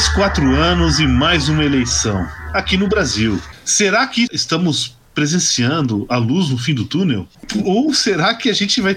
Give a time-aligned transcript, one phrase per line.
[0.00, 3.38] Mais quatro anos e mais uma eleição aqui no Brasil.
[3.66, 7.28] Será que estamos presenciando a luz no fim do túnel?
[7.62, 8.96] Ou será que a gente vai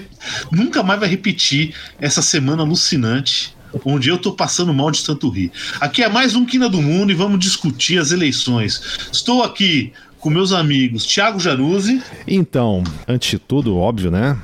[0.50, 3.54] nunca mais vai repetir essa semana alucinante
[3.84, 5.52] onde eu tô passando mal de tanto rir?
[5.78, 8.80] Aqui é mais um Quina do Mundo e vamos discutir as eleições.
[9.12, 12.02] Estou aqui com meus amigos Thiago Januzzi.
[12.26, 14.38] Então, antes de tudo, óbvio, né?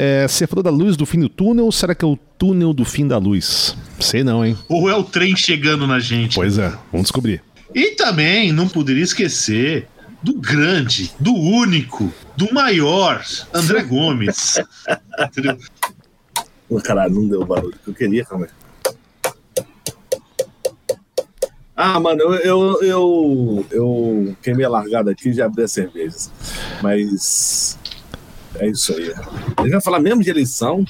[0.00, 2.72] É, você falou da luz do fim do túnel ou será que é o túnel
[2.72, 3.76] do fim da luz?
[3.98, 4.56] Sei não, hein?
[4.68, 6.36] Ou é o trem chegando na gente?
[6.36, 7.42] Pois é, vamos descobrir.
[7.74, 9.88] E também não poderia esquecer
[10.22, 14.60] do grande, do único, do maior André Gomes.
[15.18, 15.58] Entendeu?
[16.68, 18.94] Pô, caralho, não deu o barulho que eu queria, calma aí.
[21.74, 26.30] Ah, mano, eu, eu, eu, eu queimei a largada aqui e já abri as cervejas.
[26.80, 27.76] Mas
[28.58, 29.06] é isso aí.
[29.60, 30.84] Gente vai falar mesmo de eleição?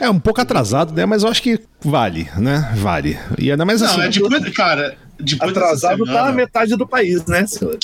[0.00, 1.06] É um pouco atrasado, né?
[1.06, 2.72] Mas eu acho que vale, né?
[2.76, 3.18] Vale.
[3.38, 4.00] E ainda mais Não, assim.
[4.02, 7.78] é depois, cara, depois Atrasado tá a metade do país, né, senhor?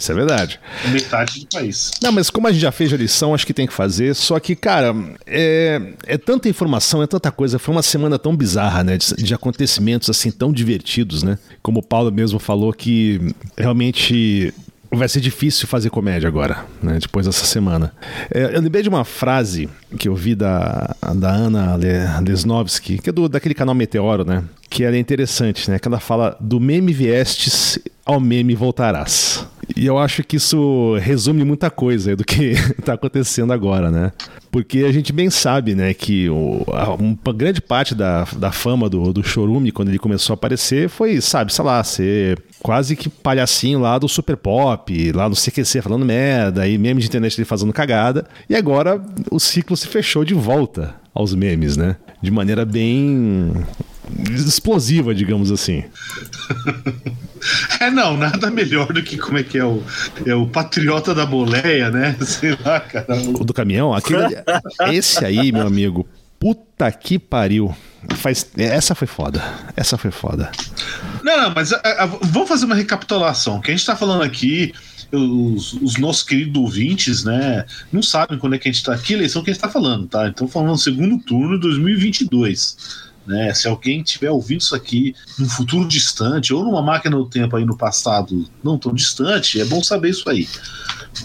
[0.00, 0.58] Isso é verdade.
[0.90, 1.90] metade do país.
[2.02, 4.14] Não, mas como a gente já fez a lição, acho que tem que fazer.
[4.14, 4.94] Só que, cara,
[5.26, 7.58] é, é tanta informação, é tanta coisa.
[7.58, 8.96] Foi uma semana tão bizarra, né?
[8.96, 11.38] De, de acontecimentos assim tão divertidos, né?
[11.62, 14.54] Como o Paulo mesmo falou que realmente
[14.92, 16.98] vai ser difícil fazer comédia agora, né?
[17.00, 17.92] Depois dessa semana.
[18.30, 23.10] É, eu lembrei de uma frase que eu vi da, da Ana Le- Lesnovski, que
[23.10, 24.42] é do, daquele canal Meteoro, né?
[24.68, 25.78] Que ela é interessante, né?
[25.78, 29.46] Que ela fala do meme viestes ao meme voltarás.
[29.76, 34.12] E eu acho que isso resume muita coisa do que está acontecendo agora, né?
[34.50, 38.88] Porque a gente bem sabe, né, que o, a- uma grande parte da, da fama
[38.90, 43.08] do, do Chorume, quando ele começou a aparecer, foi, sabe, sei lá, ser quase que
[43.08, 47.44] palhacinho lá do Super Pop, lá no CQC falando merda, e meme de internet ele
[47.44, 48.26] fazendo cagada.
[48.48, 49.00] E agora
[49.30, 51.96] o ciclo se fechou de volta aos memes, né?
[52.20, 53.52] De maneira bem
[54.34, 55.84] explosiva, digamos assim.
[57.80, 59.82] É, não, nada melhor do que como é que é o,
[60.26, 62.14] é o patriota da boleia, né?
[62.20, 63.16] Sei lá, cara.
[63.16, 64.18] O do caminhão, aquele,
[64.92, 66.06] esse aí, meu amigo,
[66.38, 67.74] puta que pariu.
[68.16, 69.42] Faz, essa foi foda.
[69.74, 70.50] Essa foi foda.
[71.24, 73.56] Não, não, mas a- a- vamos fazer uma recapitulação.
[73.56, 74.74] O que a gente tá falando aqui,
[75.10, 78.96] os, os nossos queridos ouvintes, né, não sabem quando é que a gente tá.
[78.98, 80.28] Que eleição que a gente tá falando, tá?
[80.28, 83.08] Então, falando segundo turno de 2022.
[83.26, 87.54] Né, se alguém tiver ouvindo isso aqui num futuro distante ou numa máquina do tempo
[87.54, 90.48] aí no passado não tão distante, é bom saber isso aí,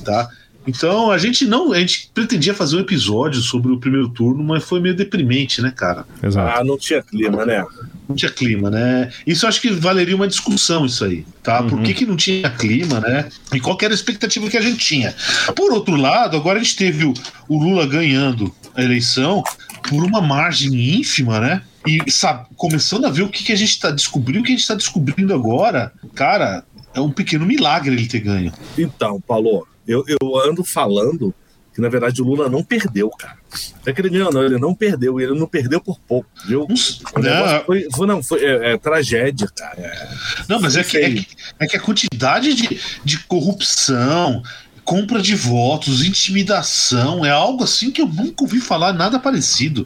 [0.03, 0.29] tá?
[0.67, 4.63] Então a gente não, a gente pretendia fazer um episódio sobre o primeiro turno, mas
[4.63, 6.05] foi meio deprimente, né, cara?
[6.23, 6.59] Exato.
[6.59, 7.63] Ah, não tinha clima, né?
[8.07, 9.11] Não tinha clima, né?
[9.25, 11.63] Isso eu acho que valeria uma discussão, isso aí, tá?
[11.63, 13.29] Por que, que não tinha clima, né?
[13.53, 15.15] E qual que era a expectativa que a gente tinha?
[15.55, 17.13] Por outro lado, agora a gente teve o,
[17.47, 19.43] o Lula ganhando a eleição
[19.87, 21.61] por uma margem ínfima, né?
[21.85, 24.55] E sabe, começando a ver o que, que a gente tá descobrindo, o que a
[24.55, 26.63] gente tá descobrindo agora, cara,
[26.93, 28.51] é um pequeno milagre ele ter ganho.
[28.77, 31.33] Então, Paulo, eu, eu ando falando
[31.73, 33.37] que, na verdade, o Lula não perdeu, cara.
[33.85, 36.65] É ele ganhou, não, ele não perdeu, e ele não perdeu por pouco, viu?
[37.17, 37.21] Não,
[37.53, 39.75] não, foi, foi- não, foi é, é tragédia, cara.
[39.77, 40.09] É,
[40.47, 41.27] Não, mas é que, é que,
[41.59, 44.41] é que a quantidade de, de corrupção,
[44.85, 49.85] compra de votos, intimidação, é algo assim que eu nunca ouvi falar nada parecido.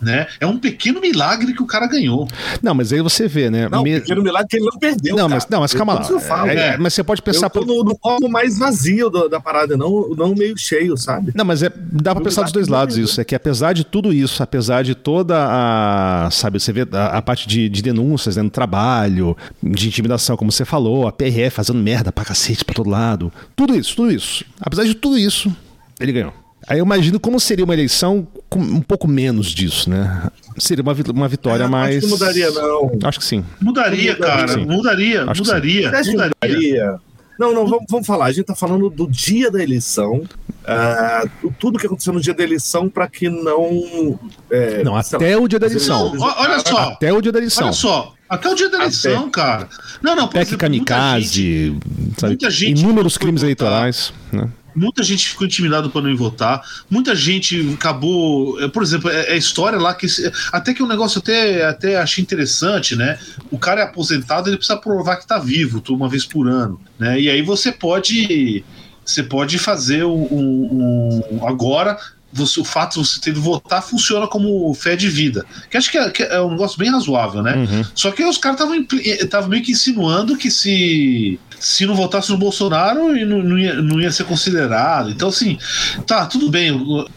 [0.00, 0.26] Né?
[0.40, 2.26] É um pequeno milagre que o cara ganhou.
[2.62, 3.68] Não, mas aí você vê, né?
[3.68, 5.14] não, me- pequeno milagre que ele não perdeu.
[5.14, 5.34] Não, cara.
[5.34, 6.20] mas, não, mas calma eu lá.
[6.20, 6.76] falo, É, é.
[6.78, 7.46] mas você pode pensar.
[7.46, 10.96] eu tô por- no, no copo mais vazio do- da parada, não, não meio cheio,
[10.96, 11.32] sabe?
[11.34, 13.00] Não, mas é, dá pra pensar dos dois lados é.
[13.02, 13.20] isso.
[13.20, 16.28] É que apesar de tudo isso, apesar de toda a.
[16.30, 20.50] Sabe, você vê a, a parte de, de denúncias né, no trabalho, de intimidação, como
[20.50, 23.32] você falou, a PRF fazendo merda pra cacete pra todo lado.
[23.54, 24.44] Tudo isso, tudo isso.
[24.60, 25.54] Apesar de tudo isso,
[25.98, 26.32] ele ganhou.
[26.70, 30.30] Aí eu imagino como seria uma eleição com um pouco menos disso, né?
[30.56, 31.96] Seria uma, uma vitória É, mais.
[31.96, 32.92] Acho que mudaria, não.
[33.02, 33.44] Acho que sim.
[33.60, 34.48] Mudaria, Mudaria, cara.
[34.54, 34.64] sim.
[34.64, 36.12] Mudaria, Acho mudaria, mudaria.
[36.12, 36.94] mudaria?
[37.38, 38.26] Não, não, vamos, vamos falar.
[38.26, 40.22] A gente tá falando do dia da eleição.
[40.64, 41.24] ah,
[41.58, 44.18] tudo que aconteceu no dia da eleição para que não.
[44.50, 46.14] é, Não, até lá, o dia da eleição.
[46.20, 46.78] Ó, olha só.
[46.90, 47.64] Até o dia da eleição.
[47.64, 49.68] Olha só, até o dia da eleição, cara.
[50.02, 51.76] Não, não, por PEC exemplo, muita gente- kamikaze,
[52.18, 52.26] sabe?
[52.32, 53.46] muita gente inúmeros crimes votar.
[53.48, 54.12] eleitorais.
[54.30, 54.46] Né?
[54.74, 56.62] Muita gente ficou intimidada para não ir votar.
[56.88, 58.60] Muita gente acabou.
[58.60, 60.06] eh, Por exemplo, é é história lá que.
[60.52, 63.18] Até que um negócio até, até achei interessante, né?
[63.50, 66.80] O cara é aposentado, ele precisa provar que tá vivo uma vez por ano.
[66.98, 67.20] Né?
[67.20, 68.64] E aí você pode.
[69.04, 70.22] Você pode fazer um.
[70.30, 71.98] um- um- agora.
[72.32, 75.44] Você, o fato de você ter de votar funciona como fé de vida.
[75.68, 77.56] Que acho que é, que é um negócio bem razoável, né?
[77.56, 77.84] Uhum.
[77.92, 78.60] Só que os caras
[78.94, 83.74] estavam meio que insinuando que se, se não votasse no Bolsonaro, e não, não, ia,
[83.74, 85.10] não ia ser considerado.
[85.10, 85.58] Então, assim,
[86.06, 86.72] tá, tudo bem.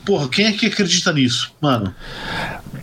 [0.06, 1.56] Porra, quem é que acredita nisso?
[1.62, 1.96] Mano,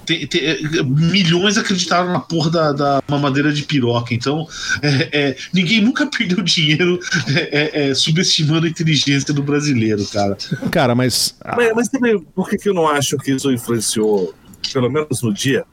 [0.06, 4.14] tem, tem, é, milhões acreditaram na porra da, da mamadeira de piroca.
[4.14, 4.48] Então,
[4.82, 6.98] é, é, ninguém nunca perdeu dinheiro
[7.28, 10.36] é, é, subestimando a inteligência do brasileiro, cara.
[10.70, 11.36] Cara, mas.
[11.56, 14.34] Mas, mas também, por que, que eu não acho que isso influenciou,
[14.72, 15.64] pelo menos no dia?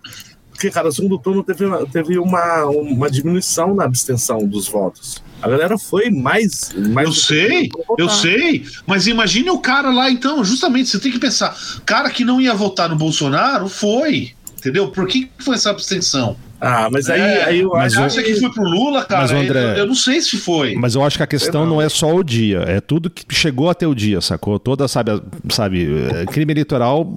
[0.51, 5.21] Porque, cara, o segundo turno teve, teve uma, uma diminuição na abstenção dos votos.
[5.41, 6.71] A galera foi mais.
[6.89, 8.65] mais eu sei, eu sei.
[8.85, 11.55] Mas imagine o cara lá, então, justamente, você tem que pensar:
[11.85, 14.31] cara que não ia votar no Bolsonaro foi.
[14.57, 14.89] Entendeu?
[14.89, 16.35] Por que foi essa abstenção?
[16.59, 19.21] Ah, mas aí, é, aí eu mas acho que foi pro Lula, cara.
[19.21, 20.73] Mas, André, eu, eu, não sei se foi.
[20.75, 21.75] Mas eu acho que a questão não.
[21.75, 21.81] não.
[21.81, 24.57] é só o dia, é tudo que chegou até o dia, sacou?
[24.57, 27.07] Toda, sabe, sabe, eh, crime eleitoral,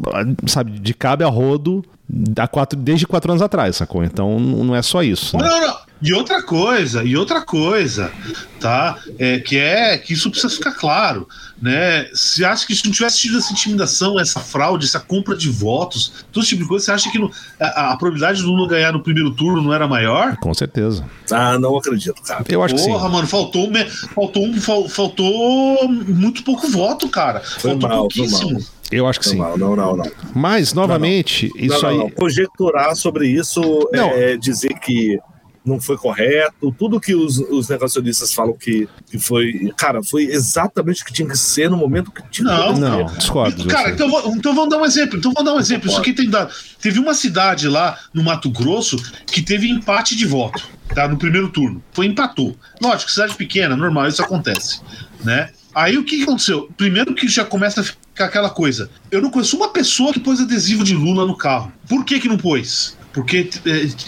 [0.46, 4.04] sabe, de cabe a rodo da quatro, desde quatro anos atrás, sacou?
[4.04, 5.38] Então não é só isso.
[5.38, 5.48] Né?
[5.48, 5.89] Não, não.
[6.02, 8.10] E outra coisa, e outra coisa,
[8.58, 8.98] tá?
[9.18, 11.28] É, que é que isso precisa ficar claro,
[11.60, 12.08] né?
[12.14, 16.24] Se acha que se não tivesse tido essa intimidação, essa fraude, essa compra de votos,
[16.32, 17.30] todo tipo de coisa, você acha que no,
[17.60, 20.38] a, a, probabilidade do Lula ganhar no primeiro turno não era maior?
[20.38, 21.04] Com certeza.
[21.30, 22.44] Ah, não acredito, cara.
[22.48, 23.12] Eu acho Porra, que sim.
[23.12, 23.70] mano, faltou,
[24.14, 27.40] faltou, faltou muito pouco voto, cara.
[27.40, 28.40] Foi faltou mal, pouquíssimo.
[28.40, 28.80] Foi mal.
[28.90, 29.38] Eu acho que sim.
[29.38, 30.10] Não, não, não, não.
[30.34, 31.66] Mas, novamente, não, não.
[31.66, 32.10] isso não, aí.
[32.10, 35.20] Conjecturar sobre isso é dizer que
[35.64, 39.72] não foi correto, tudo que os, os negacionistas falam que, que foi.
[39.76, 43.04] Cara, foi exatamente o que tinha que ser no momento que tinha não, que Não,
[43.06, 43.66] discordo.
[43.66, 45.18] Cara, então, então vamos dar um exemplo.
[45.18, 45.88] Então vamos dar um exemplo.
[45.88, 46.52] Isso aqui tem dado.
[46.80, 48.96] Teve uma cidade lá no Mato Grosso
[49.26, 51.06] que teve empate de voto, tá?
[51.06, 51.82] No primeiro turno.
[51.92, 52.56] Foi empatou.
[52.80, 54.80] Lógico, cidade pequena, normal, isso acontece,
[55.22, 55.50] né?
[55.74, 56.68] Aí o que aconteceu?
[56.76, 58.90] Primeiro que já começa a ficar aquela coisa.
[59.10, 61.72] Eu não conheço uma pessoa que pôs adesivo de Lula no carro.
[61.88, 62.96] Por que que não pôs?
[63.12, 63.50] Porque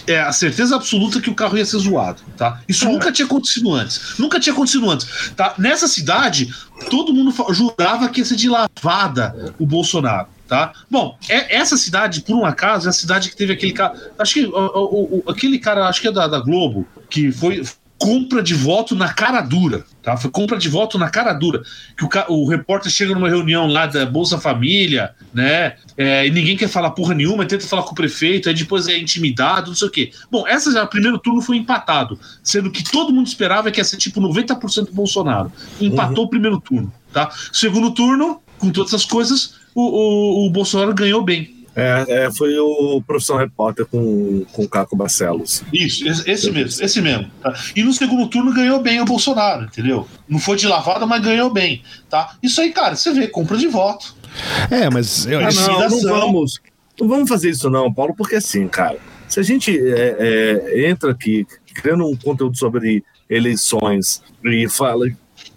[0.07, 2.61] é, é a certeza absoluta que o carro ia ser zoado, tá?
[2.67, 4.17] Isso nunca tinha acontecido antes.
[4.17, 5.53] Nunca tinha acontecido antes, tá?
[5.57, 6.53] Nessa cidade,
[6.89, 10.73] todo mundo jurava que ia ser de lavada o Bolsonaro, tá?
[10.89, 13.93] Bom, é, essa cidade, por um acaso, é a cidade que teve aquele cara.
[14.17, 17.63] Acho que o, o, o, aquele cara, acho que é da, da Globo, que foi
[18.03, 19.85] compra de voto na cara dura.
[20.01, 20.17] Tá?
[20.17, 21.63] Foi compra de voto na cara dura.
[21.97, 25.77] Que o, o repórter chega numa reunião lá da Bolsa Família, né?
[25.97, 28.97] É, e ninguém quer falar porra nenhuma, tenta falar com o prefeito, aí depois é
[28.97, 30.11] intimidado, não sei o quê.
[30.29, 33.85] Bom, essa já, o primeiro turno foi empatado, sendo que todo mundo esperava que ia
[33.85, 35.49] ser tipo 90% Bolsonaro.
[35.79, 36.23] Empatou uhum.
[36.25, 37.31] o primeiro turno, tá?
[37.53, 41.62] Segundo turno, com todas essas coisas, o, o, o Bolsonaro ganhou bem.
[41.75, 45.63] É, é, foi o Profissão Repórter com, com o Caco Barcelos.
[45.73, 47.31] Isso, esse, esse mesmo, esse mesmo.
[47.41, 47.53] Tá?
[47.75, 50.07] E no segundo turno ganhou bem o Bolsonaro, entendeu?
[50.29, 51.81] Não foi de lavada, mas ganhou bem.
[52.09, 52.35] Tá?
[52.43, 54.15] Isso aí, cara, você vê, compra de voto.
[54.69, 56.61] É, mas eu ah, não, não vamos.
[56.99, 58.97] Não vamos fazer isso, não, Paulo, porque assim, cara,
[59.27, 65.07] se a gente é, é, entra aqui criando um conteúdo sobre eleições e fala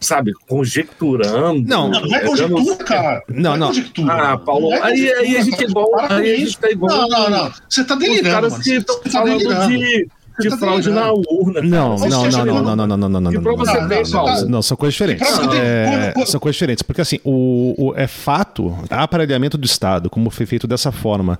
[0.00, 1.68] sabe, conjecturando.
[1.68, 3.22] Não, não, não é conjectura, cara.
[3.28, 3.72] Não, não.
[3.72, 4.12] não.
[4.12, 5.88] É ah, Paulo, é aí, aí a gente é igual.
[6.10, 7.08] Aí a gente tá igual.
[7.08, 7.52] Não, não, não.
[7.68, 8.46] Você tá delirando.
[8.46, 10.08] Os caras que estão tá falando de
[10.38, 11.62] de tá fraude na urna.
[11.62, 15.26] Não, não, não, não, não, não, não, não, não, não, não, não, são coisas diferentes.
[15.54, 20.46] É, são coisas diferentes, porque assim, o, o, é fato, aparelhamento do Estado, como foi
[20.46, 21.38] feito dessa forma,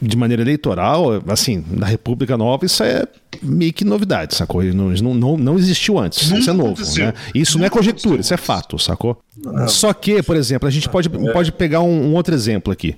[0.00, 3.06] de maneira eleitoral, assim, na República Nova, isso é
[3.42, 4.62] meio que novidade, sacou?
[4.62, 7.12] Não, não, não existiu antes, isso é novo, né?
[7.34, 9.20] Isso não é conjectura, isso é fato, sacou?
[9.68, 12.96] Só que, por exemplo, a gente pode, pode pegar um, um outro exemplo aqui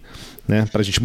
[0.49, 0.99] né, para a gente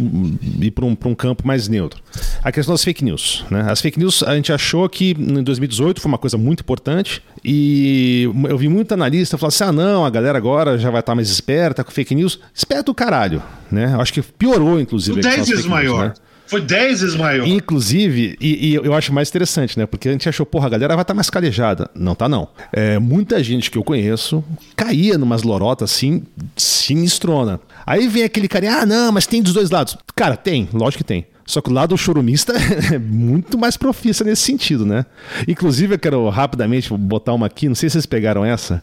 [0.60, 2.02] ir para um, um campo mais neutro.
[2.42, 3.44] A questão das fake news.
[3.50, 3.66] Né?
[3.68, 8.22] As fake news a gente achou que em 2018 foi uma coisa muito importante e
[8.48, 11.16] eu vi muito analista falar assim: ah, não, a galera agora já vai estar tá
[11.16, 12.40] mais esperta com fake news.
[12.54, 13.42] Esperto o caralho.
[13.70, 13.92] Né?
[13.92, 15.20] Eu acho que piorou, inclusive.
[15.20, 16.08] 10 vezes maior.
[16.08, 16.14] Né?
[16.54, 17.48] Foi 10 vezes maior.
[17.48, 19.86] Inclusive, e, e, eu acho mais interessante, né?
[19.86, 21.90] Porque a gente achou, porra, a galera vai estar tá mais calejada.
[21.96, 22.46] Não tá, não.
[22.72, 24.44] É, muita gente que eu conheço
[24.76, 26.22] caía numas lorotas assim,
[26.56, 27.58] sinistrona.
[27.84, 29.98] Aí vem aquele cara, ah, não, mas tem dos dois lados.
[30.14, 31.26] Cara, tem, lógico que tem.
[31.44, 32.52] Só que o lado chorumista
[32.94, 35.04] é muito mais profissa nesse sentido, né?
[35.48, 38.80] Inclusive, eu quero rapidamente botar uma aqui, não sei se vocês pegaram essa,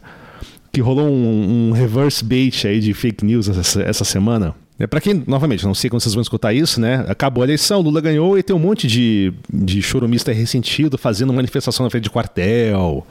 [0.70, 4.54] que rolou um, um reverse bait aí de fake news essa, essa semana.
[4.82, 7.04] É, para quem, novamente, não sei quando vocês vão escutar isso, né?
[7.06, 11.84] Acabou a eleição, Lula ganhou e tem um monte de, de chorumista ressentido fazendo manifestação
[11.84, 13.06] na frente de quartel,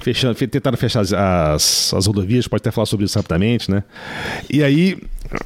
[0.00, 3.84] fechando, tentando fechar as, as, as rodovias, pode até falar sobre isso rapidamente, né?
[4.50, 4.98] E aí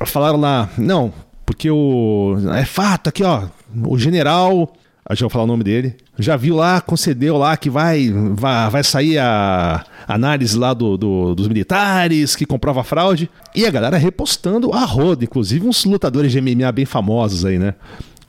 [0.04, 1.14] falaram lá, não,
[1.46, 2.34] porque o.
[2.56, 3.44] É fato aqui, ó.
[3.86, 4.72] O general
[5.08, 5.96] a gente vai falar o nome dele.
[6.18, 11.34] Já viu lá, concedeu lá que vai, vai, vai sair a análise lá do, do,
[11.34, 13.30] dos militares, que comprova fraude.
[13.54, 17.74] E a galera repostando a roda, inclusive uns lutadores de MMA bem famosos aí, né?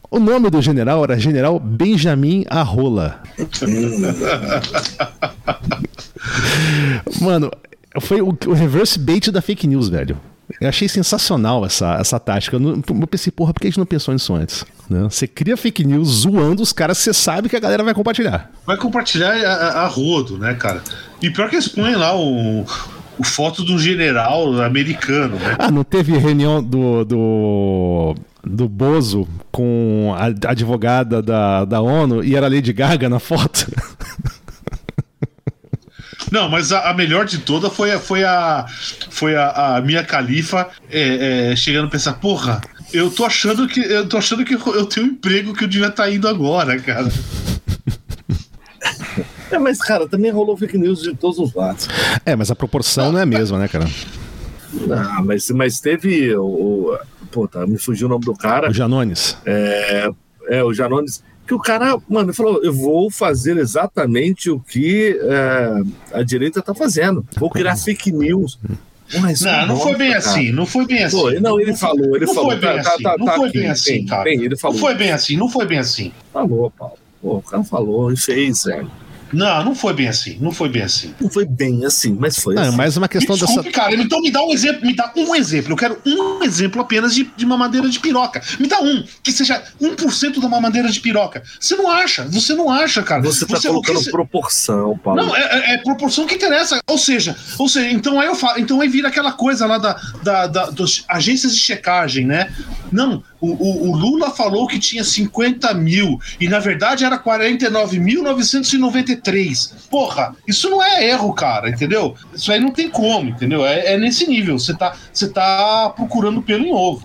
[0.10, 3.22] O nome do general era General Benjamin Arrola.
[7.20, 7.52] Mano,
[8.00, 10.18] foi o, o reverse bait da fake news, velho.
[10.60, 12.58] Eu achei sensacional essa, essa tática.
[12.58, 14.66] Eu, não, eu pensei, porra, por que a gente não pensou nisso antes?
[14.90, 15.04] Né?
[15.04, 18.52] Você cria fake news zoando os caras, você sabe que a galera vai compartilhar.
[18.66, 20.82] Vai compartilhar a, a rodo, né, cara?
[21.22, 22.66] E pior que eles põem lá o,
[23.18, 25.56] o foto de um general americano, né?
[25.58, 32.36] Ah, não teve reunião do, do, do Bozo com a advogada da, da ONU e
[32.36, 33.72] era a Lady Gaga na foto?
[36.32, 38.66] Não, mas a, a, melhor de toda foi, foi a
[39.10, 42.62] foi a, a minha califa é, é, chegando a pensar, porra,
[42.94, 45.88] eu tô achando que eu tô achando que eu tenho um emprego que eu devia
[45.88, 47.10] estar tá indo agora, cara.
[49.52, 51.88] É, mas, cara, também rolou fake news de todos os lados.
[52.26, 53.88] É, mas a proporção não é a mesma, né, cara?
[54.74, 57.00] Não, mas, mas teve o, o.
[57.32, 58.70] Pô, tá, me fugiu o nome do cara.
[58.70, 59.38] O Janones.
[59.46, 60.10] É,
[60.50, 61.24] é, o Janones.
[61.50, 66.76] Que o cara, mano, falou: eu vou fazer exatamente o que é, a direita tá
[66.76, 67.26] fazendo.
[67.40, 68.60] Vou criar fake news.
[69.20, 70.20] Mas, não, não foi bem cara.
[70.20, 71.20] assim, não foi bem assim.
[71.20, 72.52] Foi, não, ele falou, ele não falou.
[72.52, 74.24] Foi bem tá, assim, tá, não tá foi aqui, bem assim, bem, cara.
[74.26, 74.76] Bem, ele falou.
[74.76, 76.12] Não foi bem assim, não foi bem assim.
[76.32, 77.00] Falou, Paulo.
[77.20, 78.92] Pô, o cara falou e fez, velho.
[79.32, 80.38] Não, não foi bem assim.
[80.40, 81.14] Não foi bem assim.
[81.20, 82.56] Não foi bem assim, mas foi.
[82.56, 82.78] Não, assim.
[82.78, 83.82] mais uma questão me desculpe, dessa.
[83.82, 85.74] cara, então me dá um exemplo, me dá um exemplo.
[85.74, 88.42] Eu quero um exemplo apenas de, de mamadeira de piroca.
[88.60, 91.44] Me dá um, que seja 1% da mamadeira de piroca.
[91.60, 93.22] Você não acha, você não acha, cara.
[93.22, 94.12] Você tá você, colocando você...
[94.12, 95.22] proporção, Paulo.
[95.22, 96.80] Não, é, é, é, proporção que interessa.
[96.88, 100.00] Ou seja, ou seja, então aí eu falo, então aí vira aquela coisa lá da,
[100.24, 102.52] da, da das agências de checagem, né?
[102.92, 109.19] Não, o, o, o, Lula falou que tinha 50 mil e na verdade era 49.993.
[109.90, 112.16] Porra, isso não é erro, cara, entendeu?
[112.34, 113.66] Isso aí não tem como, entendeu?
[113.66, 114.58] É, é nesse nível.
[114.58, 117.04] Você tá, você tá procurando pelo em ovo.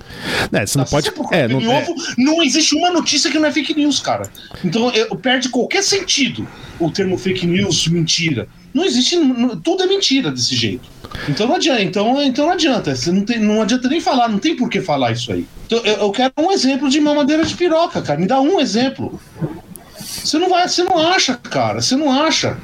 [0.53, 1.11] É, você não tá, pode.
[1.11, 4.29] Você é, não, em ovo, não existe uma notícia que não é fake news, cara.
[4.65, 6.47] Então eu, perde qualquer sentido
[6.79, 8.49] o termo fake news, mentira.
[8.73, 9.17] Não existe.
[9.63, 10.89] Tudo é mentira desse jeito.
[11.29, 11.83] Então não adianta.
[11.83, 12.95] Então, então não adianta.
[12.95, 15.47] Você não, tem, não adianta nem falar, não tem por que falar isso aí.
[15.67, 18.19] Então, eu, eu quero um exemplo de mamadeira de piroca, cara.
[18.19, 19.21] Me dá um exemplo.
[20.23, 21.81] Você não vai, você não acha, cara.
[21.81, 22.57] Você não acha.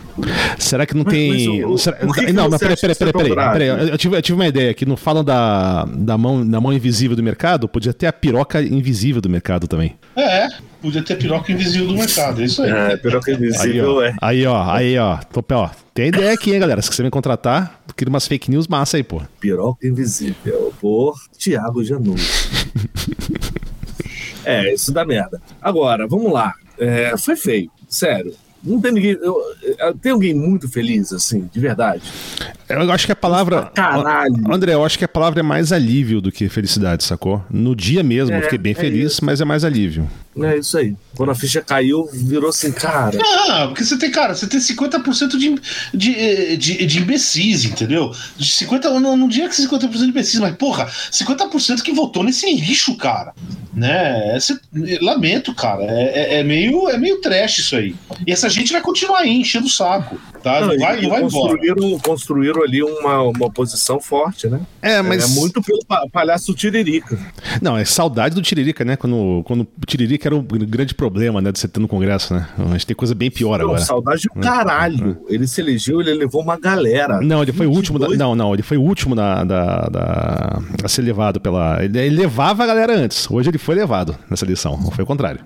[0.59, 1.61] Será que não mas, tem.
[1.61, 1.99] Mas, o, será...
[2.03, 3.69] o que não, mas peraí, peraí, peraí, peraí, peraí.
[3.91, 4.87] Eu tive, eu tive uma ideia aqui.
[4.87, 7.69] Não falam da, da, mão, da mão invisível do mercado?
[7.69, 9.97] Podia ter a piroca invisível do mercado também.
[10.17, 10.49] É,
[10.81, 12.41] podia ter a piroca invisível do mercado.
[12.41, 12.71] É isso aí.
[12.71, 14.15] É, piroca invisível, aí, ó, é.
[14.21, 15.17] Aí, ó, aí, ó.
[15.33, 15.71] Tô, ó.
[15.93, 16.81] Tem ideia aqui, hein, galera?
[16.81, 19.21] Se quiser me contratar, cria umas fake news massa aí, pô.
[19.41, 22.15] Piroca invisível por Thiago Janu.
[24.45, 25.41] é, isso dá merda.
[25.61, 26.55] Agora, vamos lá.
[26.81, 28.35] É, foi feio, sério.
[28.65, 29.13] Não tem ninguém.
[29.13, 29.37] Eu,
[29.79, 32.03] eu, tem alguém muito feliz, assim, de verdade.
[32.71, 33.71] Eu acho que a palavra.
[33.75, 34.35] Caralho.
[34.53, 37.45] André, eu acho que a palavra é mais alívio do que felicidade, sacou?
[37.51, 39.25] No dia mesmo, é, eu fiquei bem é feliz, isso.
[39.25, 40.09] mas é mais alívio.
[40.39, 40.95] É isso aí.
[41.17, 43.19] Quando a ficha caiu, virou assim, cara.
[43.49, 45.61] Ah, porque você tem, cara, você tem 50% de,
[45.93, 48.13] de, de, de imbecis, entendeu?
[48.37, 52.47] De 50, não, não diria que 50% de imbecis, mas, porra, 50% que votou nesse
[52.55, 53.35] lixo, cara.
[53.75, 54.37] Né?
[54.37, 54.59] Esse,
[55.01, 55.83] lamento, cara.
[55.85, 57.95] É, é, é, meio, é meio trash isso aí.
[58.27, 60.21] E essa gente vai continuar aí, enchendo o saco.
[60.43, 60.61] Tá?
[60.61, 61.99] Não, vai, não vai construíram, embora.
[62.63, 64.61] Ali uma, uma posição forte, né?
[64.83, 65.25] É, mas.
[65.25, 67.19] É muito pelo palhaço Tiririca.
[67.61, 68.97] Não, é saudade do Tiririca, né?
[68.97, 71.53] Quando, quando o Tiririca era o grande problema, né?
[71.53, 72.49] De você ter no Congresso, né?
[72.59, 73.81] A gente tem coisa bem pior não, agora.
[73.81, 75.19] Saudade do caralho.
[75.29, 75.35] É.
[75.35, 77.21] Ele se elegeu, ele levou uma galera.
[77.21, 77.99] Não, ele foi o último.
[77.99, 81.83] Da, não, não, ele foi o último da, da, da, a ser levado pela.
[81.83, 83.31] Ele, ele levava a galera antes.
[83.31, 84.79] Hoje ele foi levado nessa eleição.
[84.81, 85.41] Não foi o contrário.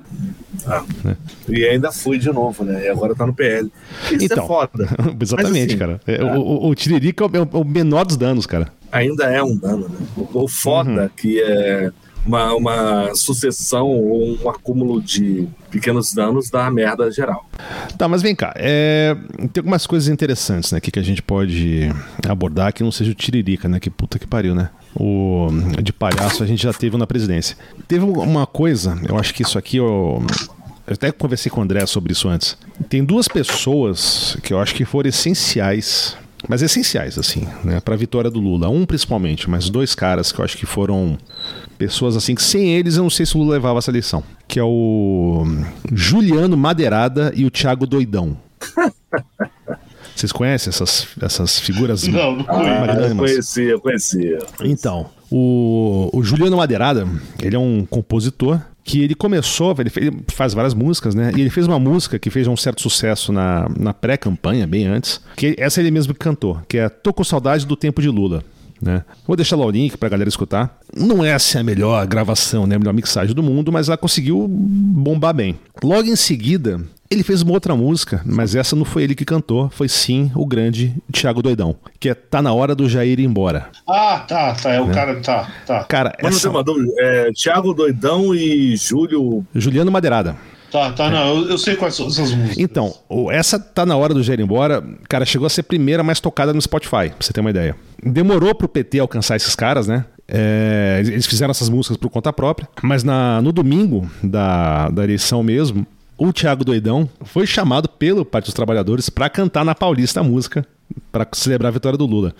[0.66, 1.16] Ah, né?
[1.48, 2.86] E ainda fui de novo, né?
[2.86, 3.70] E agora tá no PL.
[4.04, 4.88] Isso é então, é foda.
[5.20, 6.00] exatamente, assim, cara.
[6.06, 6.24] É, é.
[6.24, 8.72] O, o Tiririca é o, menor dos danos, cara.
[8.90, 9.98] Ainda é um dano, né?
[10.32, 11.08] O foda uhum.
[11.14, 11.90] que é
[12.24, 17.46] uma, uma sucessão ou um acúmulo de pequenos danos dá merda geral.
[17.98, 19.14] Tá, mas vem cá, é...
[19.52, 21.90] tem algumas coisas interessantes né, aqui que a gente pode
[22.26, 23.78] abordar que não seja o tiririca, né?
[23.78, 24.70] Que puta que pariu, né?
[24.96, 25.48] O
[25.82, 27.56] de palhaço a gente já teve na presidência.
[27.86, 30.24] Teve uma coisa, eu acho que isso aqui eu,
[30.86, 32.56] eu até conversei com o André sobre isso antes.
[32.88, 36.16] Tem duas pessoas que eu acho que foram essenciais
[36.48, 38.68] mas essenciais, assim, né, para a vitória do Lula.
[38.68, 41.18] Um principalmente, mas dois caras que eu acho que foram
[41.78, 44.22] pessoas assim que sem eles eu não sei se o Lula levava essa eleição.
[44.46, 45.44] Que é o
[45.92, 48.36] Juliano Madeirada e o Thiago Doidão.
[50.14, 52.06] Vocês conhecem essas, essas figuras?
[52.06, 54.38] Não, não ah, eu conhecia, eu conhecia.
[54.60, 57.06] Então, o, o Juliano Madeirada,
[57.42, 61.32] ele é um compositor que ele começou, ele, fez, ele, faz várias músicas, né?
[61.34, 65.20] E ele fez uma música que fez um certo sucesso na, na pré-campanha, bem antes,
[65.34, 68.44] que essa ele mesmo cantou, que é Tô com saudade do tempo de Lula.
[68.84, 69.02] Né?
[69.26, 70.78] Vou deixar lá o link pra galera escutar.
[70.94, 72.76] Não é assim a melhor gravação, né?
[72.76, 75.58] a melhor mixagem do mundo, mas ela conseguiu bombar bem.
[75.82, 79.70] Logo em seguida, Ele fez uma outra música, mas essa não foi ele que cantou,
[79.70, 83.68] foi sim o grande Thiago Doidão, que é Tá na hora do Jair ir embora.
[83.88, 85.84] Ah, tá, tá, é o cara, tá, tá.
[85.84, 86.48] Cara, Mas não essa...
[86.48, 86.92] tem uma dúvida.
[86.98, 89.46] É, Thiago Doidão e Júlio.
[89.54, 90.36] Juliano Madeirada.
[90.74, 92.58] Tá, tá, não, eu, eu sei quais são essas músicas.
[92.58, 92.92] Então,
[93.30, 96.18] essa tá na hora do Jair ir embora, cara, chegou a ser a primeira mais
[96.18, 97.76] tocada no Spotify, pra você ter uma ideia.
[98.02, 100.04] Demorou pro PT alcançar esses caras, né?
[100.26, 105.44] É, eles fizeram essas músicas por conta própria, mas na, no domingo da, da eleição
[105.44, 105.86] mesmo,
[106.18, 110.66] o Thiago Doidão foi chamado pelo Partido dos Trabalhadores pra cantar na Paulista a música,
[111.12, 112.34] pra celebrar a vitória do Lula.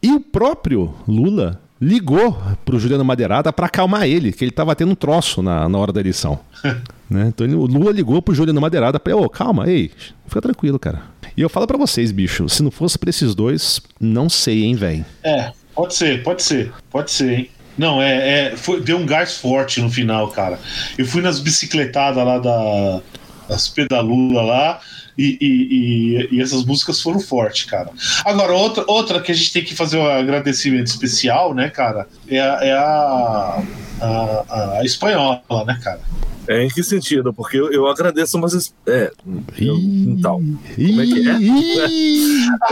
[0.00, 4.92] E o próprio Lula ligou pro Juliano Madeirada pra acalmar ele, que ele tava tendo
[4.92, 6.38] um troço na, na hora da eleição.
[7.10, 7.26] né?
[7.28, 9.90] Então ele- o Lula ligou pro Juliano Madeirada ele, ô, calma, ei,
[10.26, 11.02] fica tranquilo, cara.
[11.36, 14.74] E eu falo pra vocês, bicho, se não fosse pra esses dois, não sei, hein,
[14.74, 15.04] velho.
[15.22, 17.50] É, pode ser, pode ser, pode ser, hein?
[17.78, 20.58] Não, é, é foi, deu um gás forte no final, cara.
[20.98, 23.00] Eu fui nas bicicletadas lá da,
[23.48, 24.80] das pedalula lá
[25.18, 27.90] e, e, e- essas músicas foram fortes, cara.
[28.24, 32.40] Agora, outra, outra que a gente tem que fazer um agradecimento especial, né, cara, é
[32.40, 33.62] a, é a,
[34.00, 36.00] a, a espanhola, né, cara?
[36.48, 37.32] É, em que sentido?
[37.32, 38.74] Porque eu, eu agradeço, mas.
[38.86, 39.12] É,
[39.58, 40.42] eu, então.
[40.74, 41.34] Como é que é?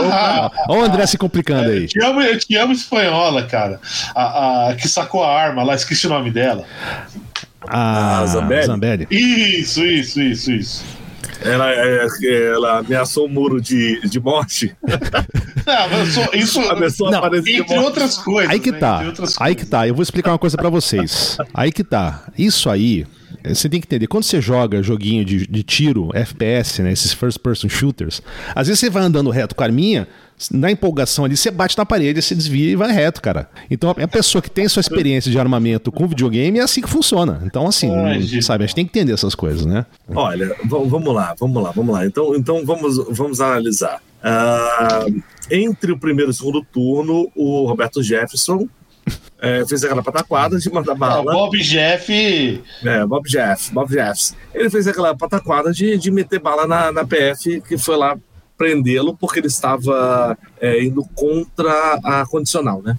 [0.67, 1.87] Olha o André se complicando eu aí.
[1.87, 3.79] te amo, eu te amo espanhola, cara.
[4.13, 6.65] A, a que sacou a arma lá, esqueci o nome dela.
[7.67, 8.65] A Ah, Zambelli?
[8.65, 9.07] Zambelli.
[9.11, 10.85] Isso, isso, isso, isso.
[11.43, 12.07] Ela, é,
[12.53, 14.75] ela ameaçou o muro de, de morte.
[15.65, 16.59] Não, eu sou- isso.
[16.61, 17.77] A pessoa Não, Entre morte.
[17.77, 18.51] outras coisas.
[18.51, 18.77] Aí que né?
[18.79, 19.01] tá.
[19.39, 19.87] Aí que tá.
[19.87, 21.37] Eu vou explicar uma coisa pra vocês.
[21.53, 22.23] Aí que tá.
[22.37, 23.05] Isso aí,
[23.43, 24.07] você tem que entender.
[24.07, 26.91] Quando você joga joguinho de, de tiro, FPS, né?
[26.91, 28.21] Esses first person shooters,
[28.55, 30.07] às vezes você vai andando reto com a arminha,
[30.51, 33.49] na empolgação ali, você bate na parede, você desvia e vai reto, cara.
[33.69, 37.41] Então a pessoa que tem sua experiência de armamento com videogame é assim que funciona.
[37.45, 37.91] Então, assim,
[38.21, 38.43] gente.
[38.43, 39.85] sabe, a gente tem que entender essas coisas, né?
[40.07, 42.05] Olha, vamos lá, vamos lá, vamos lá.
[42.05, 44.01] Então, então vamos, vamos analisar.
[44.23, 45.05] Ah,
[45.51, 48.67] entre o primeiro e o segundo turno, o Roberto Jefferson
[49.41, 51.31] eh, fez aquela pataquada de mandar Ah, bala.
[51.31, 52.61] Bob Jeff.
[52.83, 54.35] É, Bob Jeff, Bob Jeffs.
[54.53, 58.17] Ele fez aquela pataquada de, de meter bala na, na PF, que foi lá
[58.57, 62.97] prendê-lo porque ele estava é, indo contra a condicional, né?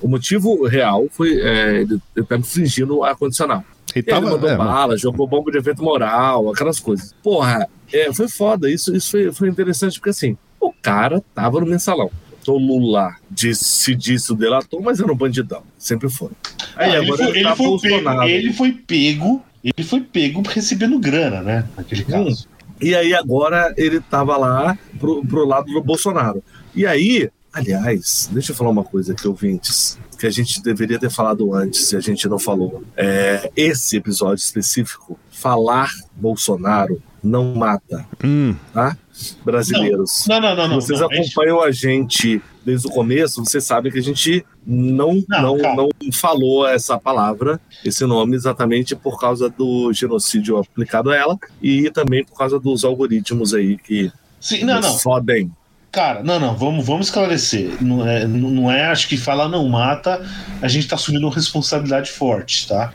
[0.00, 3.64] O motivo real foi é, ele estava infringindo a condicional.
[3.94, 4.30] Ele Ele tava.
[4.30, 7.12] mandou é, bala, jogou bomba de evento moral, aquelas coisas.
[7.22, 8.70] Porra, é, foi foda.
[8.70, 12.10] Isso, isso foi, foi interessante porque assim, o cara tava no mensalão.
[12.52, 15.62] O Lula disse disso, delatou, mas era um bandidão.
[15.76, 16.30] Sempre foi.
[16.76, 18.18] Aí Ah, ele, agora foi, ele tá foi Bolsonaro.
[18.20, 19.42] pego, ele foi pego.
[19.64, 21.68] Ele foi pego recebendo grana, né?
[21.76, 22.48] Naquele caso.
[22.80, 26.42] E aí agora ele tava lá pro, pro lado do Bolsonaro.
[26.74, 31.10] E aí, aliás, deixa eu falar uma coisa aqui, ouvintes, que a gente deveria ter
[31.10, 32.84] falado antes, se a gente não falou.
[32.96, 38.96] É, esse episódio específico, falar Bolsonaro não mata, Hum, tá?
[39.44, 40.24] Brasileiros.
[40.28, 40.74] Não, não, não, não.
[40.80, 44.44] Vocês não, a gente- acompanham a gente desde o começo, vocês sabem que a gente
[44.66, 51.10] não, Não, não, não falou essa palavra, esse nome, exatamente por causa do genocídio aplicado
[51.10, 54.98] a ela e também por causa dos algoritmos aí que Sim, não, não.
[54.98, 55.50] fodem.
[55.90, 57.82] Cara, não, não, vamos, vamos esclarecer.
[57.82, 60.22] Não é, não é, acho que falar não mata,
[60.60, 62.92] a gente tá assumindo uma responsabilidade forte, tá?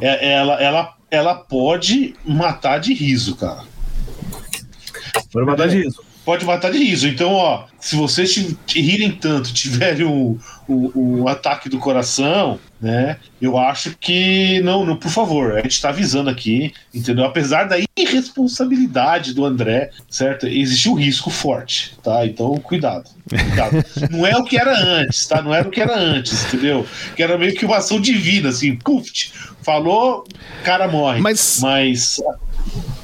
[0.00, 3.62] É, ela, ela, ela pode matar de riso, cara.
[5.30, 6.02] Foi uma verdade isso.
[6.24, 7.08] Pode matar de riso.
[7.08, 10.38] Então, ó, se vocês te, te rirem tanto, tiverem o,
[10.68, 13.16] o, o ataque do coração, né?
[13.40, 14.60] Eu acho que.
[14.60, 17.24] Não, não, por favor, a gente tá avisando aqui, entendeu?
[17.24, 20.46] Apesar da irresponsabilidade do André, certo?
[20.46, 22.26] Existe um risco forte, tá?
[22.26, 23.08] Então, cuidado.
[23.28, 23.84] cuidado.
[24.10, 25.40] Não é o que era antes, tá?
[25.40, 26.86] Não era o que era antes, entendeu?
[27.16, 29.30] Que era meio que uma ação divina, assim, puf,
[29.62, 30.24] falou,
[30.62, 31.20] cara morre.
[31.20, 32.20] Mas- Mas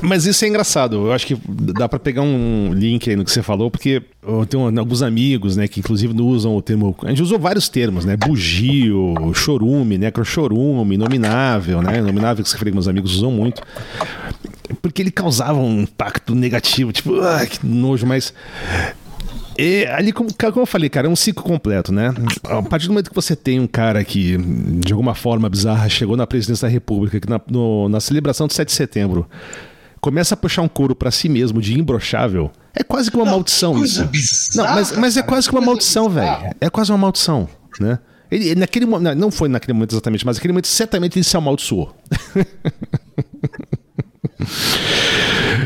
[0.07, 0.97] Mas isso é engraçado.
[1.07, 4.45] Eu acho que dá pra pegar um link aí no que você falou, porque eu
[4.45, 6.95] tenho alguns amigos, né, que inclusive não usam o termo.
[7.03, 8.17] A gente usou vários termos, né?
[8.17, 11.99] Bugio, chorume, necrochorume, inominável, né?
[11.99, 13.63] Inominável que você meus amigos usam muito.
[14.83, 18.33] Porque ele causava um impacto negativo, tipo, ah, que nojo, mas.
[19.57, 22.13] E ali, como, como eu falei, cara, é um ciclo completo, né?
[22.45, 26.17] A partir do momento que você tem um cara que, de alguma forma bizarra, chegou
[26.17, 29.27] na presidência da República, na, no- na celebração do 7 de setembro,
[30.05, 33.73] começa a puxar um couro pra si mesmo de imbrochável, é quase que uma maldição
[33.73, 34.11] coisa isso.
[34.11, 36.55] bizarra, não, mas, mas é quase que uma maldição, velho.
[36.61, 37.49] É quase uma maldição,
[37.81, 37.99] né?
[38.31, 41.35] Ele, ele naquele não, não foi naquele momento exatamente, mas naquele momento certamente ele se
[41.39, 41.97] amaldiçoou.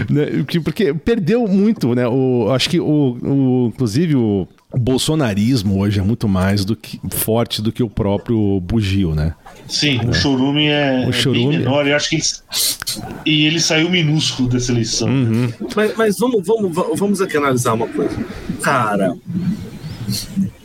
[0.09, 2.07] Né, que- Porque perdeu muito, né?
[2.07, 7.01] O, acho que o, o- inclusive o, o bolsonarismo hoje é muito mais do que
[7.11, 9.35] forte do que o próprio bugio, né?
[9.69, 11.87] Sim, o chorume é, O é chorume- menor.
[11.87, 12.25] Eu acho que ele,
[13.27, 15.09] e ele saiu minúsculo dessa eleição.
[15.09, 15.53] Uhum.
[15.77, 18.17] Mas, mas vamos, vamos, vamos aqui analisar uma coisa.
[18.63, 19.15] Cara,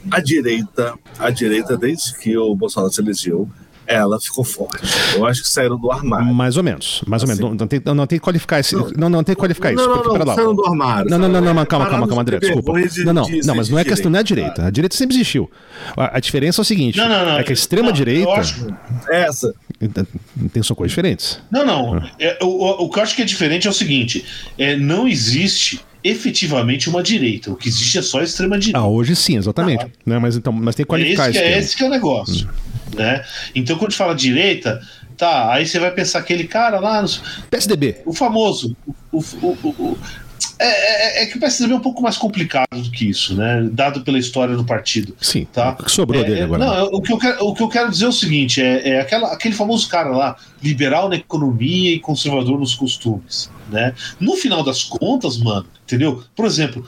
[0.10, 3.50] a direita, a direita, desde que o Bolsonaro se elegeu,
[3.88, 4.82] ela ficou forte.
[5.15, 6.34] Eu acho que saíram do armário.
[6.34, 7.39] Mais ou menos, mais ou menos.
[7.41, 7.50] Assim.
[7.50, 8.76] Não, não tem, não, não tem que qualificar esse.
[8.76, 9.86] Não, não, tem que qualificar isso.
[9.86, 11.10] não, porque, não, não, saíram do armário.
[11.10, 12.72] Não, não, não, não, calma, calma, calma, André, desculpa.
[13.06, 14.43] Não, não, de- não, mas não é questão, não é a direita.
[14.54, 14.67] direita.
[14.67, 15.50] A direita sempre existiu.
[15.98, 17.39] A, a diferença é o seguinte: Não, não, não.
[17.39, 18.67] é que a extrema-direita Não, eu acho-
[19.12, 19.54] Essa.
[20.52, 21.39] tem são coisas diferentes.
[21.52, 21.98] Não, não.
[22.19, 24.26] É, o, que eu acho que é diferente é o seguinte:
[24.58, 27.52] é, não existe efetivamente uma direita.
[27.52, 28.78] O que existe é só a extrema-direita.
[28.80, 29.86] Ah, hoje sim, exatamente.
[30.06, 31.39] Né, mas, então, mas tem que É qualificar esse, isso.
[31.48, 32.50] que é, esse que é o negócio.
[32.95, 33.23] Né?
[33.56, 34.82] Então, quando a gente fala direita,
[35.17, 37.10] tá, aí você vai pensar aquele cara lá, no-
[37.49, 38.01] PSDB.
[38.06, 38.75] o famoso.
[39.12, 39.97] O, o- o- o-
[40.60, 43.67] é, é- é que o PSDB é um pouco mais complicado do que isso, né?
[43.71, 45.15] Dado pela história do partido.
[45.19, 45.45] Sim.
[45.51, 45.75] Tá.
[45.79, 46.65] O que sobrou É, dele é, agora?
[46.65, 48.89] Não, é, o que, eu quero, o que eu quero dizer é o seguinte: é,
[48.89, 53.49] é aquela, aquele famoso cara lá, liberal na economia e conservador nos costumes.
[53.69, 53.93] Né?
[54.19, 56.23] No final das contas, mano, entendeu?
[56.36, 56.86] Por exemplo,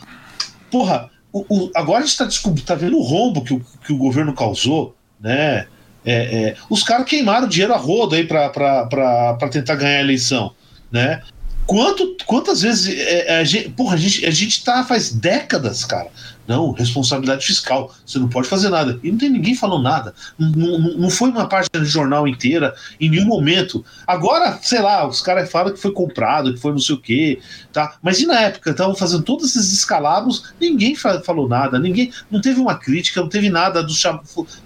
[0.70, 2.28] porra, o, o- agora a gente tá,
[2.66, 5.66] tá vendo o rombo que o, que o governo causou, né?
[6.06, 10.54] É, é, os caras queimaram dinheiro a rodo aí pra tentar ganhar a eleição,
[10.92, 11.22] né?
[11.66, 15.84] Quanto, quantas vezes é, é, a, gente, porra, a, gente, a gente tá faz décadas,
[15.84, 16.10] cara.
[16.48, 17.94] Não, responsabilidade fiscal.
[18.06, 19.00] Você não pode fazer nada.
[19.04, 20.14] E não tem ninguém falando nada.
[20.38, 23.84] Não, não, não foi uma página de jornal inteira, em nenhum momento.
[24.06, 27.40] Agora, sei lá, os caras falam que foi comprado, que foi não sei o quê,
[27.74, 27.96] tá?
[28.02, 28.72] Mas e na época?
[28.72, 32.12] Estavam fazendo todos esses descalabros, ninguém fa- falou nada, ninguém.
[32.30, 34.04] Não teve uma crítica, não teve nada dos,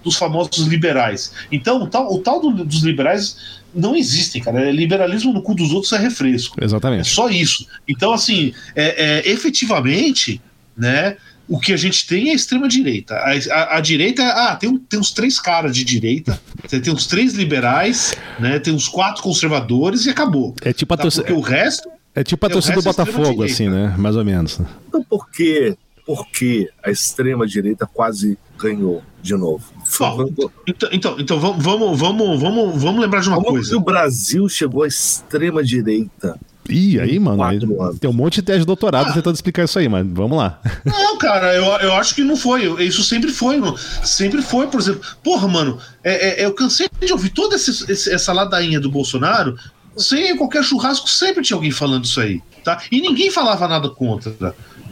[0.04, 1.32] dos famosos liberais.
[1.52, 4.62] Então, o tal, o tal do- dos liberais não existem, cara.
[4.68, 6.58] É liberalismo no cu dos outros é refresco.
[6.60, 7.08] É Exatamente.
[7.08, 7.66] só isso.
[7.88, 10.42] Então, assim, é, é, efetivamente,
[10.76, 11.18] né?
[11.50, 13.16] O que a gente tem é a extrema-direita.
[13.16, 17.08] A, a- a direita, ah, tem, tem uns três caras de direita, tem, tem uns
[17.08, 18.60] três liberais, né?
[18.60, 20.54] Tem uns quatro conservadores e acabou.
[20.62, 21.02] É tipo a Tá?
[21.04, 21.24] torcida.
[21.26, 21.90] Porque o resto.
[22.16, 23.96] É tipo a É, torcida do é Botafogo, assim, né?
[23.98, 24.60] Mais ou menos.
[24.88, 29.64] Então por que, por que a extrema-direita quase ganhou de novo?
[30.00, 33.76] Bom, Então, então, então vamos, vamos, vamos, vamos, vamos lembrar de uma Como que coisa.
[33.78, 36.38] o Brasil chegou à extrema-direita?
[36.70, 37.60] Ih, aí, mano, aí
[38.00, 39.14] tem um monte de tese de doutorado Ah.
[39.14, 40.60] tentando explicar isso aí, mas vamos lá.
[40.86, 42.64] Não, cara, eu, eu acho que não foi.
[42.84, 43.76] Isso sempre foi, mano.
[44.04, 45.02] Sempre foi, por exemplo.
[45.24, 49.56] Porra, mano, é, é- eu cansei de ouvir toda esse- esse- essa ladainha do Bolsonaro.
[49.98, 52.82] Sem qualquer churrasco, sempre tinha alguém falando isso aí, tá?
[52.92, 54.34] E ninguém falava nada contra.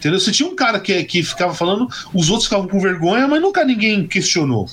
[0.08, 0.20] Entendeu?
[0.22, 3.66] Você tinha um cara que, que ficava falando, os outros ficavam com vergonha, mas nunca
[3.66, 4.66] ninguém questionou.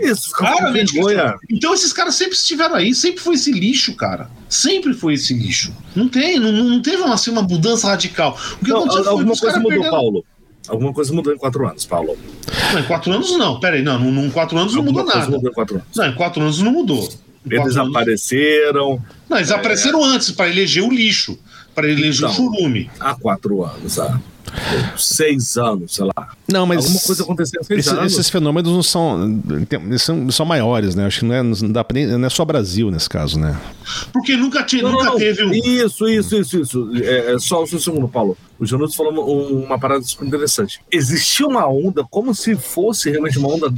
[0.00, 1.34] Isso, Claramente questionou.
[1.48, 4.28] Então esses caras sempre estiveram aí, sempre foi esse lixo, cara.
[4.48, 5.72] Sempre foi esse lixo.
[5.94, 8.36] Não tem, não, não teve uma, assim, uma mudança radical.
[8.60, 9.90] O que Não, aconteceu alguma coisa mudou, perderam.
[9.90, 10.24] Paulo.
[10.66, 12.16] Alguma coisa mudou em quatro anos, Paulo.
[12.72, 13.60] Não, em quatro anos não.
[13.60, 14.00] Pera aí, não.
[14.24, 15.36] Em quatro anos não Alguma mudou coisa nada.
[15.36, 15.86] mudou em quatro anos.
[15.94, 17.08] Não, em quatro anos não mudou.
[17.48, 21.38] Eles apareceram Não, eles apareceram antes para eleger o lixo,
[21.74, 22.34] para eleger o Então.
[22.34, 22.90] churume.
[22.98, 24.18] há quatro anos, há
[24.96, 26.28] seis anos, sei lá.
[26.48, 26.84] Não, mas.
[26.84, 28.12] Alguma coisa aconteceu há seis Esses, anos.
[28.12, 29.42] esses fenômenos não são,
[29.98, 31.06] são, são maiores, né?
[31.06, 33.58] Acho que não é, não dá pra nem- não é só Brasil nesse caso, né?
[34.12, 35.52] Porque nunca, te, Não, nunca não, teve um.
[35.52, 36.90] Isso, isso, isso, isso.
[37.02, 38.36] É, é só, um segundo, Paulo.
[38.58, 40.80] O Janus falou uma, uma parada super interessante.
[40.90, 43.72] Existia uma onda, como se fosse realmente uma onda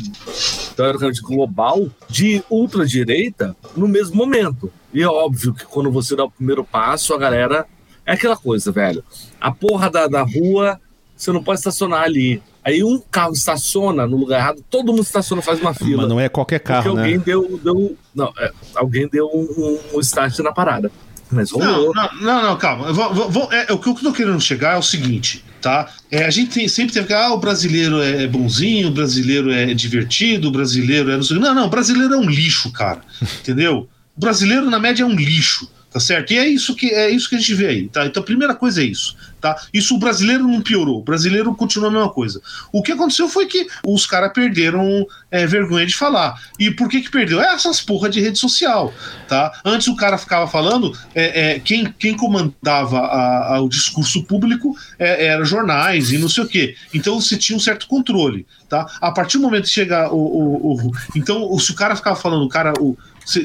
[0.76, 4.70] teoricamente global, de ultradireita no mesmo momento.
[4.92, 7.66] E é óbvio que quando você dá o primeiro passo, a galera.
[8.08, 9.02] É aquela coisa, velho.
[9.40, 10.80] A porra da, da rua,
[11.16, 12.42] você não pode estacionar ali.
[12.64, 15.98] Aí um carro estaciona no lugar errado, todo mundo estaciona, faz uma fila.
[16.02, 17.22] Mas não é qualquer Porque carro, alguém né?
[17.24, 17.96] deu, deu.
[18.14, 20.90] Não, é, alguém deu um, um start na parada.
[21.30, 21.92] Mas Não, rolou.
[21.94, 22.92] não, não, não, calma.
[22.92, 25.88] Vou- vou- vou- é, o que eu tô querendo chegar é o seguinte, tá?
[26.08, 29.74] É, a gente tem- sempre teve que, ah, o brasileiro é bonzinho, o brasileiro é
[29.74, 31.16] divertido, o brasileiro é.
[31.16, 31.46] Não, sei o quê.
[31.46, 33.00] não, não, o brasileiro é um lixo, cara.
[33.42, 33.88] Entendeu?
[34.16, 35.68] O brasileiro, na média, é um lixo.
[35.92, 36.32] Tá certo?
[36.32, 38.04] E é isso que é isso que a gente vê aí, tá?
[38.04, 39.56] Então a primeira coisa é isso, tá?
[39.72, 42.42] Isso o brasileiro não piorou, o brasileiro continua a mesma coisa.
[42.70, 46.38] O que aconteceu foi que os caras perderam é, vergonha de falar.
[46.58, 47.40] E por que que perdeu?
[47.40, 48.92] É essas porra de rede social,
[49.26, 49.50] tá?
[49.64, 54.76] Antes o cara ficava falando, é, é, quem, quem comandava a- a- o discurso público
[54.98, 56.74] é, era jornais e não sei o quê.
[56.92, 58.86] Então você tinha um certo controle, tá?
[59.00, 62.16] A partir do momento que chega o, o- o- então o- se o cara ficava
[62.16, 62.96] falando, o cara o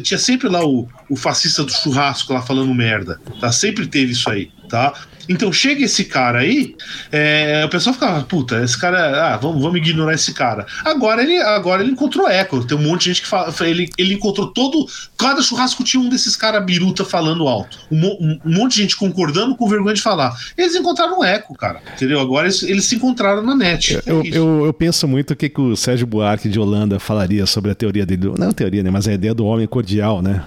[0.04, 3.20] Tinha sempre lá o, o fascista do churrasco lá falando merda.
[3.40, 3.52] Tá?
[3.52, 4.52] Sempre teve isso aí.
[4.70, 4.94] tá?
[5.28, 6.76] Então chega esse cara aí,
[7.12, 10.66] é, o pessoal ficava, puta, esse cara, ah, vamos, vamos ignorar esse cara.
[10.84, 12.64] Agora ele, agora ele encontrou eco.
[12.66, 14.86] Tem um monte de gente que fala, ele, ele encontrou todo,
[15.18, 17.78] cada churrasco tinha um desses caras biruta falando alto.
[17.92, 20.36] Um, um, um, monte de gente concordando com vergonha de falar.
[20.58, 22.20] Eles encontraram eco, cara, entendeu?
[22.20, 24.02] Agora eles, eles se encontraram na net.
[24.06, 27.46] Eu, é eu, eu, penso muito o que, que o Sérgio Buarque de Holanda falaria
[27.46, 30.44] sobre a teoria dele, não a teoria, né, mas a ideia do homem cordial, né?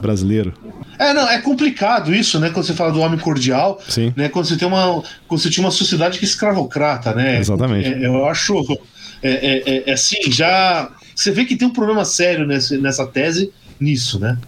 [0.00, 0.52] brasileiro.
[0.98, 2.50] É, não, é complicado isso, né?
[2.50, 4.12] Quando você fala do homem cordial, Sim.
[4.16, 4.28] né?
[4.28, 7.38] Quando você tem uma, quando você tinha uma sociedade que é escravocrata, né?
[7.38, 7.88] Exatamente.
[7.88, 8.60] É, eu acho,
[9.22, 13.06] é, é, é, é, assim, já você vê que tem um problema sério nesse, nessa
[13.06, 14.38] tese nisso, né?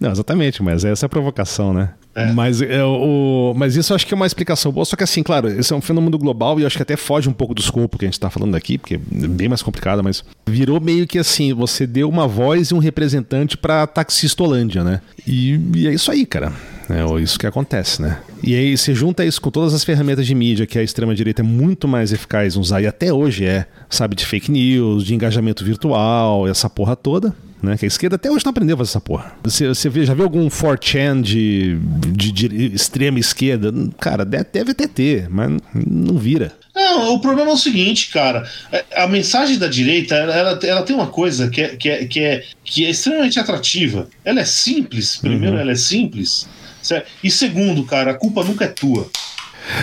[0.00, 1.90] Não, exatamente, mas essa é a provocação, né?
[2.18, 2.32] É.
[2.32, 4.84] Mas, é, o, mas isso eu acho que é uma explicação boa.
[4.84, 7.28] Só que assim, claro, esse é um fenômeno global e eu acho que até foge
[7.28, 10.02] um pouco do escopo que a gente está falando aqui, porque é bem mais complicado,
[10.02, 15.00] mas virou meio que assim, você deu uma voz e um representante para taxistolândia, né?
[15.24, 16.52] E, e é isso aí, cara.
[16.90, 18.18] É isso que acontece, né?
[18.42, 21.44] E aí você junta isso com todas as ferramentas de mídia que a extrema-direita é
[21.44, 25.64] muito mais eficaz em usar, e até hoje é, sabe, de fake news, de engajamento
[25.64, 27.76] virtual, essa porra toda né?
[27.76, 29.32] Que a esquerda até hoje não aprendeu a fazer essa porra.
[29.42, 33.72] Você, você vê, já viu algum 4chan de, de, de extrema esquerda?
[33.98, 36.52] Cara, deve até ter, mas não vira.
[36.74, 38.48] Não, o problema é o seguinte, cara.
[38.70, 42.20] É, a mensagem da direita, ela, ela tem uma coisa que é, que, é, que,
[42.20, 44.08] é, que é extremamente atrativa.
[44.24, 45.60] Ela é simples, primeiro, uhum.
[45.60, 46.48] ela é simples.
[46.80, 47.08] Certo?
[47.22, 49.10] E segundo, cara, a culpa nunca é tua.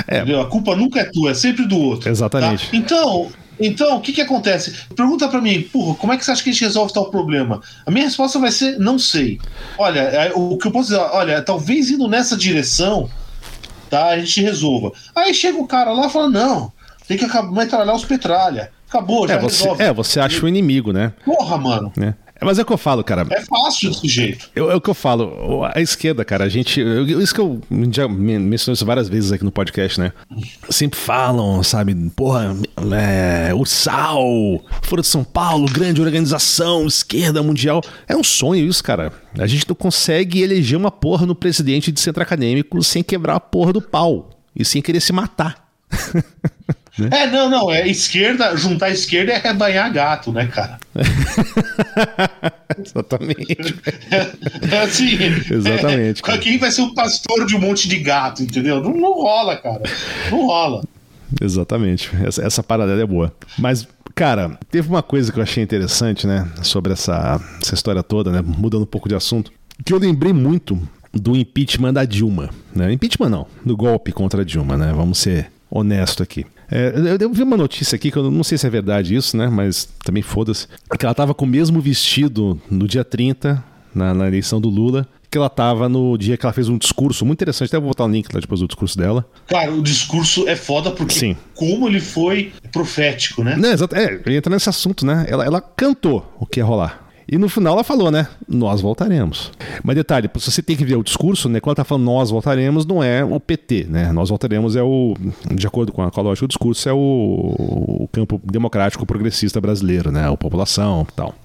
[0.07, 0.19] É.
[0.19, 2.09] A culpa nunca é tua, é sempre do outro.
[2.09, 2.71] Exatamente.
[2.71, 2.77] Tá?
[2.77, 4.73] Então, então, o que que acontece?
[4.95, 7.61] Pergunta para mim, porra, como é que você acha que a gente resolve tal problema?
[7.85, 9.39] A minha resposta vai ser, não sei.
[9.77, 13.09] Olha, é, o que eu posso dizer, olha, talvez indo nessa direção,
[13.89, 14.91] tá, a gente resolva.
[15.15, 16.71] Aí chega o cara lá e fala, não,
[17.07, 18.71] tem que metralhar os petralha.
[18.87, 19.83] Acabou, já é, você, resolve.
[19.83, 21.13] É, você acha o inimigo, né?
[21.25, 21.91] Porra, mano.
[21.99, 22.13] É.
[22.45, 23.25] Mas é o que eu falo, cara.
[23.29, 24.49] É fácil desse jeito.
[24.55, 25.65] Eu, é o que eu falo.
[25.73, 26.79] A esquerda, cara, a gente.
[26.79, 30.13] Eu, isso que eu já mencionei isso várias vezes aqui no podcast, né?
[30.69, 31.95] Sempre falam, sabe?
[32.15, 32.55] Porra,
[32.93, 37.81] é, Ursal, Fora de São Paulo, grande organização, esquerda mundial.
[38.07, 39.11] É um sonho isso, cara.
[39.37, 43.39] A gente não consegue eleger uma porra no presidente de centro acadêmico sem quebrar a
[43.39, 45.67] porra do pau e sem querer se matar.
[46.97, 47.09] Né?
[47.11, 50.77] É, não, não, é esquerda, juntar esquerda é rebanhar gato, né, cara?
[52.77, 53.75] Exatamente.
[54.11, 55.17] É, é assim.
[55.51, 56.21] Exatamente.
[56.25, 58.81] É, quem vai ser o pastor de um monte de gato, entendeu?
[58.81, 59.81] Não, não rola, cara.
[60.31, 60.83] Não rola.
[61.41, 62.09] Exatamente.
[62.23, 63.33] Essa, essa paralela é boa.
[63.57, 68.31] Mas, cara, teve uma coisa que eu achei interessante, né, sobre essa, essa história toda,
[68.31, 69.51] né, mudando um pouco de assunto,
[69.83, 70.79] que eu lembrei muito
[71.13, 72.49] do impeachment da Dilma.
[72.73, 72.91] Né?
[72.93, 74.93] Impeachment não, do golpe contra a Dilma, né?
[74.93, 76.45] Vamos ser honesto aqui.
[76.71, 79.47] É, eu vi uma notícia aqui que eu não sei se é verdade isso, né?
[79.47, 80.67] Mas também foda-se.
[80.97, 85.07] Que ela tava com o mesmo vestido no dia 30, na, na eleição do Lula,
[85.29, 87.67] que ela tava no dia que ela fez um discurso muito interessante.
[87.67, 89.25] Até vou botar o um link lá depois do discurso dela.
[89.47, 91.37] Cara, o discurso é foda porque Sim.
[91.53, 93.55] como ele foi profético, né?
[93.55, 93.95] Não, exato.
[93.95, 95.25] É, entra nesse assunto, né?
[95.27, 97.04] Ela, ela cantou o que ia rolar.
[97.27, 98.27] E no final ela falou, né?
[98.47, 99.51] Nós voltaremos.
[99.83, 101.59] Mas detalhe, se você tem que ver o discurso, né?
[101.59, 104.11] Quando ela tá falando nós voltaremos, não é o PT, né?
[104.11, 105.15] Nós voltaremos é o,
[105.51, 109.59] de acordo com a, com a lógica do discurso, é o, o campo democrático progressista
[109.59, 110.27] brasileiro, né?
[110.27, 111.35] A população e tal.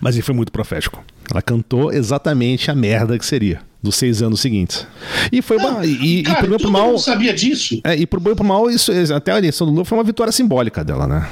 [0.00, 1.02] Mas ele foi muito profético.
[1.30, 4.86] Ela cantou exatamente a merda que seria dos seis anos seguintes.
[5.30, 5.84] E foi uma.
[5.84, 6.98] E, cara, e pro bem pro mal.
[6.98, 7.80] sabia disso.
[7.84, 10.32] É, e pro bem pro mal, isso, até a eleição do Lula foi uma vitória
[10.32, 11.28] simbólica dela, né?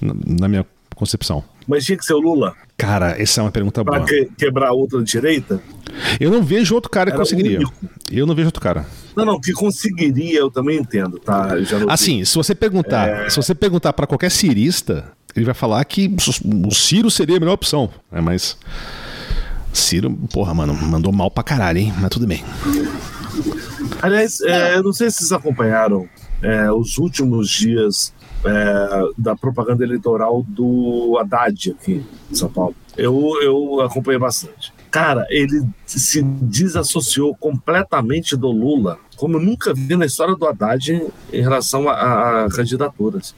[0.00, 1.42] Na, na minha concepção.
[1.66, 2.54] Mas tinha que ser o Lula?
[2.78, 4.06] Cara, essa é uma pergunta pra boa.
[4.06, 5.60] Que, quebrar outra direita?
[6.20, 7.58] Eu não vejo outro cara que conseguiria.
[8.10, 8.86] Eu não vejo outro cara.
[9.16, 11.56] Não, não, que conseguiria, eu também entendo, tá?
[11.88, 13.28] assim, se você perguntar, é...
[13.28, 16.14] se você perguntar para qualquer cirista, ele vai falar que
[16.64, 17.90] o Ciro seria a melhor opção.
[18.12, 18.56] É, mas
[19.72, 21.92] Ciro, porra, mano, mandou mal pra caralho, hein?
[21.98, 22.44] Mas tudo bem.
[24.00, 26.08] Aliás, é, eu não sei se vocês acompanharam
[26.40, 32.74] é, os últimos dias é, da propaganda eleitoral do Haddad aqui em São Paulo.
[32.96, 34.72] Eu, eu acompanhei bastante.
[34.90, 40.90] Cara, ele se desassociou completamente do Lula, como eu nunca vi na história do Haddad
[41.32, 43.34] em relação a, a candidaturas.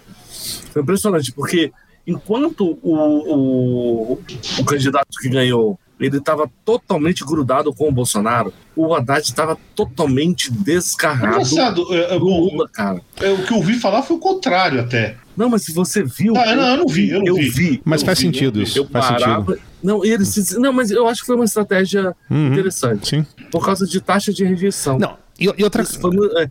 [0.73, 1.73] Foi impressionante, porque
[2.07, 4.13] enquanto o, o,
[4.59, 8.53] o candidato que ganhou ele estava totalmente grudado com o Bolsonaro.
[8.75, 11.35] O Haddad estava totalmente descarrado.
[11.35, 13.01] Engraçado, é, é, Lula, cara.
[13.21, 15.17] É, o que eu ouvi falar foi o contrário até.
[15.37, 16.37] Não, mas se você viu.
[16.37, 17.51] Ah, não, eu não vi, eu não eu vi.
[17.51, 17.83] vi.
[17.85, 18.79] Mas faz vi, sentido isso.
[18.79, 19.67] Eu faz parava, sentido.
[19.83, 23.09] Não, eles, não, mas eu acho que foi uma estratégia uhum, interessante.
[23.09, 23.27] Sim.
[23.51, 24.99] Por causa de taxa de rejeição.
[24.99, 26.41] Não, e, e outra coisa.
[26.43, 26.49] É,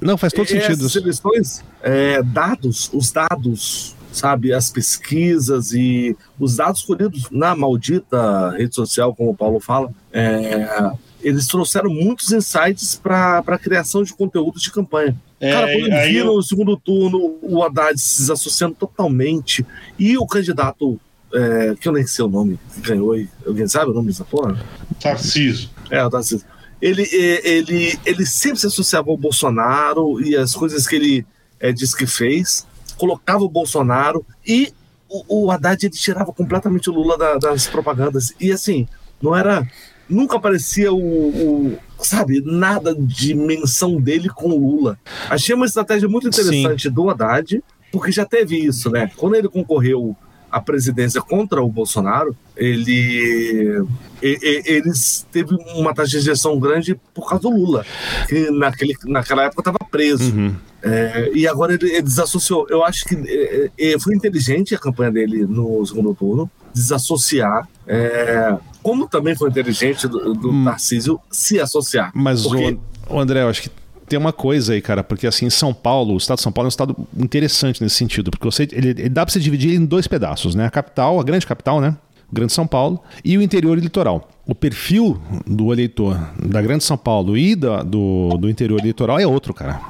[0.00, 0.86] não, faz todo sentido.
[0.86, 8.50] Essas eleições, é, dados, os dados sabe, as pesquisas e os dados colhidos na maldita
[8.50, 14.14] rede social, como o Paulo fala, é, eles trouxeram muitos insights para a criação de
[14.14, 15.16] conteúdo de campanha.
[15.40, 19.66] É, Cara, quando eu vi no segundo turno o Haddad se desassociando totalmente
[19.98, 20.98] e o candidato,
[21.34, 23.14] é, que eu nem sei o nome, ganhou,
[23.46, 24.58] alguém sabe o nome dessa porra?
[25.00, 25.68] Tarcísio.
[25.90, 26.46] É, o Tarcísio.
[26.80, 31.26] Ele, ele, ele sempre se associava ao Bolsonaro e as coisas que ele
[31.58, 34.72] é, disse que fez, colocava o Bolsonaro e
[35.08, 38.34] o, o Haddad ele tirava completamente o Lula da, das propagandas.
[38.40, 38.86] E assim,
[39.20, 39.66] não era.
[40.08, 44.98] Nunca aparecia o, o, sabe, nada de menção dele com o Lula.
[45.28, 46.90] Achei uma estratégia muito interessante Sim.
[46.90, 49.10] do Haddad, porque já teve isso, né?
[49.16, 50.16] Quando ele concorreu
[50.56, 53.84] à presidência contra o Bolsonaro, ele,
[54.22, 57.84] ele, eles teve uma taxa de injeção grande por causa do Lula,
[58.26, 60.34] que naquele, naquela época estava preso.
[60.34, 60.56] Uhum.
[60.82, 62.66] É, e agora ele, ele, desassociou.
[62.70, 67.68] Eu acho que é, é, foi inteligente a campanha dele no segundo turno, desassociar.
[67.86, 70.64] É, como também foi inteligente do, do hum.
[70.64, 72.10] Tarcísio se associar.
[72.14, 72.78] Mas, porque...
[73.08, 73.70] o, o André, eu acho que
[74.08, 76.68] tem uma coisa aí, cara, porque assim, São Paulo, o estado de São Paulo é
[76.68, 80.06] um estado interessante nesse sentido, porque você, ele, ele dá para se dividir em dois
[80.06, 80.66] pedaços, né?
[80.66, 81.96] A capital, a grande capital, né?
[82.32, 84.28] Grande São Paulo, e o interior e litoral.
[84.46, 89.26] O perfil do eleitor da Grande São Paulo e da, do, do interior litoral é
[89.26, 89.80] outro, cara.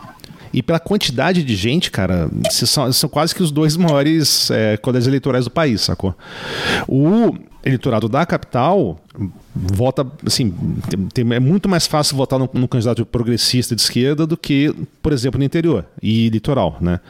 [0.53, 5.09] E pela quantidade de gente, cara, são, são quase que os dois maiores é, colégios
[5.09, 6.15] eleitorais do país, sacou?
[6.89, 7.35] O
[7.67, 8.99] eleitorado da capital
[9.55, 10.55] vota, assim,
[11.13, 15.39] tem, é muito mais fácil votar no, candidato progressista de esquerda do que, por exemplo,
[15.39, 17.01] no interior e litoral, né?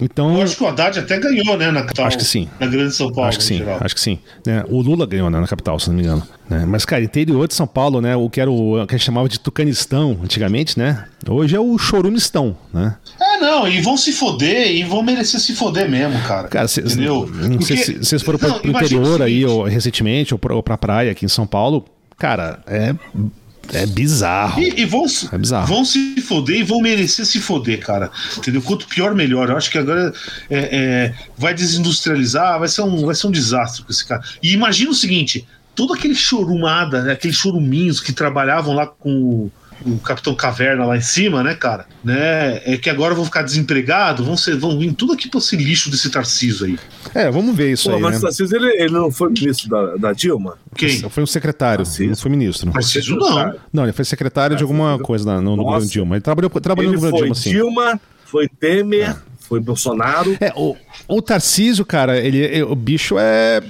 [0.00, 2.06] Então, eu acho que o Haddad até ganhou, né, na capital.
[2.06, 2.48] Acho que sim.
[2.58, 3.28] Na Grande São Paulo.
[3.28, 3.58] Acho que sim.
[3.58, 3.78] Geral.
[3.80, 4.18] Acho que sim.
[4.46, 4.64] Né?
[4.68, 6.22] O Lula ganhou, né, na capital, se não me engano.
[6.48, 6.64] Né?
[6.66, 9.28] Mas, cara, interior de São Paulo, né, o que era o que a gente chamava
[9.28, 11.04] de Tucanistão antigamente, né?
[11.28, 12.96] Hoje é o Chorumistão, né?
[13.20, 16.48] É, não, e vão se foder e vão merecer se foder mesmo, cara.
[16.48, 17.30] Cara, cês, entendeu?
[17.32, 20.76] Não sei se vocês foram não, pro, interior aí, ou, recentemente, ou, pra, ou pra
[20.76, 21.84] praia aqui em São Paulo.
[22.18, 22.94] Cara, é
[23.72, 24.60] é bizarro.
[24.60, 25.66] E, e vão, é bizarro.
[25.66, 28.10] vão se foder e vão merecer se foder, cara.
[28.36, 28.62] Entendeu?
[28.62, 29.48] Quanto pior, melhor.
[29.48, 30.12] Eu acho que agora
[30.50, 34.22] é, é, vai desindustrializar, vai ser, um, vai ser um desastre com esse cara.
[34.42, 39.52] E imagina o seguinte: todo aquele chorumada, né, aqueles choruminhos que trabalhavam lá com o
[40.04, 41.86] Capitão Caverna lá em cima, né, cara?
[42.02, 42.60] Né?
[42.64, 45.90] É que agora vão ficar desempregados, vão, ser, vão vir tudo aqui pra esse lixo
[45.90, 46.78] desse Tarcísio aí.
[47.14, 48.02] É, vamos ver isso Pô, aí.
[48.02, 48.20] Mas né?
[48.20, 50.58] Tarcísio, ele, ele não foi ministro da, da Dilma?
[50.76, 51.08] Quem?
[51.08, 52.08] Foi um secretário, Tarcísio.
[52.08, 52.70] não foi ministro.
[52.70, 53.54] Tarcísio não.
[53.72, 54.74] Não, ele foi secretário Tarcísio.
[54.74, 56.16] de alguma coisa no, no governo Dilma.
[56.16, 57.50] Ele trabalhou, trabalhou ele no governo Dilma, sim.
[57.50, 59.10] Dilma, foi Temer.
[59.10, 59.34] É.
[59.46, 60.36] Foi Bolsonaro.
[60.40, 60.74] É, o,
[61.06, 63.62] o Tarcísio, cara, ele, o bicho é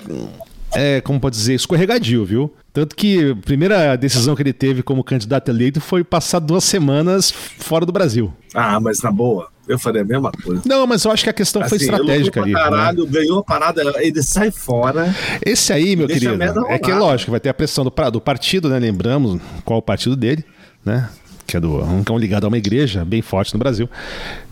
[0.74, 2.54] é, como pode dizer, escorregadio, viu?
[2.74, 7.30] Tanto que a primeira decisão que ele teve como candidato eleito foi passar duas semanas
[7.30, 8.34] fora do Brasil.
[8.52, 10.60] Ah, mas na boa, eu faria a mesma coisa.
[10.66, 12.52] Não, mas eu acho que a questão assim, foi estratégica ali.
[12.52, 12.58] Né?
[12.58, 13.10] Caralho, né?
[13.12, 15.14] ganhou a parada, ele sai fora.
[15.46, 16.36] Esse aí, meu querido,
[16.68, 18.76] é que é lógico, vai ter a pressão do, do partido, né?
[18.80, 20.44] Lembramos qual o partido dele,
[20.84, 21.08] né?
[21.46, 23.88] que é do um cão ligado a uma igreja bem forte no Brasil,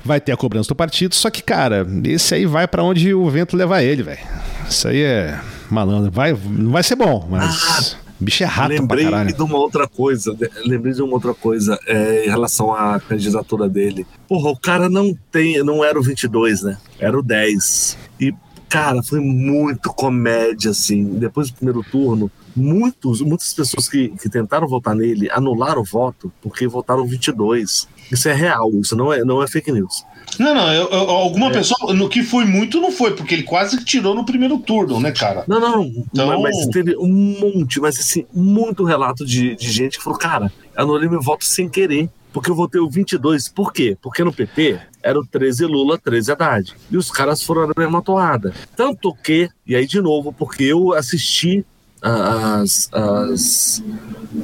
[0.05, 1.15] vai ter a cobrança do partido.
[1.15, 4.21] Só que, cara, esse aí vai para onde o vento leva ele, velho.
[4.69, 6.11] Isso aí é malandro.
[6.11, 7.97] Vai, não vai ser bom, mas.
[7.99, 10.37] Ah, bicho é rato lembrei de uma outra coisa.
[10.65, 14.07] Lembrei de uma outra coisa é, em relação à candidatura dele.
[14.29, 15.63] Porra, o cara não tem.
[15.63, 16.79] Não era o 22, né?
[16.99, 17.99] Era o 10.
[18.21, 18.35] E,
[18.69, 21.05] cara, foi muito comédia, assim.
[21.19, 26.33] Depois do primeiro turno muitos, muitas pessoas que, que tentaram votar nele anularam o voto
[26.41, 27.89] porque votaram 22.
[28.11, 30.05] Isso é real, isso não é, não é fake news.
[30.39, 31.53] Não, não, eu, eu, alguma é.
[31.53, 35.13] pessoa, no que foi muito, não foi, porque ele quase tirou no primeiro turno, né,
[35.13, 35.45] cara?
[35.47, 36.41] Não, não, então...
[36.41, 41.09] mas, teve um monte, mas assim, muito relato de, de gente que falou, cara, anulei
[41.09, 43.49] meu voto sem querer, porque eu votei o 22.
[43.49, 43.97] Por quê?
[44.01, 46.75] Porque no PT era o 13 Lula, 13 Haddad.
[46.91, 48.55] E os caras foram na mesma toada.
[48.75, 51.65] Tanto que, e aí de novo, porque eu assisti
[52.03, 53.83] as, as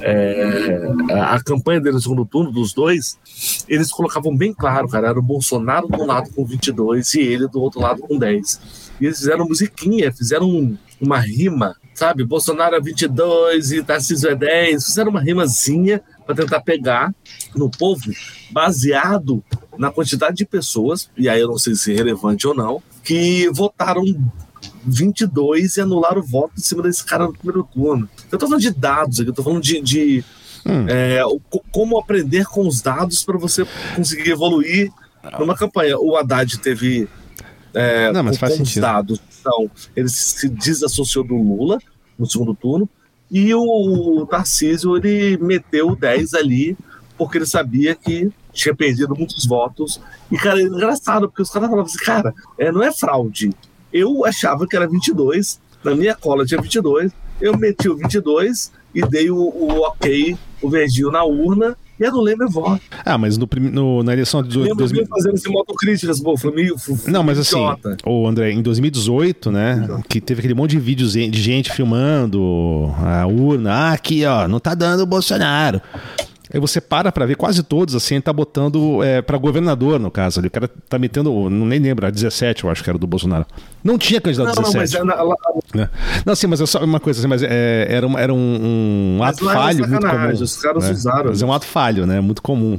[0.00, 3.18] é, a campanha dele no segundo turno, dos dois,
[3.68, 7.60] eles colocavam bem claro, cara, era o Bolsonaro do lado com 22 e ele do
[7.60, 8.60] outro lado com 10.
[9.00, 12.24] E eles fizeram musiquinha, fizeram uma rima, sabe?
[12.24, 14.84] Bolsonaro é 22 e Tarcísio é 10.
[14.84, 17.14] Fizeram uma rimazinha para tentar pegar
[17.54, 18.12] no povo,
[18.50, 19.42] baseado
[19.76, 23.48] na quantidade de pessoas, e aí eu não sei se é relevante ou não, que
[23.50, 24.04] votaram
[24.88, 28.08] 22 e anular o voto em cima desse cara no primeiro turno.
[28.30, 30.24] Eu tô falando de dados aqui, eu tô falando de, de
[30.66, 30.86] hum.
[30.88, 31.20] é,
[31.70, 34.90] como aprender com os dados para você conseguir evoluir
[35.38, 35.98] numa campanha.
[35.98, 37.08] O Haddad teve
[37.74, 41.78] é, Não, mas com, os dados, então, ele se desassociou do Lula
[42.18, 42.88] no segundo turno
[43.30, 46.76] e o Tarcísio ele meteu 10 ali
[47.16, 50.00] porque ele sabia que tinha perdido muitos votos.
[50.30, 53.50] E, cara, é engraçado, porque os caras falavam assim, cara, é, não é fraude,
[53.92, 59.02] eu achava que era 22, na minha cola tinha 22, eu meti o 22 e
[59.02, 62.80] dei o, o ok, o verdinho na urna, e anulei meu voto.
[63.04, 65.06] Ah, mas no, no, na eleição de Lembro 2000...
[65.06, 66.76] fazendo esse motocríticas, pô, foi meio.
[67.06, 67.58] Não, mas assim,
[68.06, 73.26] o André, em 2018, né, que teve aquele monte de vídeos de gente filmando a
[73.26, 75.80] urna, ah, aqui, ó, não tá dando o Bolsonaro.
[76.52, 80.40] Aí você para pra ver, quase todos, assim, tá botando é, pra governador, no caso.
[80.40, 80.48] Ali.
[80.48, 83.46] O cara tá metendo, não nem lembro, a 17, eu acho que era do Bolsonaro.
[83.84, 84.98] Não tinha candidato não, 17.
[84.98, 85.34] Não, mas ela...
[85.74, 85.90] Né?
[86.24, 89.22] Não, sim, mas é só uma coisa assim, mas é, era, uma, era um, um
[89.22, 90.32] ato é falho muito comum.
[90.32, 90.90] Os caras né?
[90.90, 91.30] usaram.
[91.30, 92.20] Mas é um ato falho, né?
[92.20, 92.78] Muito comum.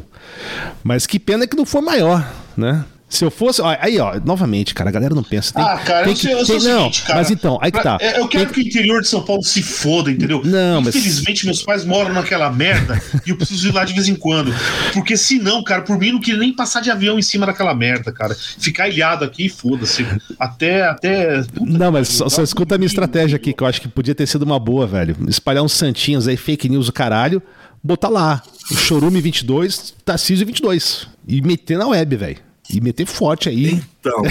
[0.83, 2.83] Mas que pena que não foi maior, né?
[3.09, 3.59] Se eu fosse.
[3.59, 5.51] Ó, aí, ó, novamente, cara, a galera não pensa.
[5.51, 7.81] Tem, ah, cara, tem eu, sei, eu tem, não, seguinte, cara, Mas então, aí que
[7.81, 7.97] tá.
[7.99, 8.53] Eu quero que...
[8.53, 10.43] que o interior de São Paulo se foda, entendeu?
[10.45, 11.55] Não, Infelizmente, mas...
[11.55, 14.53] meus pais moram naquela merda e eu preciso ir lá de vez em quando.
[14.93, 17.73] Porque se não, cara, por mim não queria nem passar de avião em cima daquela
[17.73, 18.35] merda, cara.
[18.35, 20.05] Ficar ilhado aqui, foda-se.
[20.39, 20.83] Até.
[20.83, 24.13] até não, mas só, só escuta a minha estratégia aqui, que eu acho que podia
[24.13, 25.17] ter sido uma boa, velho.
[25.27, 27.41] Espalhar uns santinhos aí, fake news do caralho,
[27.83, 28.43] botar lá.
[28.71, 31.07] O Chorume 22, Tarcísio 22.
[31.27, 32.48] E meter na web, velho.
[32.69, 33.81] E meter forte aí.
[33.99, 34.23] Então.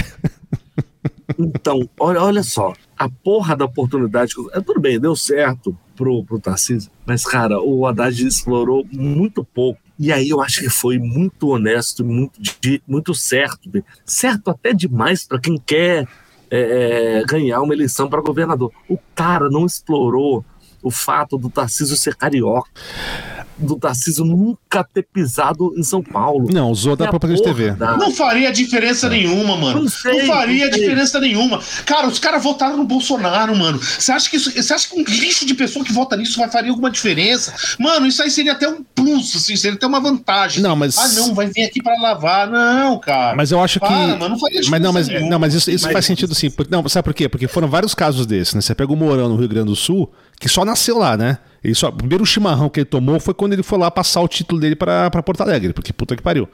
[1.37, 2.73] então, olha, olha só.
[2.97, 4.33] A porra da oportunidade.
[4.53, 6.89] É, tudo bem, deu certo pro, pro Tarcísio.
[7.05, 9.79] Mas, cara, o Haddad explorou muito pouco.
[9.97, 12.39] E aí eu acho que foi muito honesto, muito,
[12.87, 13.69] muito certo.
[14.05, 16.07] Certo até demais para quem quer
[16.49, 18.71] é, é, ganhar uma eleição para governador.
[18.87, 20.45] O cara não explorou
[20.81, 22.69] o fato do Tarcísio ser carioca
[23.59, 26.47] do Tarcísio nunca ter pisado em São Paulo.
[26.51, 27.75] Não, usou da própria TV.
[27.77, 29.09] Não faria diferença é.
[29.09, 29.81] nenhuma, mano.
[29.81, 31.59] Não, sei, não faria não diferença nenhuma.
[31.85, 33.79] Cara, os caras votaram no Bolsonaro, mano.
[33.79, 36.49] Você acha que isso, você acha que um lixo de pessoa que vota nisso vai
[36.49, 37.53] fazer alguma diferença?
[37.77, 40.61] Mano, isso aí seria até um plus, assim, seria até uma vantagem.
[40.61, 42.49] Não, mas Ah, não, vai vir aqui para lavar.
[42.49, 43.35] Não, cara.
[43.35, 45.29] Mas eu acho Para, que mano, não faria Mas não, mas nenhuma.
[45.29, 45.93] não, mas isso, isso mas...
[45.93, 46.51] faz sentido sim.
[46.69, 47.27] Não, sabe por quê?
[47.27, 48.61] Porque foram vários casos desses, né?
[48.61, 51.39] Você pega o Mourão no Rio Grande do Sul, que só nasceu lá, né?
[51.73, 54.61] Só, o primeiro chimarrão que ele tomou foi quando ele foi lá passar o título
[54.61, 56.47] dele para Porto Alegre, porque puta que pariu.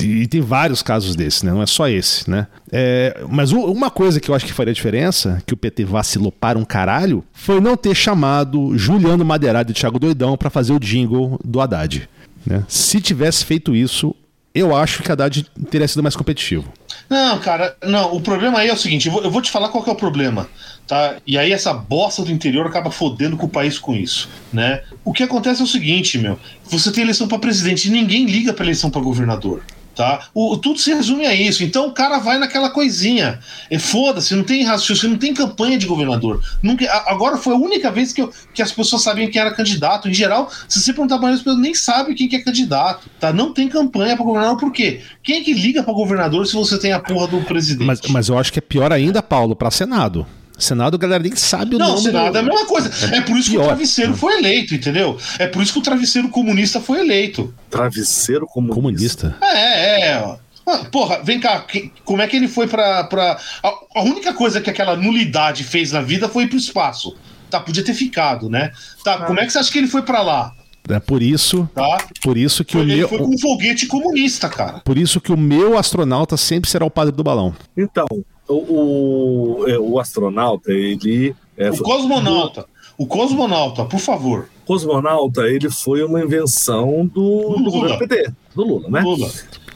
[0.00, 1.52] E, e, tem vários casos desses, né?
[1.52, 2.46] Não é só esse, né?
[2.72, 6.32] É, mas o, uma coisa que eu acho que faria diferença, que o PT vacilou
[6.32, 10.80] para um caralho, foi não ter chamado Juliano Madeirado e Thiago Doidão para fazer o
[10.80, 12.08] jingle do Haddad.
[12.44, 12.64] Né?
[12.66, 14.14] Se tivesse feito isso,
[14.54, 16.72] eu acho que Haddad teria sido mais competitivo.
[17.08, 18.14] Não, cara, não.
[18.14, 19.94] O problema aí é o seguinte: eu vou, eu vou te falar qual é o
[19.94, 20.48] problema
[20.88, 21.16] tá?
[21.26, 24.82] E aí essa bosta do interior acaba fodendo com o país com isso, né?
[25.04, 28.52] O que acontece é o seguinte, meu, você tem eleição para presidente e ninguém liga
[28.52, 29.62] para eleição para governador.
[29.94, 30.28] Tá?
[30.32, 31.64] O, tudo se resume a isso.
[31.64, 33.40] Então o cara vai naquela coisinha.
[33.68, 36.40] E foda-se, não tem raciocínio, não tem campanha de governador.
[36.62, 40.08] Nunca, agora foi a única vez que, eu, que as pessoas sabiam quem era candidato.
[40.08, 43.10] Em geral, se você perguntar para as pessoas nem sabem quem que é candidato.
[43.18, 43.32] Tá?
[43.32, 45.00] Não tem campanha para governador, por quê?
[45.20, 47.84] Quem é que liga para governador se você tem a porra do presidente?
[47.84, 50.24] Mas, mas eu acho que é pior ainda, Paulo, para Senado.
[50.58, 51.96] Senado, a galera nem sabe o não, nome.
[51.98, 52.36] Não, Senado do...
[52.36, 53.14] é a mesma coisa.
[53.14, 53.60] É, é por isso pior.
[53.60, 55.16] que o travesseiro foi eleito, entendeu?
[55.38, 57.54] É por isso que o travesseiro comunista foi eleito.
[57.70, 58.74] Travesseiro comunista?
[58.74, 59.36] comunista.
[59.40, 60.36] É, é.
[60.66, 63.04] Ah, porra, vem cá, que, como é que ele foi pra.
[63.04, 63.38] pra...
[63.62, 63.68] A,
[64.00, 67.16] a, única coisa que aquela nulidade fez na vida foi ir pro espaço.
[67.48, 68.72] Tá, podia ter ficado, né?
[69.02, 69.24] Tá, ah.
[69.24, 70.52] como é que você acha que ele foi para lá?
[70.88, 72.06] É por isso, tá?
[72.22, 74.80] por isso que ele o meu foi com um foguete comunista, cara.
[74.80, 77.54] Por isso que o meu astronauta sempre será o padre do balão.
[77.76, 78.06] Então,
[78.48, 81.34] o, o, é, o astronauta, ele.
[81.56, 82.66] É, o cosmonauta.
[82.96, 84.48] O cosmonauta, por favor.
[84.64, 89.00] O cosmonauta, ele foi uma invenção do, do, do governo PT, do Lula, né?
[89.02, 89.30] Lula.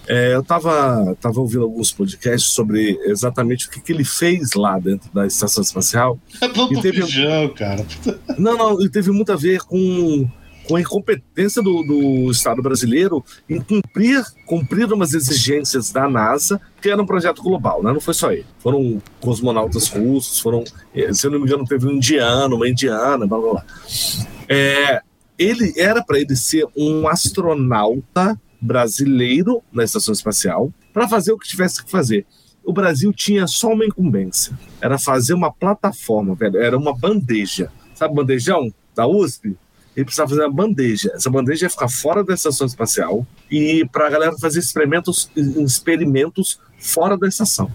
[0.08, 4.76] É, eu estava tava ouvindo alguns podcasts sobre exatamente o que, que ele fez lá
[4.78, 6.18] dentro da estação espacial.
[6.40, 7.86] É e teve, feijão, cara.
[8.36, 10.28] Não, não, e teve muito a ver com
[10.66, 16.88] com a incompetência do, do, Estado brasileiro em cumprir, cumprir umas exigências da NASA, que
[16.88, 17.92] era um projeto global, né?
[17.92, 18.46] não foi só ele.
[18.58, 23.26] Foram cosmonautas russos, foram, eh, se eu não me engano, teve um indiano, uma indiana,
[23.26, 23.64] blá blá blá.
[24.48, 25.00] É,
[25.38, 31.48] ele era para ele ser um astronauta brasileiro na estação espacial para fazer o que
[31.48, 32.24] tivesse que fazer.
[32.64, 38.14] O Brasil tinha só uma incumbência, era fazer uma plataforma, velho, era uma bandeja, sabe
[38.14, 39.56] bandejão da USP?
[39.96, 41.10] Ele precisava fazer uma bandeja.
[41.14, 46.58] Essa bandeja ia ficar fora da estação espacial e para a galera fazer experimentos, experimentos
[46.78, 47.70] fora da estação.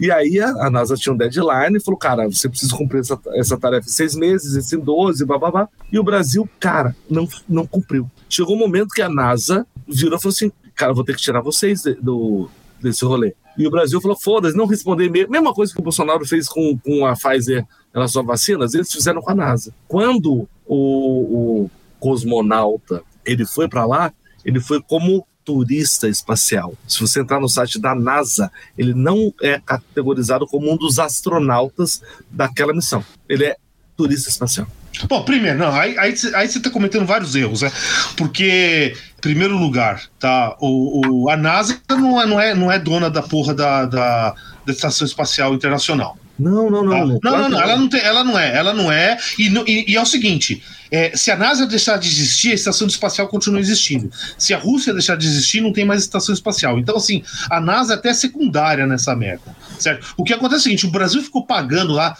[0.00, 3.58] E aí a, NASA tinha um deadline e falou, cara, você precisa cumprir essa, essa
[3.58, 5.68] tarefa em seis meses, esse em doze, babá.
[5.90, 8.08] E o Brasil, cara, não, não cumpriu.
[8.28, 11.40] Chegou um momento que a NASA virou e falou assim, cara, vou ter que tirar
[11.40, 12.48] vocês do,
[12.80, 13.34] desse rolê.
[13.56, 15.10] E o Brasil falou, foda-se, não responder.
[15.10, 18.90] Mesma coisa que o Bolsonaro fez com, com a Pfizer em relação a vacinas, eles
[18.90, 19.74] fizeram com a NASA.
[19.86, 21.70] Quando o, o
[22.00, 24.12] cosmonauta ele foi para lá,
[24.44, 26.74] ele foi como turista espacial.
[26.86, 32.02] Se você entrar no site da NASA, ele não é categorizado como um dos astronautas
[32.30, 33.04] daquela missão.
[33.28, 33.56] Ele é
[33.96, 34.66] turista espacial.
[35.08, 37.72] Bom, primeiro, não, aí, aí, aí você está cometendo vários erros, né?
[38.16, 42.78] Porque, em primeiro lugar, tá, o, o, a NASA não é, não, é, não é
[42.78, 46.16] dona da porra da, da, da Estação Espacial Internacional.
[46.42, 47.20] Não, não, não.
[47.20, 47.30] Tá?
[47.30, 49.16] Não, não, não, ela não, tem, ela não é, ela não é.
[49.38, 52.86] E, e, e é o seguinte: é, se a NASA deixar de existir, a estação
[52.86, 54.10] espacial continua existindo.
[54.36, 56.78] Se a Rússia deixar de existir, não tem mais estação espacial.
[56.78, 59.56] Então, assim, a NASA é até secundária nessa merda.
[59.78, 60.12] Certo?
[60.16, 62.16] O que acontece é o seguinte: o Brasil ficou pagando lá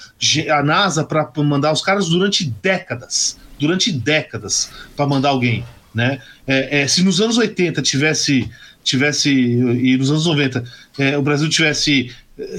[0.51, 3.37] a NASA para mandar os caras durante décadas.
[3.59, 5.64] Durante décadas para mandar alguém.
[5.95, 6.20] Né?
[6.47, 8.49] É, é, se nos anos 80 tivesse
[8.83, 10.64] tivesse e nos anos 90
[10.99, 12.11] é, o Brasil tivesse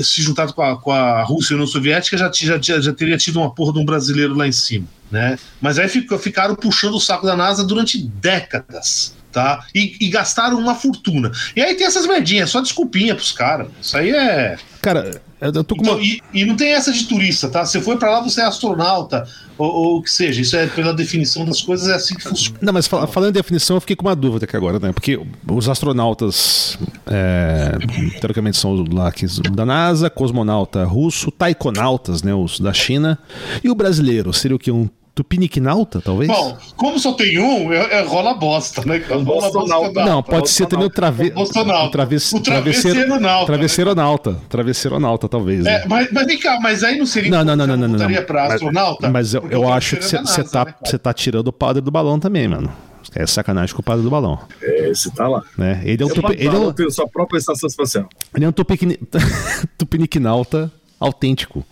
[0.01, 3.17] se juntado com a, com a Rússia e a União Soviética, já, já, já teria
[3.17, 4.87] tido uma porra de um brasileiro lá em cima.
[5.11, 5.37] Né?
[5.61, 9.15] Mas aí ficaram puxando o saco da NASA durante décadas.
[9.31, 9.65] Tá?
[9.73, 11.31] E, e gastaram uma fortuna.
[11.55, 13.67] E aí tem essas merdinhas, só desculpinha pros caras.
[13.81, 14.57] Isso aí é.
[14.83, 16.03] Cara, eu tô com então, uma...
[16.03, 17.65] e, e, não tem essa de turista, tá?
[17.65, 19.25] Você foi para lá, você é astronauta,
[19.57, 20.41] ou, o que seja.
[20.41, 22.59] Isso é pela definição das coisas, é assim que funciona.
[22.61, 24.91] Não, mas fal falando em definição, eu fiquei com uma dúvida aqui agora, né?
[24.91, 25.17] Porque
[25.49, 26.77] os astronautas,
[27.07, 27.77] é,
[28.19, 32.33] teoricamente, são lá aqui da NASA, cosmonauta russo, taikonautas, né?
[32.35, 33.17] Os da China.
[33.63, 34.69] E o brasileiro, seria o que?
[34.69, 36.27] Um Tupiniquinalta, talvez?
[36.27, 38.97] Bom, como só tem um, é, é rola bosta, né?
[39.07, 41.31] Rola bosta não, pode ser também o, trave...
[41.35, 42.33] o, traves...
[42.33, 43.45] o travesseiro nauta.
[43.45, 44.41] Travesseiro nauta.
[44.49, 45.63] Travesseiro nauta, talvez.
[45.63, 45.83] Né?
[45.83, 47.29] É, mas, mas vem cá, mas aí não seria.
[47.29, 47.77] Não, não, não, não.
[47.77, 48.23] não, não, não.
[48.23, 49.03] pra astronauta?
[49.03, 52.19] Mas, mas eu, eu acho que você tá, né, tá tirando o padre do balão
[52.19, 52.73] também, mano.
[53.13, 54.39] É sacanagem com o padre do balão.
[54.59, 55.43] É, esse tá lá.
[55.55, 55.79] Né?
[55.85, 56.33] Ele é um tupi...
[56.33, 56.89] ele é um...
[56.89, 58.09] sua própria estação espacial.
[58.35, 58.97] Ele é um tupiquini...
[59.77, 60.71] tupiniquinalta
[61.03, 61.65] autêntico.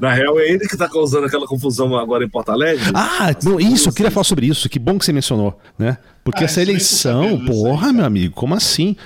[0.00, 2.90] Na real, é ele que tá causando aquela confusão agora em Porto Alegre.
[2.94, 4.68] Ah, não, isso, eu queria falar sobre isso.
[4.68, 5.98] Que bom que você mencionou, né?
[6.24, 8.96] Porque ah, essa eleição, porra, aí, meu amigo, como assim?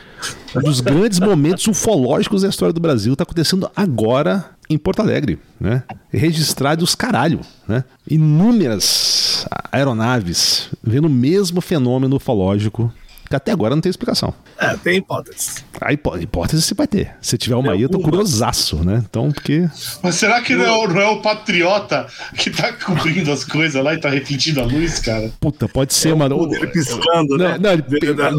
[0.55, 5.39] Um dos grandes momentos ufológicos da história do Brasil tá acontecendo agora em Porto Alegre,
[5.61, 5.83] né?
[6.13, 7.85] Registrado os caralho, né?
[8.09, 12.93] Inúmeras aeronaves vendo o mesmo fenômeno ufológico
[13.35, 14.33] que até agora não tem explicação.
[14.59, 15.65] É, tem hipótese.
[15.81, 17.11] A hipótese você vai ter.
[17.21, 19.03] Se tiver uma aí, eu tô curiosaço, né?
[19.09, 19.69] Então, porque.
[20.03, 22.07] Mas será que não é, o, não é o patriota
[22.37, 25.31] que tá cobrindo as coisas lá e tá refletindo a luz, cara?
[25.41, 26.55] Puta, pode ser, é mano.
[26.55, 27.59] Ele piscando, né?
[27.59, 27.83] Não, ele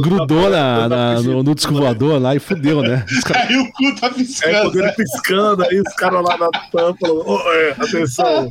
[0.02, 3.06] grudou na, na, no, no disco voador lá e fudeu, né?
[3.26, 3.48] Cara...
[3.48, 4.80] Aí o cu tá piscando.
[4.80, 7.08] É, ele piscando, aí os caras lá na tampa.
[7.10, 8.48] Oh, é, atenção,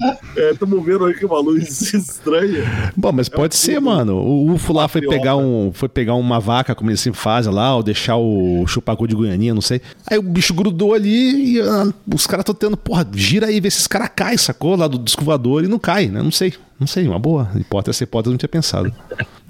[0.52, 2.92] estamos é, vendo aí que uma luz estranha.
[2.96, 4.16] Bom, mas pode ser, mano.
[4.16, 7.74] O UFO lá foi pegar, um, foi pegar uma vaca, como eles sempre fazem lá,
[7.74, 9.80] ou deixar o chupacu de Goianinha, não sei.
[10.06, 13.70] Aí o bicho grudou ali e ah, os caras estão tendo, porra, gira aí, vê
[13.70, 14.76] se esse cara cai, sacou?
[14.76, 16.22] Lá do disco voador e não cai, né?
[16.22, 16.54] Não sei.
[16.78, 18.92] Não sei, uma boa hipótese, essa hipótese eu não tinha pensado.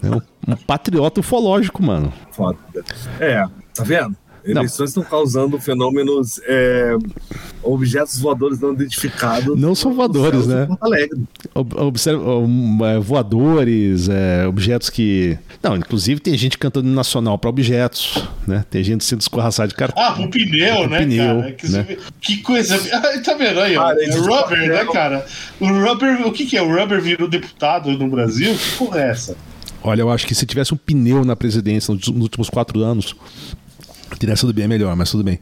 [0.03, 0.21] É um,
[0.53, 2.13] um patriota ufológico, mano.
[2.31, 2.59] Foda.
[3.19, 4.15] É, tá vendo?
[4.45, 6.97] Eleições estão causando fenômenos, é,
[7.65, 9.59] objetos voadores não identificados.
[9.59, 10.69] Não são voadores, né?
[11.55, 12.23] Observa,
[12.87, 15.39] é, voadores, é, objetos que.
[15.63, 18.65] Não, inclusive tem gente cantando nacional para objetos, né?
[18.71, 20.03] Tem gente sendo escorraçada de cartão.
[20.03, 20.99] Ah, o pneu, né?
[21.01, 21.53] Pneu, cara?
[21.53, 21.97] Que, né?
[22.21, 22.79] que coisa.
[22.93, 23.91] Ah, tá vendo aí, ó.
[23.93, 25.27] É rubber, né, cara?
[25.59, 26.63] O rubber, o que, que é?
[26.63, 28.55] O rubber virou deputado no Brasil?
[28.55, 29.37] Que porra é essa?
[29.83, 33.15] Olha, eu acho que se tivesse um pneu na presidência nos últimos quatro anos,
[34.19, 35.39] Teria sido bem melhor, mas tudo bem.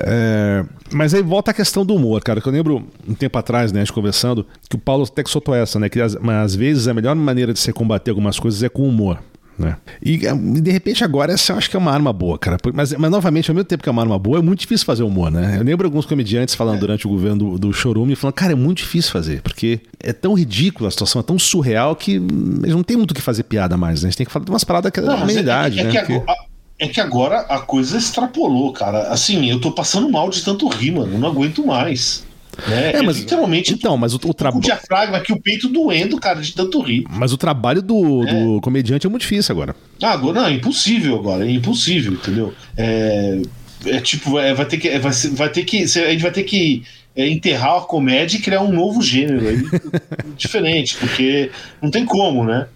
[0.00, 2.40] É, mas aí volta a questão do humor, cara.
[2.40, 5.30] Que eu lembro um tempo atrás, né, a gente conversando, que o Paulo até que
[5.30, 5.88] soltou essa, né?
[5.88, 9.18] Que às, às vezes a melhor maneira de se combater algumas coisas é com humor.
[9.58, 9.76] Né?
[10.02, 12.56] E de repente agora essa eu acho que é uma arma boa, cara.
[12.72, 15.02] Mas, mas novamente, ao mesmo tempo que é uma arma boa, é muito difícil fazer
[15.02, 15.56] humor, né?
[15.58, 16.80] Eu lembro alguns comediantes falando é.
[16.80, 20.34] durante o governo do, do Chorume, falando, cara, é muito difícil fazer, porque é tão
[20.34, 23.76] ridículo a situação, é tão surreal que eles não tem muito o que fazer piada
[23.76, 24.08] mais, né?
[24.08, 26.04] A gente tem que falar de umas paradas que é da humanidade, é, é, né?
[26.04, 26.51] Que porque...
[26.82, 29.02] É que agora a coisa extrapolou, cara.
[29.02, 31.16] Assim, eu tô passando mal de tanto rir, mano.
[31.16, 32.26] Não aguento mais.
[32.66, 32.94] Né?
[32.94, 33.72] É, mas, literalmente.
[33.72, 34.58] Então, mas o, o trabalho.
[34.58, 37.04] O diafragma aqui, o peito doendo, cara, de tanto rir.
[37.08, 38.32] Mas o trabalho do, é.
[38.32, 39.76] do comediante é muito difícil agora.
[40.02, 41.46] Ah, agora não, é impossível agora.
[41.46, 42.52] É impossível, entendeu?
[42.76, 43.40] É,
[43.86, 44.88] é tipo, é, vai ter que.
[44.88, 45.84] É, vai, vai ter que.
[45.84, 46.82] A gente vai ter que
[47.14, 49.62] é, enterrar a comédia e criar um novo gênero aí,
[50.36, 51.48] diferente, porque
[51.80, 52.66] não tem como, né?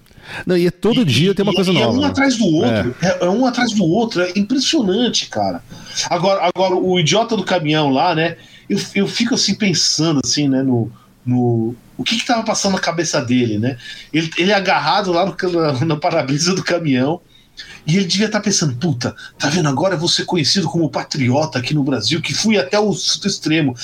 [0.46, 1.96] Não, e é todo e, dia tem uma coisa nova.
[1.96, 2.94] É um atrás do outro.
[3.02, 3.06] É.
[3.06, 3.18] é.
[3.20, 4.22] É, um atrás do outro.
[4.22, 5.62] É impressionante, cara.
[6.10, 8.36] Agora, agora o idiota do caminhão lá, né?
[8.68, 10.62] Eu, eu fico assim pensando assim, né?
[10.62, 10.90] No,
[11.24, 13.76] no, o que estava passando na cabeça dele, né?
[14.12, 17.20] Ele, ele agarrado lá no, na, na para-brisa do caminhão.
[17.86, 19.68] E ele devia estar tá pensando, puta, tá vendo?
[19.68, 23.74] Agora eu vou ser conhecido como patriota aqui no Brasil, que fui até o extremo.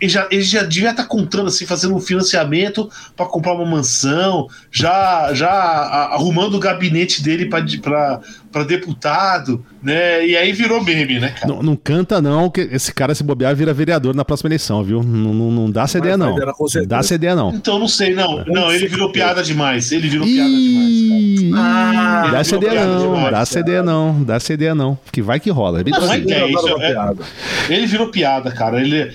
[0.00, 3.64] Ele já, ele já devia estar tá contando assim, fazendo um financiamento para comprar uma
[3.64, 7.62] mansão, já, já arrumando o gabinete dele para
[8.54, 10.24] para deputado, né?
[10.24, 11.52] E aí virou meme, né, cara?
[11.52, 15.02] Não, não canta, não, que esse cara se bobear vira vereador na próxima eleição, viu?
[15.02, 16.36] Não, não, não dá essa ideia, não.
[16.38, 17.50] Não dá essa ideia, não.
[17.52, 18.44] Então não sei, não.
[18.44, 19.90] Não, ele virou piada demais.
[19.90, 21.64] Ele virou piada demais, cara.
[21.66, 23.00] Ah, dá essa ideia, não.
[23.00, 23.66] demais, Dá essa cara.
[23.66, 24.22] ideia, não.
[24.24, 24.98] Dá essa ideia, não.
[25.12, 25.80] Que vai que rola.
[25.80, 26.26] É vai possível.
[26.26, 26.68] que é isso.
[26.82, 28.80] É- ele virou piada, cara.
[28.80, 29.10] Ele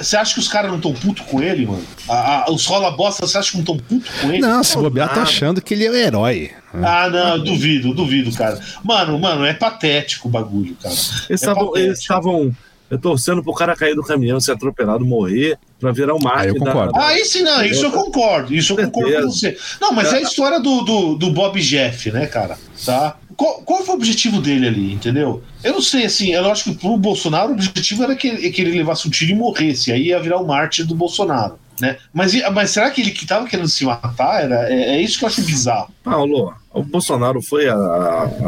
[0.00, 1.82] Você acha que os caras não estão putos com ele, mano?
[2.08, 4.38] A- a- os rola bosta, você acha que não estão putos com ele?
[4.40, 6.50] Não, se bobear, tá achando que ele é o herói.
[6.74, 8.58] Ah, não, eu duvido, eu duvido, cara.
[8.82, 10.94] Mano, mano, é patético o bagulho, cara.
[11.28, 12.50] Eles É estavam
[12.90, 16.24] eh, torcendo pro cara cair do caminhão, ser atropelado, morrer, pra virar um Ah, eu
[16.24, 16.52] mártir.
[16.54, 16.92] da- concordo.
[16.96, 18.54] Ah, isso não, isso eu concordo.
[18.54, 19.56] Isso eu concordo com você.
[19.80, 22.58] Não, mas é a história do, do, do Bob Jeff, né, cara?
[22.84, 23.16] Tá?
[23.42, 25.42] Qual, qual foi o objetivo dele ali, entendeu?
[25.64, 28.62] Eu não sei, assim, eu acho que pro Bolsonaro o objetivo era que, ele- que
[28.62, 29.90] ele levasse um tiro e morresse.
[29.90, 31.58] Aí ia virar o mártir do Bolsonaro.
[31.80, 31.96] Né?
[32.12, 34.44] Mas, mas será que ele que tava querendo se matar?
[34.44, 35.92] Era, é, é isso que eu acho bizarro.
[36.04, 37.74] Paulo, o Bolsonaro foi a-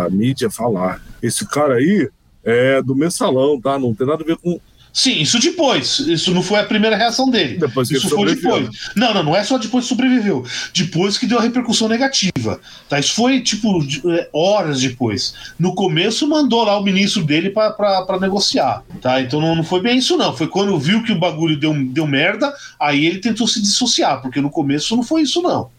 [0.07, 1.03] a mídia falar.
[1.21, 2.09] Esse cara aí
[2.45, 3.77] é do mensalão, tá?
[3.77, 4.61] Não tem nada a ver com.
[4.97, 5.99] Sim, isso depois.
[5.99, 7.59] Isso não foi a primeira reação dele.
[7.59, 8.69] Depois que isso foi depois.
[8.95, 10.47] Não, não, não é só depois que sobreviveu.
[10.73, 12.61] Depois que deu a repercussão negativa.
[12.89, 13.01] Tá?
[13.01, 13.81] Isso foi, tipo,
[14.13, 15.35] é, horas depois.
[15.59, 18.85] No começo, mandou lá o ministro dele pra negociar.
[19.03, 19.21] Tá?
[19.21, 20.35] Então não, não foi bem isso, não.
[20.37, 24.41] Foi quando viu que o bagulho deu, deu merda, aí ele tentou se dissociar, porque
[24.41, 25.71] no começo não foi isso, não.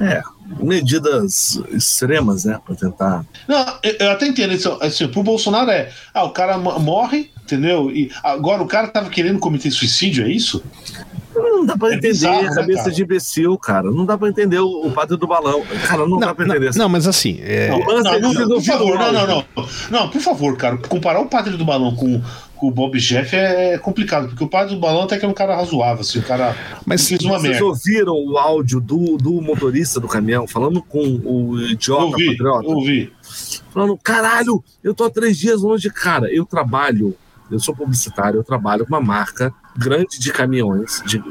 [0.00, 0.20] É,
[0.60, 2.58] medidas extremas, né?
[2.66, 3.24] Pra tentar.
[3.46, 4.52] Não, eu, eu até entendo.
[4.80, 5.90] Assim, pro Bolsonaro é.
[6.12, 7.90] Ah, o cara mo- morre, entendeu?
[7.90, 10.62] E agora o cara tava querendo cometer suicídio, é isso?
[11.34, 12.94] Não dá pra É entender, bizarro, né, cabeça cara?
[12.94, 13.90] de imbecil, cara.
[13.90, 15.62] Não dá pra entender o, o padre do balão.
[15.86, 16.70] Cara, não, dá pra entender.
[16.70, 19.44] não, não, mas assim, é, Não, não, não, vocês por favor, não, não, não.
[19.90, 22.22] Não, por favor, cara, comparar o padre do balão com,
[22.56, 25.34] com o Bob Jeff é complicado, porque o padre do balão até que é um
[25.34, 27.66] cara razoável, assim, o cara Mas fez uma Vocês merda.
[27.66, 32.68] ouviram o áudio do, do motorista do caminhão falando com o idiota Ouvi, patriota?
[32.68, 33.12] ouvi.
[33.74, 36.32] Falando, caralho, eu tô há três dias longe de cara.
[36.32, 37.14] Eu trabalho,
[37.50, 41.22] eu sou publicitário, eu trabalho com uma marca grande de caminhões, de,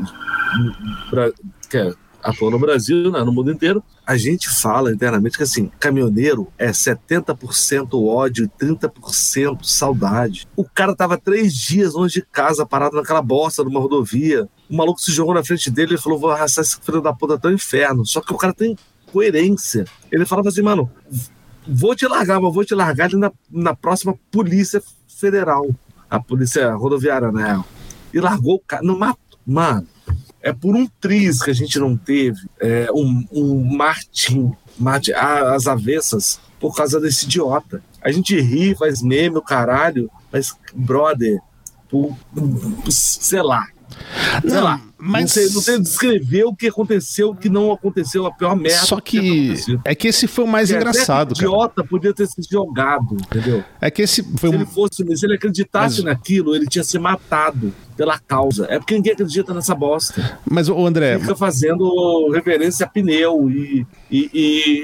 [1.10, 1.32] pra-
[1.70, 1.94] que é,
[2.24, 3.84] atua no Brasil, né, no mundo inteiro.
[4.06, 10.48] A gente fala internamente que assim, caminhoneiro é 70% ódio e 30% saudade.
[10.56, 14.48] O cara tava três dias longe de casa, parado naquela bosta de uma rodovia.
[14.70, 17.36] O maluco se jogou na frente dele e falou: vou arrastar esse filho da puta
[17.36, 18.06] até o inferno.
[18.06, 18.76] Só que o cara tem
[19.12, 19.86] coerência.
[20.12, 20.90] Ele falava assim, mano,
[21.68, 25.68] vou te largar, mas vou te largar na, na próxima Polícia Federal.
[26.10, 27.64] A Polícia Rodoviária, né?
[28.14, 29.20] E largou o cara no mato.
[29.46, 29.88] Mano,
[30.42, 35.68] é por um triz que a gente não teve é, um, um Martin, Martin as
[35.68, 37.84] avessas, por causa desse idiota.
[38.02, 41.40] A gente ri, faz meme, o caralho, mas, brother,
[41.90, 43.68] por, por- sei lá.
[44.44, 44.82] Não, lá.
[44.98, 48.56] mas- Não sei, não sei descrever o que aconteceu, o que não aconteceu, a pior
[48.56, 48.86] merda.
[48.86, 49.20] só que
[49.56, 51.46] que é que esse foi o mais até engraçado, cara.
[51.48, 53.64] idiota podia ter se jogado, entendeu?
[53.82, 56.84] É que esse foi Se um, ele fosse, se ele acreditasse Mas- naquilo, ele tinha
[56.84, 58.66] se matado pela causa.
[58.70, 60.40] É porque ninguém acredita nessa bosta.
[60.50, 64.30] mas o André, Fica fazendo reverência a pneu e, e,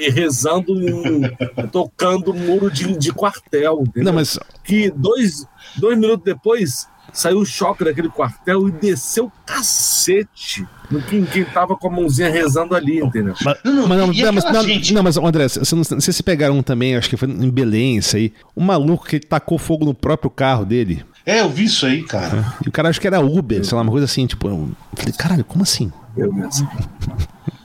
[0.05, 1.21] e rezando, em-
[1.71, 3.81] tocando muro de, de quartel.
[3.81, 4.05] Entendeu?
[4.05, 5.45] não, mas Que dois,
[5.77, 11.45] dois minutos depois saiu o choque daquele quartel e desceu o cacete no quem, quem
[11.45, 13.33] tava com a mãozinha rezando ali, entendeu?
[13.43, 14.93] Mas, Não, não, mas não, não, mas, não, gente?
[14.93, 17.49] não, mas, André, você não, não sei se pegaram um também, acho que foi em
[17.49, 18.33] Belém isso aí.
[18.55, 21.03] Um maluco que tacou fogo no próprio carro dele.
[21.25, 22.53] É, eu vi isso aí, cara.
[22.65, 24.47] E o cara acho que era Uber, sei lá, uma coisa assim, tipo.
[24.47, 25.91] Eu falei, caralho, como assim?
[26.17, 26.69] Eu mesmo.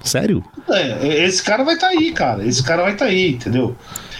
[0.03, 0.44] Sério?
[0.68, 2.47] É, é, esse cara vai estar aí, cara.
[2.47, 3.74] Esse cara vai estar aí, entendeu?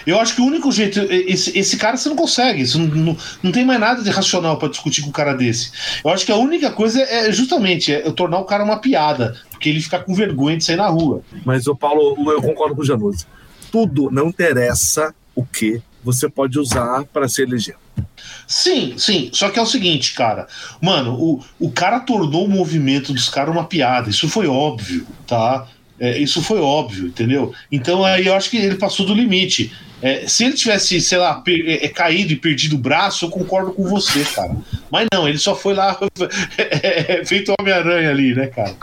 [0.07, 1.01] Eu acho que o único jeito.
[1.11, 2.65] Esse, esse cara você não consegue.
[2.65, 5.69] Você não, não, não tem mais nada de racional pra discutir com um cara desse.
[6.03, 9.35] Eu acho que a única coisa é justamente é tornar o cara uma piada.
[9.51, 11.21] Porque ele fica com vergonha de sair na rua.
[11.43, 13.25] Mas o Paulo, eu concordo com o Januzzi.
[13.69, 17.75] Tudo não interessa o que você pode usar para se eleger.
[18.47, 19.29] Sim, sim.
[19.33, 20.47] Só que é o seguinte, cara.
[20.81, 24.09] Mano, o, o cara tornou o movimento dos caras uma piada.
[24.09, 25.67] Isso foi óbvio, tá?
[25.99, 27.53] É, isso foi óbvio, entendeu?
[27.71, 29.71] Então aí eu acho que ele passou do limite.
[29.99, 33.29] É, se ele tivesse, sei lá, per- é, é, caído e perdido o braço, eu
[33.31, 34.55] concordo com você, cara.
[34.91, 35.97] Mas não, ele só foi lá
[36.57, 38.75] é, feito Homem-Aranha ali, né, cara?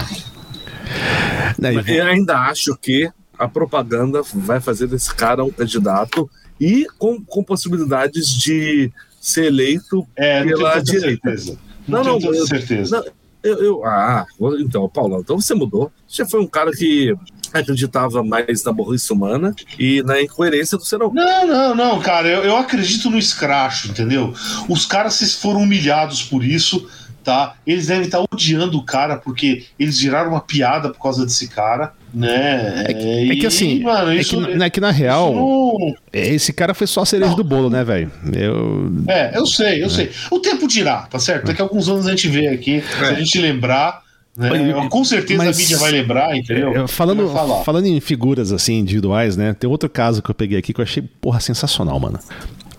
[1.59, 3.09] Né, eu ainda acho que
[3.39, 6.29] a propaganda vai fazer desse cara um candidato
[6.61, 8.91] e com, com possibilidades de
[9.21, 11.29] ser eleito É, não tenho Pela direita.
[11.31, 11.59] certeza.
[11.87, 12.97] Não, Não, tenho não, eu- certeza.
[12.99, 13.13] Não,
[13.45, 14.27] eu, eu- ah,
[14.59, 15.93] então, Paulo, então você mudou.
[16.09, 17.15] Você foi um cara que
[17.53, 21.15] acreditava mais na burrice humana e na incoerência do ser humano.
[21.15, 24.35] Não, não, não, cara, eu, eu acredito no escracho, entendeu?
[24.69, 26.89] Os caras se foram humilhados por isso,
[27.23, 27.55] tá?
[27.67, 31.95] Eles devem estar odiando o cara porque eles viraram uma piada por causa desse cara,
[32.15, 32.85] Né?
[32.87, 35.95] É que, é que assim, mano, é, que, é que na real, não...
[36.13, 37.37] esse cara foi só a cereja não.
[37.37, 38.11] do bolo, né, velho?
[38.33, 38.93] Eu...
[39.09, 39.91] É, eu sei, eu é.
[39.91, 40.11] sei.
[40.31, 41.47] O tempo dirá, tá certo?
[41.47, 43.17] Daqui a alguns anos a gente vê aqui, se a é.
[43.17, 44.05] gente lembrar.
[44.37, 44.49] Né?
[44.91, 46.89] Com certeza Mas, a mídia vai lembrar, entendeu?
[46.89, 47.29] Falando,
[47.65, 49.55] falando em figuras assim, individuais, né?
[49.55, 52.19] Tem outro caso que eu peguei aqui que eu achei, porra, sensacional, mano.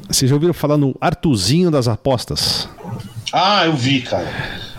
[0.08, 2.70] Vocês já ouviram falar no Artuzinho das apostas?
[3.34, 4.28] Ah, eu vi, cara.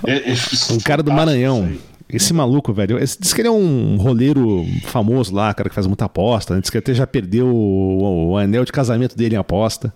[0.06, 0.34] É, é,
[0.72, 1.72] um cara do Maranhão.
[2.08, 5.86] Esse maluco, velho, esse, diz que ele é um roleiro famoso lá, cara que faz
[5.86, 6.54] muita aposta.
[6.54, 6.60] Né?
[6.60, 9.92] Diz que até já perdeu o, o, anel de casamento dele em aposta.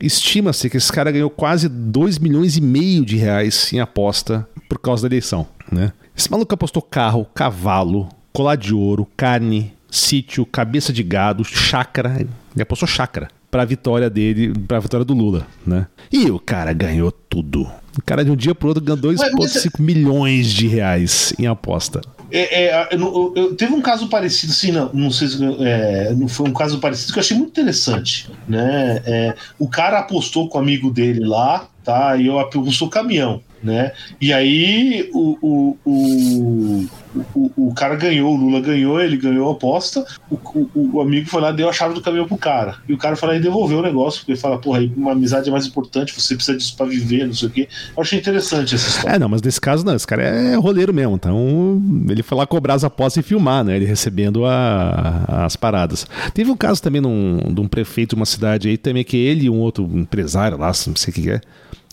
[0.00, 4.78] Estima-se que esse cara ganhou quase 2 milhões e meio de reais em aposta por
[4.80, 5.92] causa da eleição, né?
[6.16, 12.16] Esse maluco apostou carro, cavalo, colar de ouro, carne, sítio, cabeça de gado, chácara.
[12.20, 15.86] Ele apostou chácara pra vitória dele, pra vitória do Lula, né?
[16.10, 17.70] E o cara ganhou tudo.
[17.96, 19.80] O cara de um dia pro outro ganhou 2,5 é...
[19.80, 22.00] milhões de reais em aposta.
[22.32, 26.26] É, é, eu, eu, teve um caso parecido, assim, não, não sei se é, não
[26.26, 29.00] foi um caso parecido que eu achei muito interessante, né?
[29.06, 32.16] É, o cara apostou com o amigo dele lá, tá?
[32.16, 33.92] E eu apostou o caminhão né?
[34.20, 36.86] E aí o, o,
[37.34, 41.28] o, o, cara ganhou, o Lula ganhou, ele ganhou a aposta, o, o, o, amigo
[41.28, 42.76] foi lá deu a chave do caminhão pro cara.
[42.88, 45.48] E o cara foi lá e devolveu o negócio, porque ele fala, porra, uma amizade
[45.48, 47.68] é mais importante, você precisa disso pra viver, não sei o quê.
[47.96, 49.16] Eu achei interessante essa história.
[49.16, 52.46] É, não, mas nesse caso não, esse cara é roleiro mesmo, então ele foi lá
[52.46, 53.76] cobrar as apostas e filmar, né?
[53.76, 56.06] Ele recebendo a, as paradas.
[56.34, 59.46] Teve um caso também num, de um prefeito de uma cidade aí também, que ele
[59.46, 61.40] e um outro empresário lá, não sei o que é,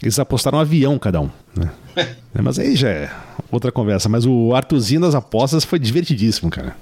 [0.01, 1.29] eles apostaram um avião cada um.
[1.55, 1.71] Né?
[2.33, 3.11] é, mas aí já é
[3.51, 4.09] outra conversa.
[4.09, 6.75] Mas o Arthurzinho das apostas foi divertidíssimo, cara.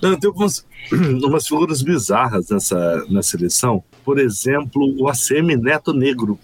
[0.00, 0.64] Não, tem algumas,
[1.22, 3.82] umas figuras bizarras nessa, nessa eleição.
[4.04, 6.38] Por exemplo, o ACM Neto Negro.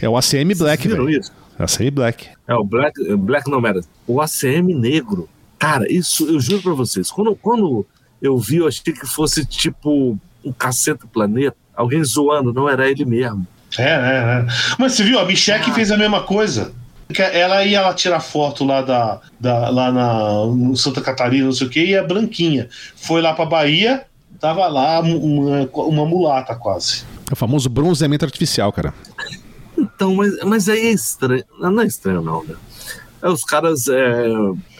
[0.00, 1.08] É o ACM Black, velho.
[1.08, 1.32] isso?
[1.58, 2.28] ACM Black.
[2.46, 3.80] É o Black, Black não era.
[4.06, 5.28] O ACM Negro.
[5.58, 7.10] Cara, isso eu juro pra vocês.
[7.10, 7.86] Quando, quando
[8.20, 13.04] eu vi, eu achei que fosse tipo um cacete planeta alguém zoando, não era ele
[13.04, 13.46] mesmo.
[13.78, 14.42] É, né?
[14.42, 14.54] né.
[14.78, 15.74] Mas você viu, a Michelle ah.
[15.74, 16.72] fez a mesma coisa.
[17.18, 21.66] Ela ia lá tirar foto lá da, da lá na no Santa Catarina, não sei
[21.66, 24.06] o que, e a Branquinha foi lá pra Bahia,
[24.40, 27.04] tava lá uma, uma mulata quase.
[27.28, 28.94] É o famoso bronzeamento artificial, cara.
[29.76, 31.44] Então, mas, mas aí é estranho.
[31.60, 32.54] Não é estranho, não, né?
[33.22, 34.26] É, os caras é,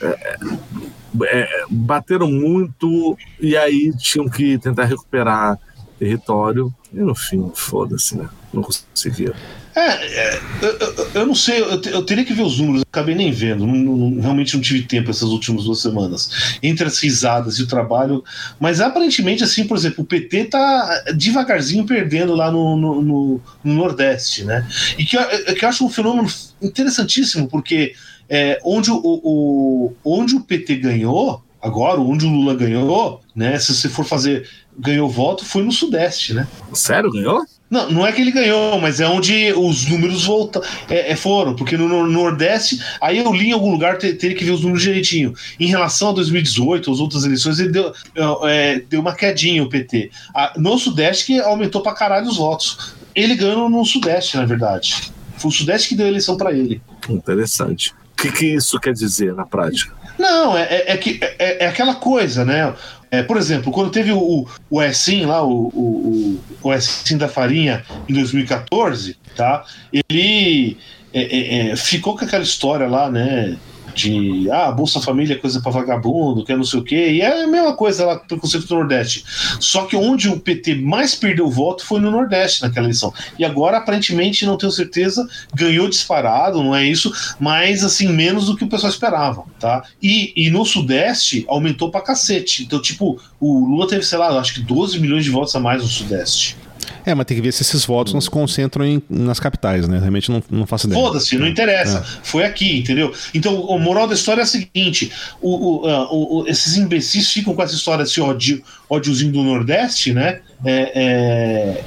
[0.03, 0.39] é,
[1.25, 5.59] é, bateram muito e aí tinham que tentar recuperar
[5.99, 8.29] território e no fim, foda-se, né?
[8.53, 9.35] Não conseguia.
[9.75, 13.33] É, é eu, eu, não sei, eu, eu, teria que ver os números, acabei nem
[13.33, 17.65] vendo, não, não, realmente não tive tempo essas últimas duas semanas, entre as risadas e
[17.65, 18.23] o trabalho,
[18.61, 23.75] mas aparentemente, assim, por exemplo, o PT tá devagarzinho perdendo lá no, no, no, no
[23.75, 24.65] Nordeste, né?
[24.97, 25.17] E que,
[25.55, 26.29] que eu acho um fenômeno
[26.63, 27.95] interessantíssimo, porque
[28.29, 33.59] é, onde, o, o, onde o PT ganhou, agora, onde o Lula ganhou, né?
[33.59, 36.47] Se você for fazer ganhou voto foi no Sudeste, né?
[36.73, 37.45] Sério, ganhou?
[37.71, 41.57] Não, não é que ele ganhou, mas é onde os números voltam, é, é, foram,
[41.57, 44.61] porque no, no, Nordeste, aí eu li em algum lugar, ter, teria que ver os
[44.61, 45.35] números direitinho.
[45.59, 47.93] Em relação a 2018, as outras eleições, ele deu,
[48.45, 50.11] é, deu uma quedinha o PT.
[50.57, 52.95] no Sudeste que aumentou pra caralho os votos.
[53.15, 55.13] Ele ganhou no Sudeste, na verdade.
[55.39, 56.81] Foi o Sudeste que deu a eleição para ele.
[57.09, 57.93] Interessante.
[58.13, 59.93] O que, que isso quer dizer na prática?
[60.19, 62.73] Não, é, é, é que é, é, aquela coisa, né?
[63.15, 67.85] É, por exemplo, quando teve o, o Essim lá, o, o, o Essim da Farinha,
[68.09, 69.65] em 2014, tá?
[69.93, 70.77] Ele
[71.13, 73.57] é, é, é, ficou com aquela história lá, né?
[73.95, 77.21] De ah, Bolsa Família é coisa para vagabundo, que é não sei o quê, e
[77.21, 79.25] é a mesma coisa lá o conceito do Nordeste.
[79.61, 83.13] Só que onde o PT mais perdeu voto foi no Nordeste naquela eleição.
[83.39, 88.57] E agora, aparentemente, não tenho certeza, ganhou disparado, não é isso, mas assim, menos do
[88.57, 89.85] que o pessoal esperava, tá?
[90.03, 92.65] E, e no Sudeste aumentou pra cacete.
[92.65, 95.83] Então, tipo, o Lula teve, sei lá, acho que 12 milhões de votos a mais
[95.83, 96.57] no Sudeste.
[97.07, 99.99] É, mas tem que ver se esses votos não se concentram em, nas capitais, né?
[99.99, 101.01] Realmente não, não faço ideia.
[101.01, 101.99] Foda-se, não interessa.
[101.99, 102.25] É.
[102.25, 103.13] Foi aqui, entendeu?
[103.35, 107.63] Então, o moral da história é a seguinte: o, o, o, esses imbecis ficam com
[107.63, 110.41] essa história, esse ódio, ódiozinho do Nordeste, né?
[110.65, 111.85] É, é,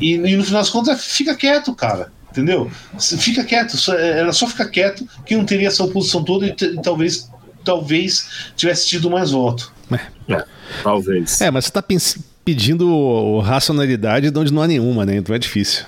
[0.00, 2.10] e, e, no final das contas, fica quieto, cara.
[2.30, 2.70] Entendeu?
[2.98, 7.30] Fica quieto, era só ficar quieto que não teria essa oposição toda e, e talvez
[7.62, 9.70] talvez tivesse tido mais voto.
[9.90, 10.44] É, é
[10.82, 11.40] talvez.
[11.42, 15.16] É, mas você está pensando pedindo racionalidade de onde não há nenhuma, né?
[15.16, 15.84] Então é difícil.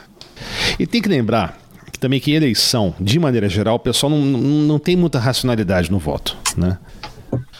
[0.78, 1.58] E tem que lembrar
[1.92, 5.90] que também que eleição, de maneira geral, o pessoal não, não, não tem muita racionalidade
[5.90, 6.78] no voto, né?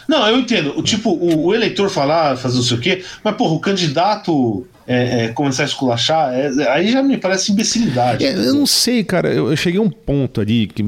[0.07, 0.77] Não, eu entendo.
[0.77, 4.65] O tipo, o, o eleitor falar, fazer não sei o quê, mas, porra, o candidato
[4.87, 8.23] é, é, começar a esculachar, é, aí já me parece imbecilidade.
[8.23, 9.33] É, eu não sei, cara.
[9.33, 10.83] Eu, eu, cheguei a um ponto ali que.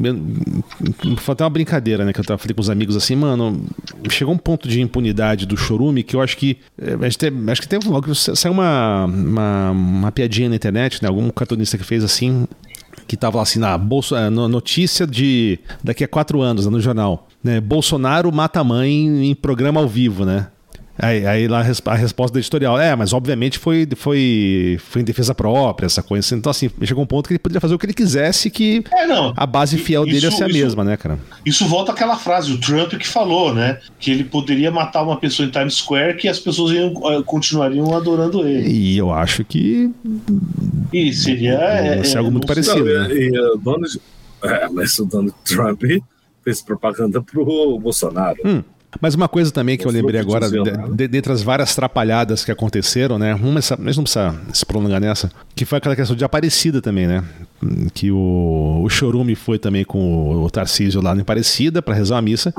[1.17, 2.13] Foi até uma brincadeira, né?
[2.13, 3.65] Que eu tava falando com os amigos assim, mano.
[4.09, 6.57] Chegou um ponto de impunidade do chorume que eu acho que.
[6.79, 11.09] É, acho que, acho que teve saiu uma, uma, uma piadinha na internet, né?
[11.09, 12.47] Algum cartunista que fez assim
[13.07, 17.27] que estava assim na bolsa, é, notícia de daqui a quatro anos no jornal.
[17.43, 17.61] Né?
[17.61, 20.47] Bolsonaro mata a mãe em programa ao vivo, né?
[20.99, 25.35] Aí, aí lá a resposta do editorial, é, mas obviamente foi, foi, foi em defesa
[25.35, 26.25] própria, essa coisa.
[26.25, 26.35] Assim.
[26.35, 29.05] Então, assim, chegou um ponto que ele poderia fazer o que ele quisesse, que é,
[29.05, 31.19] não, a base fiel isso, dele ia ser a mesma, né, cara?
[31.45, 33.79] Isso volta àquela frase, o Trump que falou, né?
[33.99, 37.95] Que ele poderia matar uma pessoa em Times Square que as pessoas iam, eh, continuariam
[37.95, 38.69] adorando ele.
[38.69, 39.91] E eu acho que.
[40.91, 41.53] E seria.
[41.53, 42.83] É, é, algo muito parecido.
[42.83, 43.13] Né?
[43.13, 44.01] E, uh, Donald,
[44.43, 45.83] é, mas o Donald Trump
[46.43, 48.37] fez propaganda pro Bolsonaro.
[48.45, 48.63] Hum.
[49.01, 53.19] Mas uma coisa também que eu lembrei agora, de, dentre as várias trapalhadas que aconteceram,
[53.19, 53.35] né?
[53.35, 57.23] Uma, mas não precisa se prolongar nessa, que foi aquela questão de Aparecida também, né?
[57.93, 62.21] Que o, o Chorume foi também com o Tarcísio lá em Aparecida para rezar a
[62.21, 62.53] missa.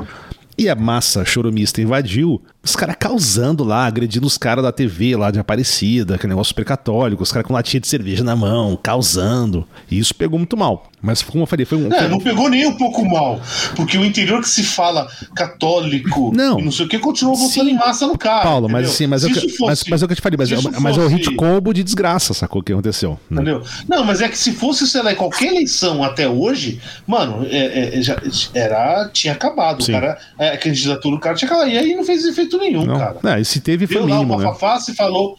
[0.57, 5.31] E a massa choromista invadiu, os caras causando lá, agredindo os caras da TV lá
[5.31, 9.65] de Aparecida, aquele negócio super católico, os caras com latinha de cerveja na mão, causando.
[9.89, 10.89] E isso pegou muito mal.
[11.01, 11.93] Mas como eu falei, foi um.
[11.93, 13.39] É, não pegou nem um pouco mal.
[13.75, 17.75] Porque o interior que se fala católico não, não sei o que continuou votando em
[17.75, 18.43] massa no cara.
[18.43, 18.81] Paulo, entendeu?
[18.81, 20.79] mas assim, mas, eu, fosse, mas, mas é o que eu te falei, mas, é,
[20.79, 23.17] mas é o hit combo de desgraça, sacou o que aconteceu.
[23.29, 23.41] Né?
[23.41, 23.63] Entendeu?
[23.87, 28.01] Não, mas é que se fosse, sei lá, qualquer eleição até hoje, mano, é, é,
[28.01, 28.21] já,
[28.53, 29.81] era, tinha acabado.
[29.81, 29.93] Sim.
[29.93, 31.69] O cara, é, a candidatura do cara tinha acabado.
[31.69, 32.97] E aí não fez efeito nenhum, não.
[32.97, 33.19] cara.
[33.35, 34.37] É, e se teve foi Deu mínimo.
[34.37, 34.79] Lá, o né?
[34.79, 35.37] se falou.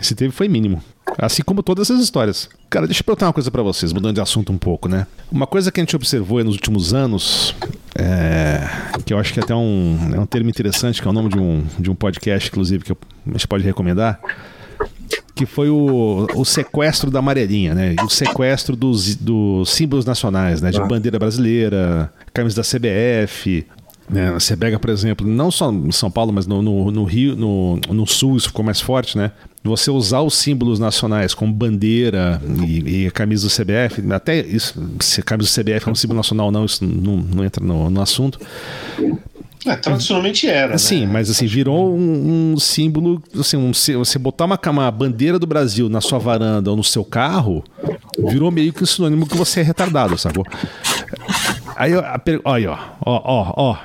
[0.00, 0.82] Se teve foi mínimo.
[1.16, 2.48] Assim como todas essas histórias.
[2.68, 5.06] Cara, deixa eu perguntar uma coisa para vocês, mudando de assunto um pouco, né?
[5.32, 7.54] Uma coisa que a gente observou nos últimos anos,
[7.94, 8.68] é,
[9.06, 11.30] que eu acho que é até um, é um termo interessante, que é o nome
[11.30, 14.20] de um, de um podcast, inclusive, que a gente pode recomendar,
[15.34, 17.94] que foi o, o sequestro da amarelinha, né?
[17.98, 20.70] E o sequestro dos, dos símbolos nacionais, né?
[20.70, 20.84] De ah.
[20.84, 23.66] bandeira brasileira, camisa da CBF,
[24.08, 24.32] né?
[24.32, 27.76] Você pega, por exemplo, não só em São Paulo, mas no, no, no, Rio, no,
[27.90, 29.32] no Sul isso ficou mais forte, né?
[29.62, 34.74] Você usar os símbolos nacionais como bandeira e, e a camisa do CBF, até isso,
[35.00, 37.90] se a camisa do CBF é um símbolo nacional não, isso não, não entra no,
[37.90, 38.38] no assunto.
[39.66, 40.72] É, tradicionalmente era.
[40.72, 40.78] Né?
[40.78, 43.22] Sim, mas assim, virou um, um símbolo.
[43.38, 47.04] Assim, um, você botar uma, uma bandeira do Brasil na sua varanda ou no seu
[47.04, 47.64] carro,
[48.30, 50.46] virou meio que um sinônimo que você é retardado, sacou?
[51.78, 51.92] Aí,
[52.44, 53.76] olha, ó, ó, ó, ó.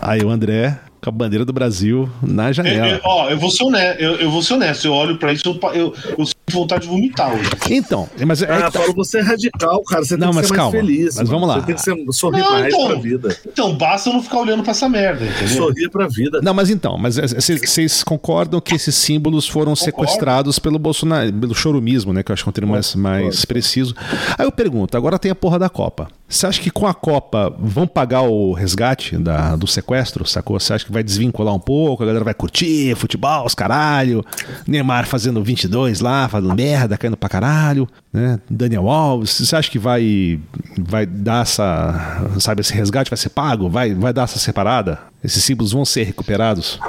[0.00, 2.86] Aí o André com a bandeira do Brasil na janela.
[2.86, 5.32] Eu, eu, ó, eu vou ser honesto, eu, eu, vou ser honesto, eu olho pra
[5.32, 7.50] isso, eu, eu, eu sinto vontade de vomitar hoje.
[7.70, 8.78] Então, mas é, ah, tá...
[8.78, 10.04] Paulo, você é radical, cara.
[10.04, 11.16] Você não, tem mas que ser calma, mais feliz.
[11.16, 11.54] Mas vamos lá.
[11.58, 13.36] Você tem que ser, sorrir não, mais então, pra vida.
[13.46, 15.48] Então, basta eu não ficar olhando pra essa merda, entendeu?
[15.48, 16.40] Sorrir pra vida.
[16.40, 19.84] Não, mas então, mas vocês concordam que esses símbolos foram Concordo.
[19.84, 22.22] sequestrados pelo Bolsonaro, pelo chorumismo, né?
[22.22, 23.94] Que eu acho que é um termo mais, mais preciso.
[24.38, 26.08] Aí eu pergunto, agora tem a porra da Copa.
[26.32, 30.58] Você acha que com a Copa vão pagar o resgate da, do sequestro, sacou?
[30.58, 34.24] Você acha que vai desvincular um pouco, a galera vai curtir futebol, os caralho,
[34.66, 38.40] Neymar fazendo 22 lá, fazendo merda, caindo pra caralho, né?
[38.48, 40.40] Daniel Alves, você acha que vai
[40.78, 43.68] vai dar essa, sabe, esse resgate vai ser pago?
[43.68, 45.00] Vai, vai dar essa separada?
[45.22, 46.80] Esses símbolos vão ser recuperados?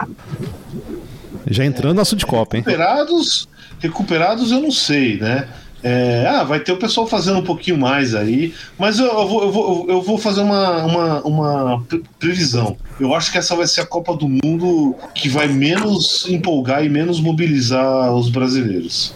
[1.47, 2.63] Já entrando no assunto de Copa, hein?
[2.65, 5.49] Recuperados, recuperados eu não sei, né?
[5.84, 9.43] É, ah, vai ter o pessoal fazendo um pouquinho mais aí, mas eu, eu, vou,
[9.43, 11.86] eu, vou, eu vou fazer uma, uma, uma
[12.17, 12.77] previsão.
[12.99, 16.89] Eu acho que essa vai ser a Copa do Mundo que vai menos empolgar e
[16.89, 19.13] menos mobilizar os brasileiros.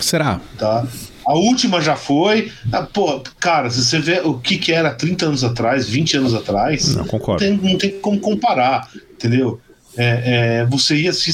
[0.00, 0.40] Será?
[0.56, 0.86] Tá.
[1.26, 2.52] A última já foi.
[2.72, 6.34] Ah, pô, cara, se você vê o que, que era 30 anos atrás, 20 anos
[6.34, 7.44] atrás, não, concordo.
[7.44, 9.60] Tem, não tem como comparar, entendeu?
[9.96, 11.32] É, é, você ia assim,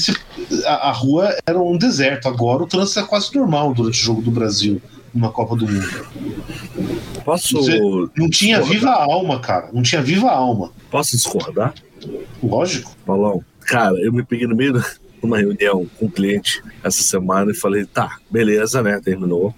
[0.65, 2.27] a, a, rua era um deserto.
[2.27, 4.81] Agora o trânsito é quase normal durante o jogo do Brasil
[5.13, 6.07] numa Copa do Mundo.
[7.23, 7.57] Posso.
[7.57, 7.79] Você
[8.15, 8.65] não tinha discordar?
[8.65, 9.69] viva alma, cara.
[9.71, 10.71] Não tinha viva alma.
[10.89, 11.73] Posso discordar?
[12.41, 12.95] Lógico.
[13.05, 14.83] Paulão, cara, eu me peguei no meio de
[15.21, 18.99] uma reunião com um cliente essa semana e falei: tá, beleza, né?
[19.03, 19.53] Terminou.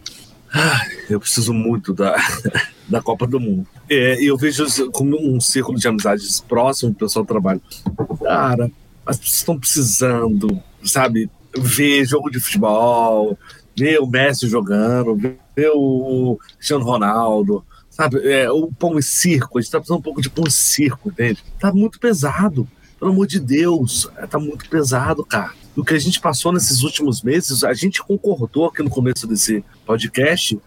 [0.53, 2.15] Ah, eu preciso muito da,
[2.87, 3.67] da Copa do Mundo.
[3.89, 7.61] É, eu vejo como um círculo de amizades próximo do pessoal do trabalho.
[8.23, 8.71] Cara,
[9.05, 13.37] as pessoas estão precisando, sabe, ver jogo de futebol,
[13.75, 19.61] ver o Messi jogando, ver o Cristiano Ronaldo, sabe, é, o pão e circo, a
[19.61, 21.43] gente tá precisando um pouco de pão e circo, entende?
[21.59, 22.67] Tá muito pesado,
[22.99, 25.53] pelo amor de Deus, é, tá muito pesado, cara.
[25.75, 29.63] O que a gente passou nesses últimos meses, a gente concordou aqui no começo desse
[29.85, 30.57] podcast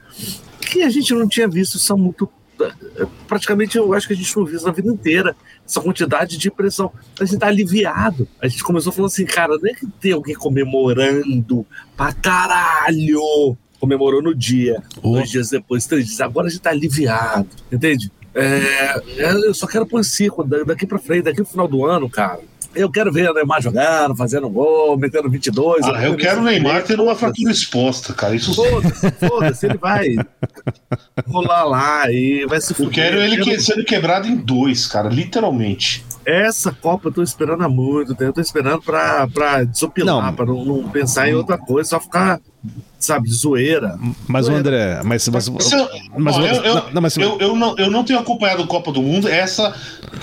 [0.61, 2.29] que a gente não tinha visto isso há muito
[2.61, 5.37] é, praticamente eu acho que a gente não viu isso na vida inteira.
[5.69, 6.91] Essa quantidade de pressão.
[7.21, 8.27] A gente tá aliviado.
[8.41, 13.57] A gente começou falando assim, cara, não é que tem alguém comemorando pra caralho.
[13.79, 15.13] Comemorou no dia, oh.
[15.13, 16.21] dois dias depois, três dias.
[16.21, 18.11] Agora a gente tá aliviado, entende?
[18.35, 19.01] É,
[19.47, 22.41] eu só quero pôr circo daqui pra frente, daqui pro final do ano, cara.
[22.75, 25.85] Eu quero ver o Neymar jogando, fazendo gol, metendo 22.
[25.85, 28.35] Ah, eu, eu quero o Neymar tendo uma fratura exposta, cara.
[28.35, 30.17] Isso Foda-se, foda-se, ele vai
[31.27, 32.89] rolar lá e vai se fuder.
[32.89, 36.05] Eu quero ele que, sendo quebrado em dois, cara, literalmente.
[36.25, 38.31] Essa Copa eu tô esperando há muito tempo.
[38.31, 40.35] Eu tô esperando pra, pra desopilar, não.
[40.35, 42.39] pra não, não pensar em outra coisa, só ficar
[42.99, 43.99] sabe, zoeira.
[44.27, 47.77] Mas o André, mas, mas, mas, eu, mas, eu, eu, não, mas eu, eu, não,
[47.79, 49.75] eu não tenho acompanhado a Copa do Mundo, essa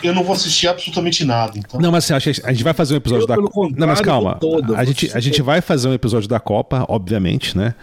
[0.03, 1.57] eu não vou assistir absolutamente nada.
[1.57, 1.79] Então.
[1.79, 3.75] Não, mas assim, a gente vai fazer um episódio da Copa.
[3.77, 4.35] Não, mas calma.
[4.35, 7.73] Todo, a, gente, a gente vai fazer um episódio da Copa, obviamente, né?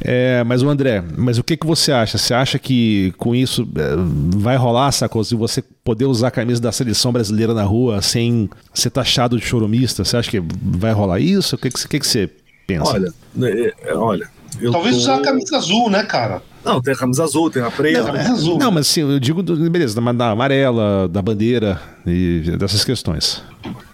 [0.00, 2.16] É, mas o André, mas o que, que você acha?
[2.16, 3.94] Você acha que com isso é,
[4.38, 5.22] vai rolar, sacou?
[5.22, 9.44] Se você poder usar a camisa da seleção brasileira na rua sem ser taxado de
[9.44, 11.56] choromista, você acha que vai rolar isso?
[11.56, 12.30] O que, que, que, que você
[12.78, 12.92] pensa?
[12.92, 14.28] Olha, é, é, olha.
[14.72, 15.00] Talvez tô...
[15.02, 16.42] usar a camisa azul, né, cara?
[16.64, 18.12] Não, tem a camisa azul, tem a preta.
[18.12, 18.58] Não, azul.
[18.58, 23.42] não mas assim, eu digo, beleza, da, da, amarela, da bandeira e dessas questões.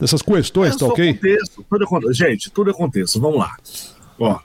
[0.00, 1.14] Dessas questões, é, tá ok?
[1.14, 3.56] Contexto, tudo é, gente, tudo é contexto, vamos lá.
[4.18, 4.38] Ó,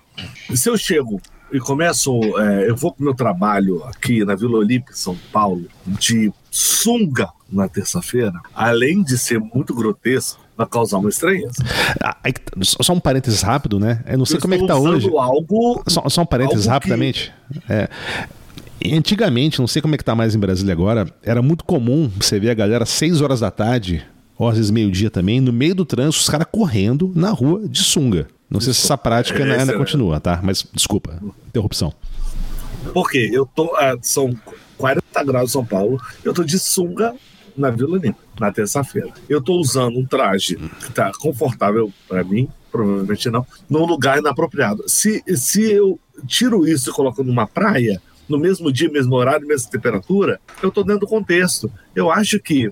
[0.54, 1.20] se eu chego
[1.52, 6.32] e começo, é, eu vou pro meu trabalho aqui na Vila Olímpica, São Paulo, de
[6.50, 11.64] sunga na terça-feira, além de ser muito grotesco, vai causar uma estranheza.
[12.02, 12.18] Ah,
[12.62, 14.04] só um parênteses rápido, né?
[14.08, 15.10] Eu não sei eu como é que tá hoje.
[15.10, 17.34] Algo, só, só um parênteses rapidamente.
[17.52, 17.74] Que...
[17.74, 17.90] É.
[18.94, 22.40] Antigamente, não sei como é que tá mais em Brasília agora, era muito comum você
[22.40, 24.04] ver a galera às 6 horas da tarde,
[24.38, 27.84] ou às vezes meio-dia também, no meio do trânsito, os caras correndo na rua de
[27.84, 28.28] sunga.
[28.50, 30.40] Não sei se essa prática é, ainda continua, tá?
[30.44, 31.94] Mas desculpa, interrupção.
[32.92, 33.30] Por quê?
[33.32, 33.76] Eu tô.
[33.76, 34.36] Ah, são
[34.78, 37.14] 40 graus em São Paulo, eu tô de sunga
[37.56, 39.10] na Vila Olímpica, na terça-feira.
[39.28, 44.84] Eu estou usando um traje que está confortável para mim, provavelmente não, num lugar inapropriado.
[44.88, 49.70] Se, se eu tiro isso e coloco numa praia, no mesmo dia, mesmo horário, mesma
[49.70, 51.72] temperatura, eu estou dentro do contexto.
[51.94, 52.72] Eu acho que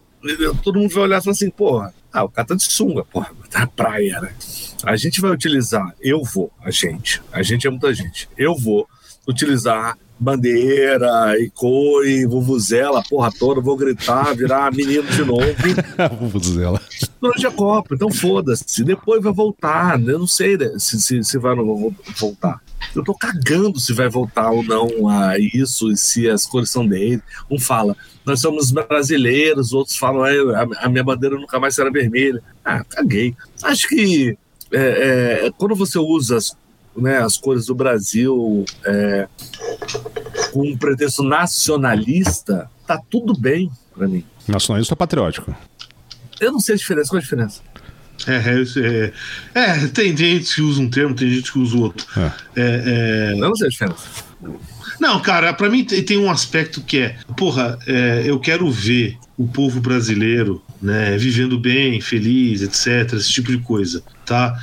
[0.63, 3.31] todo mundo vai olhar e falar assim, porra, ah, o cara tá de sunga, porra,
[3.49, 4.33] tá praia, né?
[4.83, 8.87] A gente vai utilizar, eu vou, a gente, a gente é muita gente, eu vou
[9.27, 15.45] utilizar bandeira e coi, vuvuzela, porra toda, vou gritar, virar menino de novo.
[16.19, 16.81] vuvuzela.
[17.21, 18.83] Durante a Copa, então foda-se.
[18.83, 20.13] Depois vai voltar, né?
[20.13, 22.61] eu não sei né, se, se, se vai ou não voltar.
[22.95, 26.85] Eu tô cagando se vai voltar ou não a isso, e se as cores são
[26.85, 27.21] dele.
[27.49, 27.95] Um fala,
[28.25, 32.41] nós somos brasileiros, outros falam, a, a minha bandeira nunca mais será vermelha.
[32.63, 33.35] Ah, caguei.
[33.63, 34.37] Acho que
[34.71, 36.55] é, é, quando você usa as
[37.01, 39.27] né, as cores do Brasil é,
[40.51, 44.23] com um pretexto nacionalista, tá tudo bem para mim.
[44.47, 45.55] Nacionalista ou patriótico?
[46.39, 47.09] Eu não sei a diferença.
[47.09, 47.61] Qual a diferença?
[48.27, 49.13] É, é,
[49.55, 52.05] é, é, tem gente que usa um termo, tem gente que usa o outro.
[52.17, 52.31] É.
[52.55, 54.07] É, eu não sei a diferença.
[54.99, 57.79] Não, cara, para mim tem um aspecto que é, porra,
[58.25, 64.03] eu quero ver o povo brasileiro, né, vivendo bem, feliz, etc, esse tipo de coisa,
[64.25, 64.61] tá?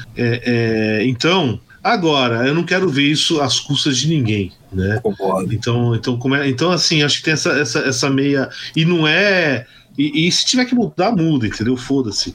[1.02, 4.98] então, Agora, eu não quero ver isso às custas de ninguém, né?
[5.00, 5.54] Concordo.
[5.54, 8.50] Então, então, como é, então assim, acho que tem essa, essa, essa meia.
[8.74, 9.64] E não é.
[9.96, 11.76] E, e se tiver que mudar, muda, entendeu?
[11.76, 12.34] Foda-se.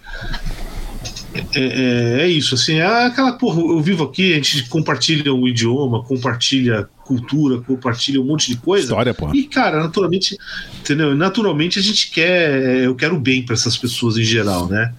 [1.33, 5.45] É, é, é, isso, assim, é aquela porra, eu vivo aqui, a gente compartilha o
[5.45, 8.85] idioma, compartilha cultura, compartilha um monte de coisa.
[8.85, 9.35] História, porra.
[9.35, 10.37] E, cara, naturalmente,
[10.79, 11.13] entendeu?
[11.13, 14.93] Naturalmente a gente quer, eu quero bem para essas pessoas em geral, né?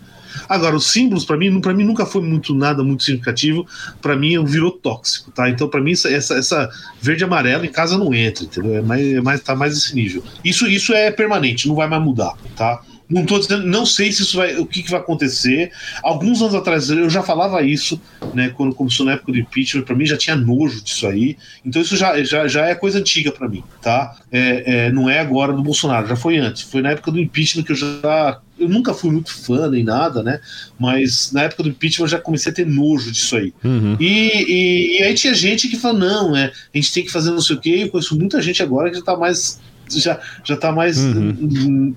[0.48, 3.66] Agora, os símbolos, para mim, para mim nunca foi muito nada muito significativo.
[4.00, 5.48] Para mim, virou tóxico, tá?
[5.48, 6.70] Então, para mim, essa, essa
[7.00, 8.76] verde e amarelo em casa não entra, entendeu?
[8.76, 10.22] É mais, é mais, tá mais esse nível.
[10.44, 12.80] Isso, isso é permanente, não vai mais mudar, tá?
[13.12, 15.70] Não tô dizendo, não sei se isso vai, o que, que, vai acontecer.
[16.02, 18.00] Alguns anos atrás eu já falava isso,
[18.32, 18.48] né?
[18.56, 21.36] Quando começou na época do impeachment, para mim já tinha nojo disso aí.
[21.64, 24.16] Então isso já, já, já é coisa antiga para mim, tá?
[24.30, 26.62] É, é, não é agora do Bolsonaro, já foi antes.
[26.62, 30.22] Foi na época do impeachment que eu já eu nunca fui muito fã nem nada,
[30.22, 30.40] né?
[30.78, 33.52] Mas na época do impeachment eu já comecei a ter nojo disso aí.
[33.64, 33.96] Uhum.
[33.98, 37.30] E, e, e, aí tinha gente que fala, não, é, a gente tem que fazer
[37.30, 37.80] não sei o quê.
[37.82, 39.60] Eu conheço muita gente agora que já tá mais.
[39.88, 41.94] Já, já tá mais, uhum.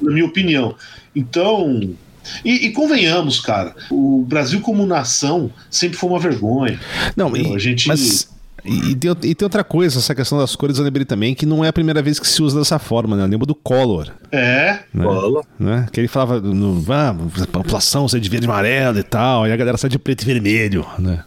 [0.00, 0.74] na minha opinião.
[1.14, 1.94] Então,
[2.44, 6.80] e, e, convenhamos, cara, o Brasil como nação sempre foi uma vergonha.
[7.16, 7.88] Não, e, a gente.
[7.88, 8.28] Mas
[8.64, 11.64] e tem, e tem outra coisa, essa questão das cores, eu lembrei também, que não
[11.64, 13.22] é a primeira vez que se usa dessa forma, né?
[13.22, 14.10] Eu lembro do Collor.
[14.32, 15.04] É, né?
[15.04, 15.44] Collor.
[15.58, 15.86] Né?
[15.92, 19.52] Que ele falava, no, ah, a população sai de verde e amarelo e tal, e
[19.52, 21.22] a galera sai de preto e vermelho, né?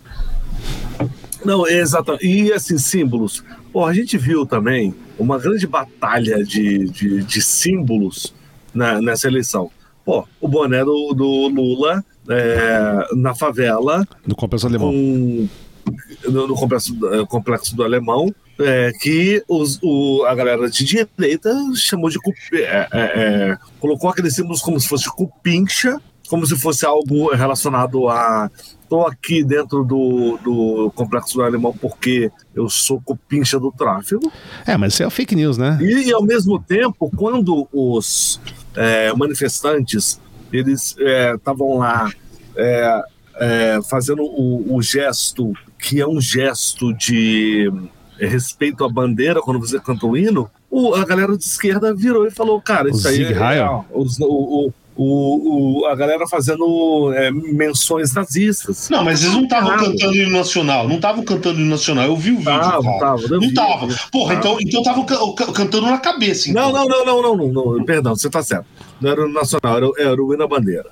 [1.46, 2.28] Não, exatamente.
[2.28, 3.44] E assim, símbolos.
[3.72, 8.34] Pô, a gente viu também uma grande batalha de, de, de símbolos
[8.74, 9.70] na, nessa eleição.
[10.04, 14.08] Pô, o boné do, do Lula é, na favela.
[14.26, 14.92] No complexo alemão.
[14.92, 16.96] No, no complexo,
[17.28, 22.18] complexo, do alemão, é, que os, o, a galera de direita chamou de.
[22.54, 26.00] É, é, é, colocou aqueles símbolos como se fosse cupincha,
[26.30, 28.50] como se fosse algo relacionado a
[28.84, 34.32] estou aqui dentro do, do complexo do alemão porque eu sou copincha do tráfego.
[34.66, 35.78] É, mas isso é fake news, né?
[35.82, 38.42] E, e ao mesmo tempo, quando os
[38.76, 40.20] é, manifestantes
[40.52, 40.96] eles
[41.34, 42.12] estavam é, lá
[42.56, 43.02] é,
[43.36, 47.72] é, fazendo o, o, gesto que é um gesto de
[48.20, 52.32] respeito à bandeira quando você canta o hino, o, a galera de esquerda virou e
[52.32, 58.14] falou, cara, isso aí é, é os, o, o, o, a galera fazendo é, menções
[58.14, 58.90] nazistas.
[58.90, 60.90] Não, mas eles não estavam cantando hino nacional.
[60.90, 62.04] Não estavam cantando hino nacional.
[62.04, 62.52] Eu vi o vídeo.
[62.52, 63.90] Tava, tava, não estavam.
[64.12, 65.06] Porra, então então estavam
[65.54, 66.50] cantando na cabeça.
[66.50, 66.74] Então.
[66.74, 68.66] Não, não, não, não, não, não, não, Perdão, você tá certo.
[69.00, 70.90] Não era o nacional, era, era o hino da bandeira.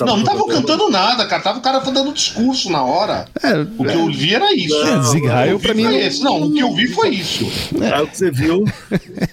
[0.00, 1.42] Não, não estavam cantando nada, cara.
[1.42, 3.26] Tava o cara dando discurso na hora.
[3.42, 4.82] É, o que é, eu vi era isso.
[4.82, 5.94] É, Zig Heil pra mim.
[5.94, 6.22] Esse.
[6.22, 7.50] Não, o que eu vi foi isso.
[7.80, 8.00] É.
[8.00, 8.64] o que você viu.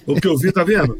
[0.05, 0.97] o que eu vi, tá vendo?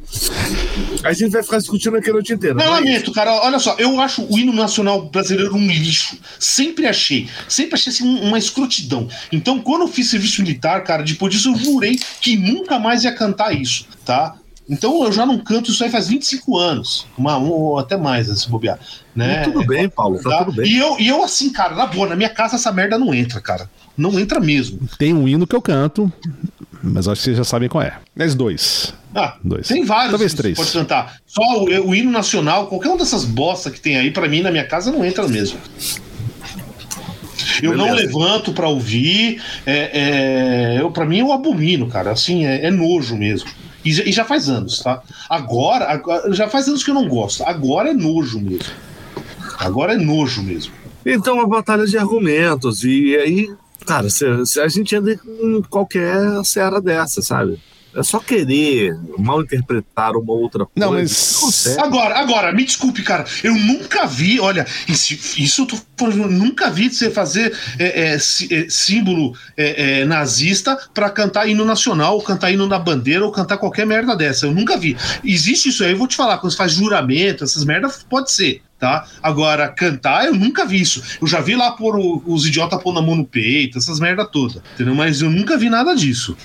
[1.04, 2.56] A gente vai ficar discutindo aqui a noite inteira.
[2.56, 3.34] Não, lamento, cara.
[3.34, 6.18] Olha só, eu acho o hino nacional brasileiro um lixo.
[6.40, 7.28] Sempre achei.
[7.48, 9.08] Sempre achei assim uma escrotidão.
[9.32, 13.12] Então, quando eu fiz serviço militar, cara, depois disso eu jurei que nunca mais ia
[13.12, 14.36] cantar isso, tá?
[14.72, 18.50] Então eu já não canto isso aí faz 25 anos, uma, ou até mais, se
[18.50, 18.80] bobear.
[19.14, 19.44] Né?
[19.44, 20.72] tudo bem, Paulo, tá, tá, tudo bem.
[20.72, 23.42] E eu, e eu, assim, cara, na boa, na minha casa essa merda não entra,
[23.42, 23.70] cara.
[23.98, 24.80] Não entra mesmo.
[24.98, 26.10] Tem um hino que eu canto,
[26.82, 27.98] mas acho que vocês já sabem qual é.
[28.16, 28.94] Mas dois.
[29.14, 29.68] Ah, dois.
[29.68, 30.12] Tem vários.
[30.12, 30.58] Talvez três.
[30.58, 31.18] Pode cantar.
[31.26, 34.52] Só o, o, hino nacional, qualquer uma dessas bostas que tem aí, para mim, na
[34.52, 35.60] minha casa, não entra mesmo.
[37.62, 37.90] Eu Beleza.
[37.90, 39.42] não levanto para ouvir.
[39.66, 42.12] É, é, eu, para mim, eu abomino, cara.
[42.12, 43.50] Assim, é, é nojo mesmo.
[43.84, 45.02] E já, e já, faz anos, tá?
[45.30, 47.44] Agora, agora, já faz anos que eu não gosto.
[47.44, 48.74] Agora é nojo mesmo.
[49.58, 50.74] Agora é nojo mesmo.
[51.06, 52.84] Então, uma batalha de argumentos.
[52.84, 53.54] E aí,
[53.86, 57.60] cara, se, se a gente anda em qualquer serra dessa, sabe?
[57.96, 60.80] É só querer mal interpretar uma outra coisa.
[60.80, 61.78] Não, mas.
[61.78, 63.26] Agora, agora, me desculpe, cara.
[63.44, 68.16] Eu nunca vi, olha, isso, isso eu tô falando, nunca vi você fazer é, é,
[68.16, 73.32] é símbolo é, é, nazista para cantar hino nacional, ou cantar hino na bandeira, ou
[73.32, 74.46] cantar qualquer merda dessa.
[74.46, 74.96] Eu nunca vi.
[75.24, 78.62] Existe isso aí, eu vou te falar, quando você faz juramento, essas merdas, pode ser.
[78.80, 79.06] Tá?
[79.22, 81.04] Agora, cantar, eu nunca vi isso.
[81.22, 84.64] Eu já vi lá por os idiotas pôr na mão no peito, essas merda toda,
[84.74, 84.96] entendeu?
[84.96, 86.36] Mas eu nunca vi nada disso.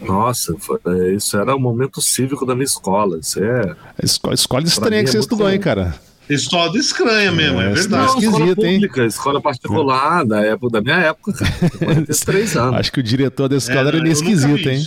[0.00, 3.18] Nossa, foi, é, isso era o momento cívico da minha escola.
[3.18, 3.76] Isso é.
[4.02, 5.94] Escola, escola estranha que você é estudou, hein, cara?
[6.28, 8.12] Escola estranha mesmo, é, é verdade.
[8.12, 9.06] Não, escola pública, hein?
[9.06, 12.04] escola particular, da, época, da minha época, cara.
[12.24, 12.80] três anos.
[12.80, 14.84] Acho que o diretor da escola é, era meio esquisito, hein?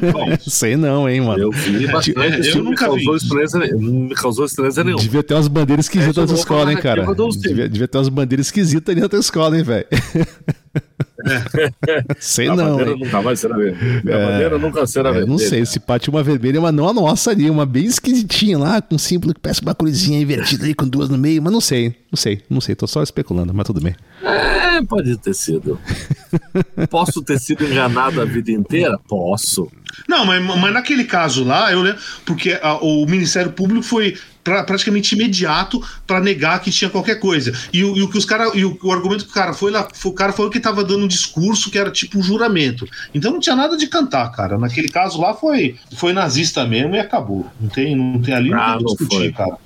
[0.46, 1.44] Sei não, hein, mano.
[1.44, 2.18] Eu vi bastante.
[2.18, 5.02] É, eu nunca me causou estranheza, me causou estranheza nenhuma.
[5.02, 7.06] Devia ter umas bandeiras esquisitas na escola, hein, cara?
[7.38, 9.86] Devia, devia ter umas bandeiras esquisitas ali na tua escola, hein, velho?
[12.18, 12.76] sei a não.
[12.76, 14.02] Bandeira nunca mais será vermelha.
[14.04, 15.30] Minha é, bandeira nunca será é, vermelha.
[15.30, 18.82] Não sei, se pá uma vermelha, mas não a nossa ali, uma bem esquisitinha lá,
[18.82, 21.60] com um símbolo que parece uma cruzinha invertida ali com duas no meio, mas não
[21.60, 23.94] sei, não sei, não sei, tô só especulando, mas tudo bem.
[24.22, 25.78] É, pode ter sido.
[26.90, 28.98] Posso ter sido enganado a vida inteira?
[29.08, 29.70] Posso.
[30.08, 34.62] Não, mas, mas naquele caso lá, eu lembro, porque a, o Ministério Público foi pra,
[34.64, 37.52] praticamente imediato para negar que tinha qualquer coisa.
[37.72, 39.70] E, o, e o que os cara, e o, o, argumento que o cara foi
[39.70, 42.86] lá, o cara foi que estava dando um discurso que era tipo um juramento.
[43.14, 44.58] Então não tinha nada de cantar, cara.
[44.58, 47.46] Naquele caso lá foi, foi nazista mesmo e acabou.
[47.60, 49.32] Não tem, não tem ali ah, não discutir, foi.
[49.32, 49.56] cara.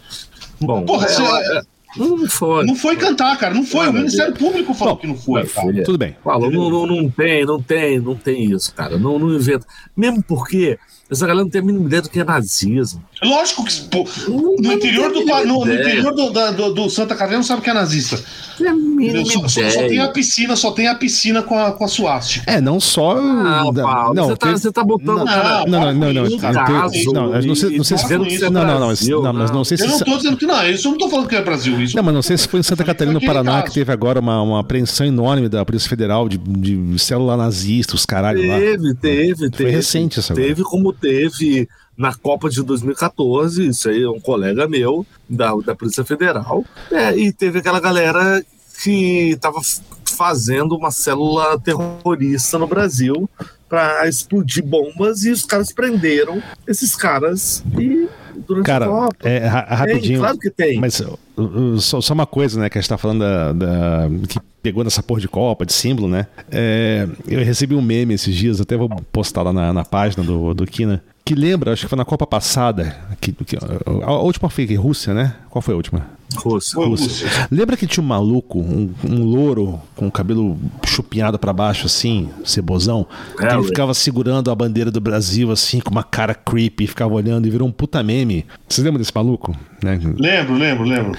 [0.61, 1.62] Bom, Porra, é, é,
[1.97, 2.64] não foi.
[2.66, 3.55] Não foi cantar, cara.
[3.55, 3.89] Não foi.
[3.89, 5.47] o Ministério Público falou Bom, que não foi.
[5.47, 5.83] Cara.
[5.83, 6.16] Tudo bem.
[6.22, 8.99] Falou, não, não, não tem, não tem, não tem isso, cara.
[8.99, 9.66] Não, não inventa.
[9.97, 10.79] Mesmo porque
[11.09, 13.03] essa galera não tem a mínima ideia do que é nazismo.
[13.23, 17.45] Lógico que pô, no, interior do, no, no, interior do, do, do, Santa Catarina não
[17.45, 18.21] sabe o que é nazista.
[18.61, 21.85] A mínima só, só, só, tem a piscina, só tem a piscina com a, com
[21.85, 22.51] a suástica.
[22.51, 23.19] É, não só.
[23.19, 25.19] Ah, Paulo, não, você, tá, você tá botando.
[25.19, 26.39] Não, cara, não, não, não, não.
[26.39, 28.09] Caso, não, não, sei, não sei se.
[28.09, 29.85] Não, não, não, não, mas não sei se.
[29.85, 31.81] Eu não tô dizendo que não, isso eu não tô falando que é Brasil.
[31.81, 34.19] Isso não, mas não sei se foi em Santa Catarina, no Paraná, que teve agora
[34.19, 38.59] uma, uma apreensão enorme da Polícia Federal de, de célula nazista, os caralho lá.
[38.59, 39.57] Teve, teve, teve.
[39.57, 44.68] Foi recente essa Teve como teve na Copa de 2014, isso aí é um colega
[44.68, 48.45] meu da, da Polícia Federal, é, e teve aquela galera
[48.83, 49.61] que estava
[50.05, 53.29] fazendo uma célula terrorista no Brasil
[53.68, 58.09] para explodir bombas e os caras prenderam esses caras e
[58.47, 59.29] durante Cara, a Copa.
[59.29, 60.01] é, ra- rapidinho.
[60.14, 60.81] Tem, claro que tem.
[60.81, 64.09] Mas uh, uh, só, só uma coisa, né, que a gente tá falando da, da-
[64.29, 66.27] que pegou nessa porra de Copa, de símbolo, né?
[66.51, 70.53] É, eu recebi um meme esses dias, até vou postar lá na, na página do,
[70.55, 74.49] do Kina, que lembra, acho que foi na Copa passada, que, que- a, a última
[74.49, 75.35] foi Rússia, né?
[75.51, 76.07] Qual foi a última?
[76.37, 76.79] Rússia.
[76.84, 77.29] Rússia.
[77.50, 82.29] Lembra que tinha um maluco, um, um louro com o cabelo chupinhado pra baixo, assim,
[82.45, 83.07] cebosão?
[83.38, 87.46] Que ele ficava segurando a bandeira do Brasil, assim, com uma cara creepy, ficava olhando
[87.46, 88.46] e virou um puta meme.
[88.68, 89.57] Vocês lembram desse maluco?
[89.83, 89.99] Né?
[90.18, 91.13] Lembro, lembro, lembro.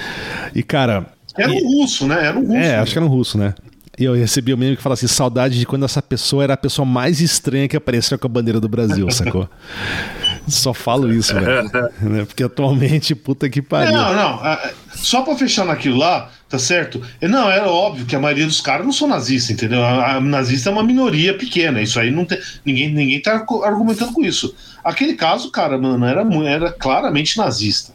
[0.55, 1.07] E, cara,
[1.37, 2.25] Era um russo, né?
[2.27, 2.55] Era um russo.
[2.57, 3.53] é, acho que era um russo, né?
[3.99, 6.57] E eu recebi um meme que fala assim: saudade de quando essa pessoa era a
[6.57, 9.49] pessoa mais estranha que apareceu com a bandeira do Brasil, sacou?
[10.47, 11.69] Só falo isso, velho.
[12.01, 12.23] Né?
[12.25, 13.93] Porque atualmente, puta que pariu.
[13.93, 14.39] Não, não.
[14.97, 17.01] Ah, Só pra fechar naquilo lá, tá certo?
[17.21, 19.83] É, Não, era óbvio que a maioria dos caras não são nazistas, entendeu?
[19.83, 21.81] A, a nazista é uma minoria pequena.
[21.81, 22.39] Isso aí não tem.
[22.65, 24.53] Ninguém, ninguém tá argumentando com isso.
[24.83, 27.91] Aquele caso, cara, mano, era, mu- era claramente nazista.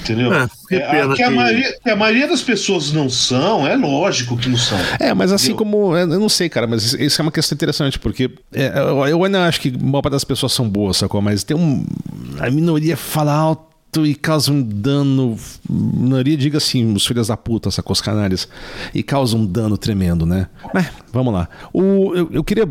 [0.00, 0.32] Entendeu?
[0.32, 3.08] É, que É, pena a- que, a que- maioria, que a maioria das pessoas não
[3.10, 4.78] são, é lógico que não são.
[4.98, 5.58] É, mas assim Entendeu?
[5.70, 5.96] como.
[5.96, 9.46] Eu não sei, cara, mas isso é uma questão interessante, porque é, eu, eu ainda
[9.46, 11.20] acho que uma parte das pessoas são boas, sacou?
[11.20, 11.84] Mas tem um.
[12.40, 15.36] A minoria fala alto e causa um dano.
[15.68, 17.92] Minoria, diga assim, os filhos da puta, sacou?
[17.92, 18.48] Os canalhas.
[18.94, 20.48] E causa um dano tremendo, né?
[20.72, 21.48] Mas, vamos lá.
[21.72, 22.66] O, eu, eu queria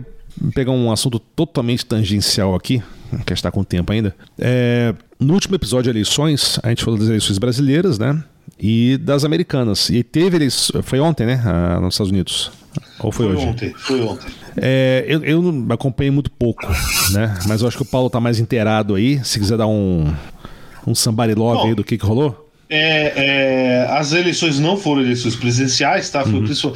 [0.56, 2.82] pegar um assunto totalmente tangencial aqui,
[3.26, 4.16] que a gente tá com tempo ainda.
[4.40, 8.24] É, no último episódio de eleições, a gente falou das eleições brasileiras, né?
[8.60, 9.90] E das americanas.
[9.90, 10.84] E teve eleições.
[10.84, 11.42] Foi ontem, né?
[11.46, 12.52] ah, nos Estados Unidos.
[13.00, 13.46] Ou foi, Foi hoje?
[13.46, 14.32] ontem, foi ontem.
[14.58, 16.66] É, eu, eu acompanhei muito pouco,
[17.12, 17.38] né?
[17.48, 19.24] Mas eu acho que o Paulo tá mais inteirado aí.
[19.26, 20.14] Se quiser dar um,
[20.86, 22.50] um somebody love Bom, aí do que, que rolou.
[22.70, 26.24] É, é, as eleições não foram eleições presidenciais, tá?
[26.24, 26.32] Uhum.
[26.32, 26.74] Foi pessoa-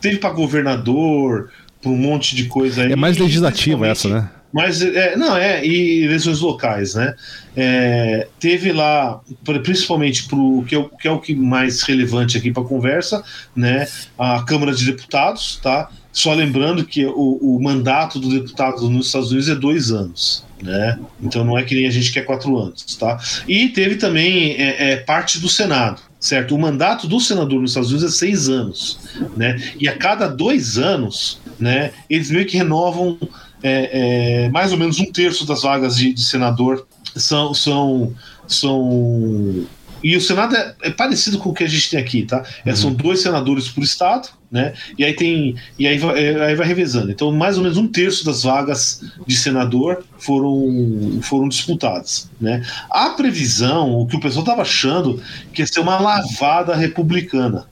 [0.00, 2.92] teve para governador, para um monte de coisa aí.
[2.92, 4.30] É mais legislativa essa, né?
[4.52, 7.14] Mas, é, não, é, e eleições locais, né?
[7.54, 12.38] É, teve lá, pri- principalmente pro que é, o, que é o que mais relevante
[12.38, 13.22] aqui para a conversa,
[13.54, 13.86] né?
[14.18, 15.90] A Câmara de Deputados, tá?
[16.12, 20.98] Só lembrando que o, o mandato do deputado nos Estados Unidos é dois anos, né?
[21.22, 23.18] Então não é que nem a gente quer quatro anos, tá?
[23.46, 26.54] E teve também é, é, parte do Senado, certo?
[26.54, 28.98] O mandato do senador nos Estados Unidos é seis anos,
[29.36, 29.60] né?
[29.78, 31.92] E a cada dois anos, né?
[32.08, 33.18] Eles meio que renovam
[33.62, 36.86] é, é, mais ou menos um terço das vagas de, de senador
[37.16, 38.14] são, são,
[38.46, 39.66] são.
[40.02, 42.44] E o Senado é, é parecido com o que a gente tem aqui, tá?
[42.64, 44.72] É, São dois senadores por estado, né?
[44.96, 45.56] E aí tem.
[45.78, 47.10] E aí vai, é, aí vai revezando.
[47.10, 52.30] Então, mais ou menos um terço das vagas de senador foram, foram disputadas.
[52.40, 52.64] Né?
[52.90, 55.22] A previsão, o que o pessoal estava achando,
[55.52, 57.66] que ia ser uma lavada republicana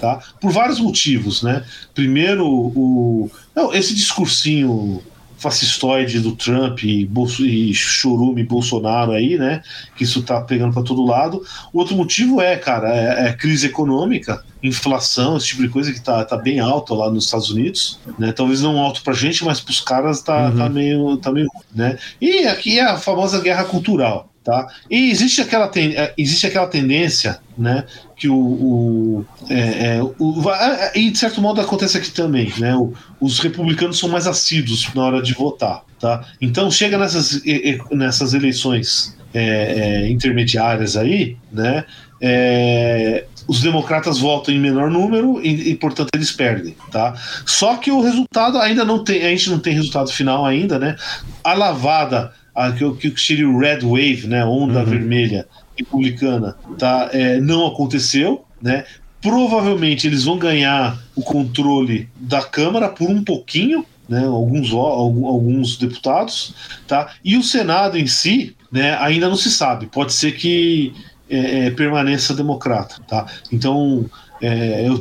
[0.00, 0.20] tá?
[0.40, 1.64] Por vários motivos, né?
[1.94, 5.02] Primeiro, o não, esse discursinho
[5.46, 9.62] fascistoide do Trump e, Bolso, e Chorume Bolsonaro aí, né?
[9.94, 11.40] Que isso tá pegando para todo lado.
[11.72, 16.00] O outro motivo é, cara, é, é crise econômica, inflação, esse tipo de coisa que
[16.00, 18.32] tá, tá bem alto lá nos Estados Unidos, né?
[18.32, 21.96] Talvez não alto pra gente, mas pros caras tá, tá meio, tá meio, né?
[22.20, 24.68] E aqui é a famosa guerra cultural, tá?
[24.88, 27.84] E existe aquela, ten, é, existe aquela tendência, né?
[28.16, 30.40] Que o, o, é, é, o
[30.94, 32.76] e de certo modo acontece aqui também, né?
[32.76, 36.24] O, os republicanos são mais assíduos na hora de votar, tá?
[36.40, 37.42] Então chega nessas,
[37.90, 41.84] nessas eleições é, é, intermediárias aí, né?
[42.22, 47.14] É, os democratas votam em menor número e, e, portanto eles perdem, tá?
[47.44, 50.94] Só que o resultado ainda não tem, a gente não tem resultado final ainda, né?
[51.42, 54.44] A lavada, a, que, que seria o red wave, né?
[54.44, 54.86] Onda uhum.
[54.86, 55.46] vermelha
[55.76, 57.10] republicana, tá?
[57.12, 58.84] É, não aconteceu, né?
[59.20, 64.24] Provavelmente eles vão ganhar o controle da Câmara por um pouquinho, né?
[64.24, 66.54] Alguns alguns deputados,
[66.86, 67.12] tá?
[67.24, 68.96] E o Senado em si, né?
[69.00, 69.86] Ainda não se sabe.
[69.86, 70.94] Pode ser que
[71.28, 73.26] é, é, permaneça democrata, tá?
[73.52, 74.08] Então
[74.40, 74.98] é, eu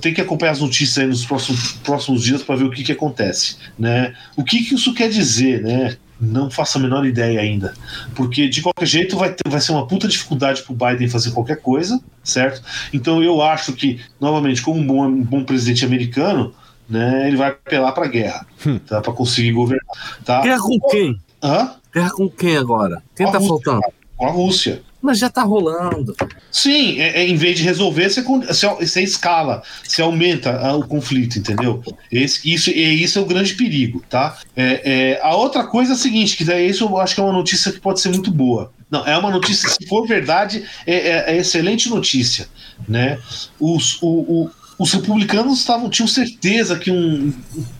[0.00, 2.92] tenho que acompanhar as notícias aí nos próximos, próximos dias para ver o que, que
[2.92, 4.14] acontece, né?
[4.36, 5.96] O que, que isso quer dizer, né?
[6.20, 7.72] Não faço a menor ideia ainda,
[8.14, 11.30] porque de qualquer jeito vai, ter, vai ser uma puta dificuldade para o Biden fazer
[11.30, 12.62] qualquer coisa, certo?
[12.92, 16.52] Então eu acho que, novamente, como um bom, um bom presidente americano,
[16.88, 18.78] né, ele vai apelar para guerra, hum.
[18.78, 19.00] tá?
[19.00, 20.42] Para conseguir governar, tá?
[20.42, 21.20] Guerra com quem?
[21.42, 21.74] Hã?
[21.94, 23.02] Guerra com quem agora?
[23.16, 23.82] Quem com tá faltando?
[24.16, 24.82] Com a Rússia.
[25.02, 26.14] Mas já tá rolando.
[26.50, 31.38] Sim, é, é, em vez de resolver, você, você, escala, você aumenta a, o conflito,
[31.38, 31.82] entendeu?
[32.10, 34.38] Esse, isso, isso é o grande perigo, tá?
[34.54, 37.24] É, é, a outra coisa é a seguinte, que daí isso eu acho que é
[37.24, 38.72] uma notícia que pode ser muito boa.
[38.90, 42.48] Não, é uma notícia, se for verdade, é, é excelente notícia,
[42.88, 43.18] né?
[43.58, 47.32] Os, o, o, os republicanos estavam tinham certeza que um,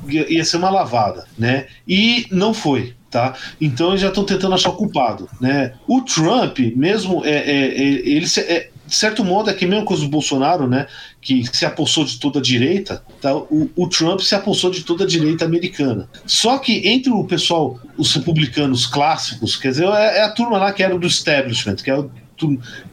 [0.09, 1.67] ia ser uma lavada, né?
[1.87, 2.95] E não foi.
[3.11, 3.35] Tá?
[3.61, 5.29] Então eles já estão tentando achar o culpado.
[5.41, 5.75] Né?
[5.87, 10.03] O Trump, mesmo, é, é, é ele é, de certo modo é que mesmo coisa
[10.03, 10.89] do Bolsonaro, né?
[11.21, 13.33] Que se apossou de toda a direita, tá?
[13.37, 16.09] o, o Trump se apossou de toda a direita americana.
[16.27, 20.73] Só que entre o pessoal, os republicanos clássicos, quer dizer, é, é a turma lá
[20.73, 22.11] que era do establishment, que é o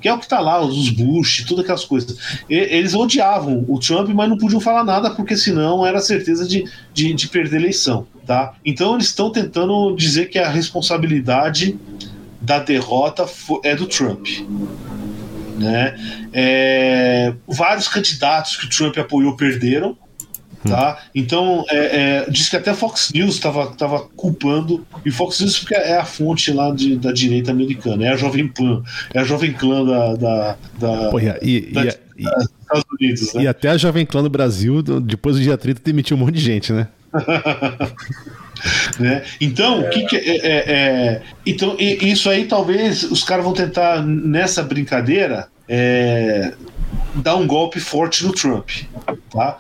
[0.02, 2.18] que é o que está lá, os Bush, todas aquelas coisas.
[2.50, 6.66] E, eles odiavam o Trump, mas não podiam falar nada, porque senão era certeza de,
[6.94, 8.08] de, de perder a eleição.
[8.26, 8.54] Tá?
[8.66, 11.80] Então eles estão tentando dizer que a responsabilidade
[12.42, 13.26] da derrota
[13.64, 14.28] é do Trump.
[15.58, 15.96] Né?
[16.34, 19.98] É, vários candidatos que o Trump apoiou perderam.
[20.66, 21.02] Tá?
[21.14, 21.78] Então, é,
[22.26, 26.06] é, diz que até Fox News estava tava culpando, e Fox News porque é a
[26.06, 30.16] fonte lá de, da direita americana, é a Jovem Pan, é a Jovem Clã da,
[30.16, 33.34] da, da, Porra, e, da, e, Estados Unidos.
[33.34, 33.44] Né?
[33.44, 36.42] E até a Jovem Clã do Brasil, depois do dia 30, demitiu um monte de
[36.42, 36.88] gente, né?
[39.00, 39.24] né?
[39.40, 44.04] Então, o que, que é, é, é, então isso aí talvez os caras vão tentar
[44.04, 46.54] nessa brincadeira é,
[47.16, 48.70] dar um golpe forte no Trump,
[49.32, 49.60] tá?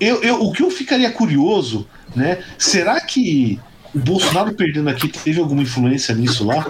[0.00, 2.42] Eu, eu, o que eu ficaria curioso, né?
[2.58, 3.58] Será que
[3.94, 6.66] o Bolsonaro perdendo aqui teve alguma influência nisso lá?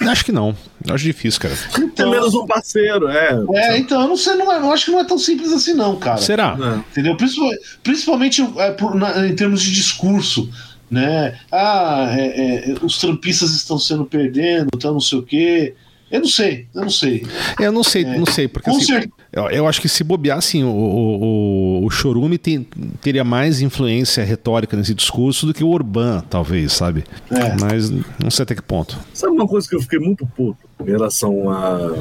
[0.00, 0.56] Acho que não.
[0.88, 1.54] Acho difícil, cara.
[1.70, 3.38] Então, Tem menos um parceiro, é.
[3.54, 5.74] É, então, eu não sei, não, é, eu acho que não é tão simples assim,
[5.74, 6.18] não, cara.
[6.18, 6.56] Será?
[6.60, 6.78] É.
[6.90, 7.16] Entendeu?
[7.16, 10.50] Principalmente, principalmente é, por, na, em termos de discurso.
[10.90, 11.38] Né?
[11.50, 15.74] Ah, é, é, os trampistas estão sendo perdendo, então não sei o quê.
[16.12, 17.26] Eu não sei, eu não sei.
[17.58, 20.62] Eu não sei, é, não sei, porque assim, eu, eu, acho que se bobear, assim,
[20.62, 22.68] o, o, o Chorume tem,
[23.00, 27.02] teria mais influência retórica nesse discurso do que o Orbán, talvez, sabe?
[27.30, 27.56] É.
[27.58, 27.88] Mas
[28.22, 28.98] não sei até que ponto.
[29.14, 31.94] Sabe uma coisa que eu fiquei muito puto em relação a.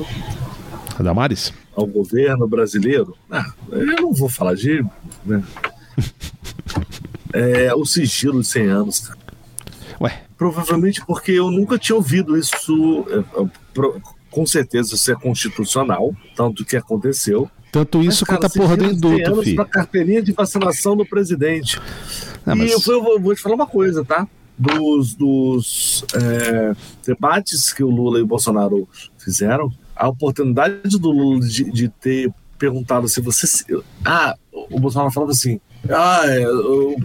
[1.00, 1.54] A Damares?
[1.74, 3.16] Ao governo brasileiro?
[3.32, 4.84] Ah, eu não vou falar de.
[5.26, 5.42] Né?
[7.34, 9.20] é, o sigilo de 100 anos, cara.
[10.02, 10.22] Ué.
[10.42, 13.06] Provavelmente porque eu nunca tinha ouvido isso.
[13.10, 13.46] É,
[14.32, 17.48] com certeza isso é constitucional, tanto que aconteceu.
[17.72, 19.56] Tanto isso mas, cara, quanto a porra do indulto, filho.
[19.58, 21.80] Pra carteirinha de vacinação do presidente.
[22.44, 22.72] Ah, mas...
[22.72, 24.28] E eu, eu, vou, te falar uma coisa, tá?
[24.58, 26.74] Dos, dos é,
[27.06, 28.90] debates que o Lula e o Bolsonaro
[29.20, 33.46] fizeram, a oportunidade do Lula de, de ter perguntado se você.
[34.04, 36.96] Ah, o Bolsonaro falava assim: ah, é, o,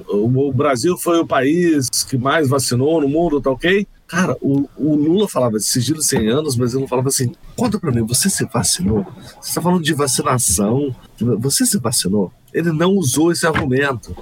[0.48, 3.86] o, Brasil foi o país que mais vacinou no mundo, tá ok?
[4.06, 7.78] Cara, o, o Lula falava de sigilo 100 anos, mas ele não falava assim: conta
[7.80, 9.04] pra mim, você se vacinou?
[9.40, 10.94] Você tá falando de vacinação,
[11.38, 12.32] você se vacinou?
[12.54, 14.16] Ele não usou esse argumento.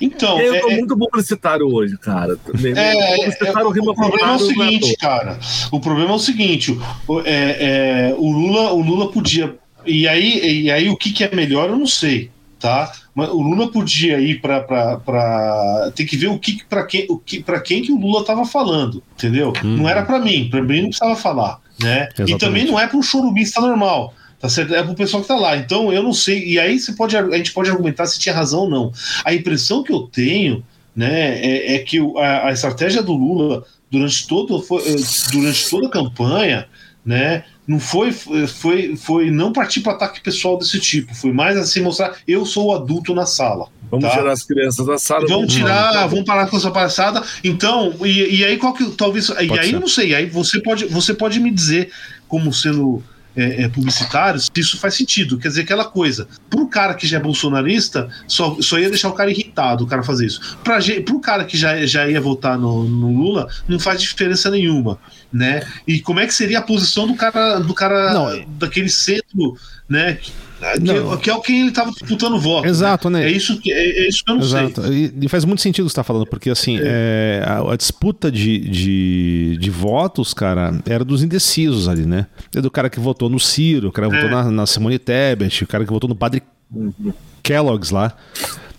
[0.00, 0.40] Então.
[0.40, 2.38] Eu tô é, é, muito publicitário hoje, cara.
[2.74, 5.38] É, é, é o problema é o seguinte, cara.
[5.70, 9.56] O problema é o seguinte: o, é, o, Lula, o Lula podia.
[9.84, 12.92] E aí, e aí, o que, que é melhor, eu não sei tá?
[13.26, 17.60] O Lula podia ir para tem que ver o que para quem o que para
[17.60, 19.52] quem que o Lula estava falando, entendeu?
[19.64, 19.78] Hum.
[19.78, 22.04] Não era para mim, para mim não precisava falar, né?
[22.04, 22.32] Exatamente.
[22.32, 24.14] E também não é para um chorubista normal.
[24.40, 24.72] Tá certo?
[24.72, 25.56] É pro pessoal que tá lá.
[25.56, 26.44] Então eu não sei.
[26.44, 28.92] E aí você pode, a gente pode argumentar se tinha razão ou não.
[29.24, 30.64] A impressão que eu tenho,
[30.94, 34.96] né, é, é que a, a, estratégia do Lula durante todo eh,
[35.32, 36.68] durante toda a campanha,
[37.04, 41.82] né, não foi, foi, foi não partir para ataque pessoal desse tipo, foi mais assim
[41.82, 43.68] mostrar eu sou o adulto na sala.
[43.90, 44.16] Vamos tá?
[44.16, 45.26] tirar as crianças da sala.
[45.28, 47.22] Vamos tirar, vamos parar com essa passada.
[47.44, 49.80] Então, e, e aí qual que talvez, pode e aí ser.
[49.80, 51.90] não sei, aí você pode, você pode me dizer
[52.26, 53.02] como sendo
[53.38, 55.38] é, é, publicitários, isso faz sentido.
[55.38, 56.26] Quer dizer, aquela coisa.
[56.50, 59.86] Para o cara que já é bolsonarista, só, só ia deixar o cara irritado o
[59.86, 60.58] cara fazer isso.
[60.64, 60.78] Para
[61.12, 64.98] o cara que já, já ia votar no, no, Lula, não faz diferença nenhuma.
[65.32, 65.62] né?
[65.86, 69.56] E como é que seria a posição do cara, do cara não, daquele centro,
[69.88, 70.18] né?
[70.58, 72.64] Que, que, é o que ele estava disputando voto.
[72.64, 72.70] Né?
[72.70, 73.20] Exato, né?
[73.20, 73.26] né?
[73.26, 74.82] É, isso que, é, é, isso que eu não Exato.
[74.82, 75.12] sei.
[75.20, 77.42] E, e, faz muito sentido o que você está falando, porque assim, é.
[77.42, 77.44] é.
[77.46, 82.26] a, a, disputa de, de, de, votos, cara, era dos indecisos ali, né?
[82.54, 84.32] É do cara que votou no Ciro, o cara que votou é.
[84.32, 86.42] na, na Simone Tebet, o cara que votou no Padre
[86.74, 87.12] uhum.
[87.42, 88.16] Kellogg's lá.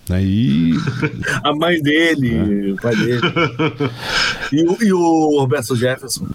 [0.10, 0.74] Aí.
[1.44, 3.22] a mãe dele, o pai dele.
[4.52, 6.28] E, e o Roberto Jefferson.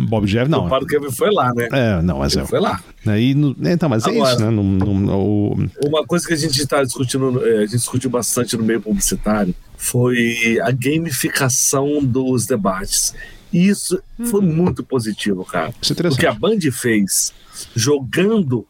[0.00, 0.66] Bob Jeff, não.
[0.66, 1.68] O Padre Kevin foi lá, né?
[1.72, 2.46] É, não, mas Ele é.
[2.46, 2.82] Foi lá.
[3.06, 4.50] Aí, então, mas Agora, é isso, né?
[4.50, 8.56] No, no, no, uma coisa que a gente está discutindo, é, a gente discutiu bastante
[8.56, 13.14] no meio publicitário, foi a gamificação dos debates.
[13.52, 14.54] Isso foi uhum.
[14.54, 15.72] muito positivo, cara.
[15.80, 17.32] Isso é o que a Band fez,
[17.74, 18.66] jogando,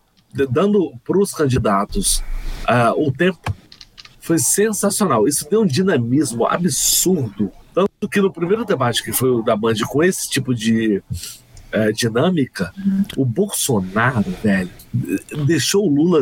[0.51, 2.23] dando para os candidatos
[2.69, 3.55] uh, o tempo,
[4.21, 5.27] foi sensacional.
[5.27, 7.51] Isso deu um dinamismo absurdo
[8.07, 11.03] que no primeiro debate, que foi o da Band, com esse tipo de
[11.73, 13.05] é, dinâmica, uhum.
[13.17, 14.71] o Bolsonaro, velho,
[15.47, 16.21] deixou o Lula.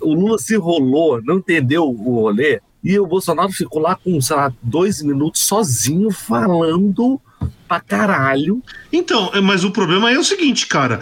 [0.00, 4.36] o, Lula se enrolou, não entendeu o rolê, e o Bolsonaro ficou lá com, sei
[4.36, 7.20] lá, dois minutos sozinho falando
[7.68, 8.62] pra caralho.
[8.92, 11.00] Então, é, mas o problema é o seguinte, cara.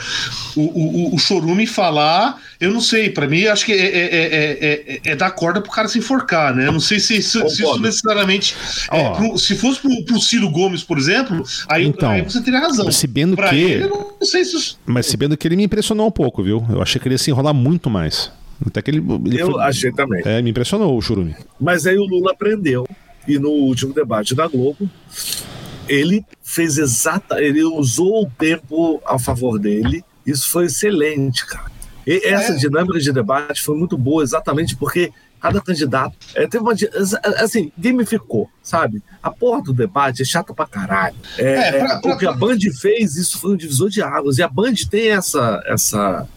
[0.56, 5.00] O, o, o Chorume falar, eu não sei, para mim acho que é, é, é,
[5.04, 6.66] é, dar corda pro cara se enforcar, né?
[6.66, 8.56] Eu não sei se, se, se isso necessariamente.
[9.16, 12.90] Pro, se fosse pro, pro Ciro Gomes, por exemplo, aí, então, aí você teria razão.
[12.90, 13.56] Se bem pra que.
[13.56, 14.78] Ele, eu não sei se isso...
[14.86, 16.64] Mas se bem que ele me impressionou um pouco, viu?
[16.70, 18.30] Eu achei que ele ia se enrolar muito mais.
[18.66, 19.04] Até que ele.
[19.26, 19.62] ele eu foi...
[19.62, 20.22] achei também.
[20.24, 21.34] É, me impressionou o Churume.
[21.60, 22.86] Mas aí o Lula aprendeu.
[23.26, 24.90] E no último debate da Globo,
[25.88, 30.04] ele fez exata, ele usou o tempo a favor dele.
[30.26, 31.70] Isso foi excelente, cara.
[32.06, 32.56] E essa é.
[32.56, 36.74] dinâmica de debate foi muito boa, exatamente porque cada candidato é, teve uma
[37.38, 39.02] assim gamificou, sabe?
[39.20, 41.16] A porra do debate é chata pra caralho.
[41.36, 44.38] É, é, pra, pra, o que a Band fez, isso foi um divisor de águas.
[44.38, 46.28] E a Band tem essa essa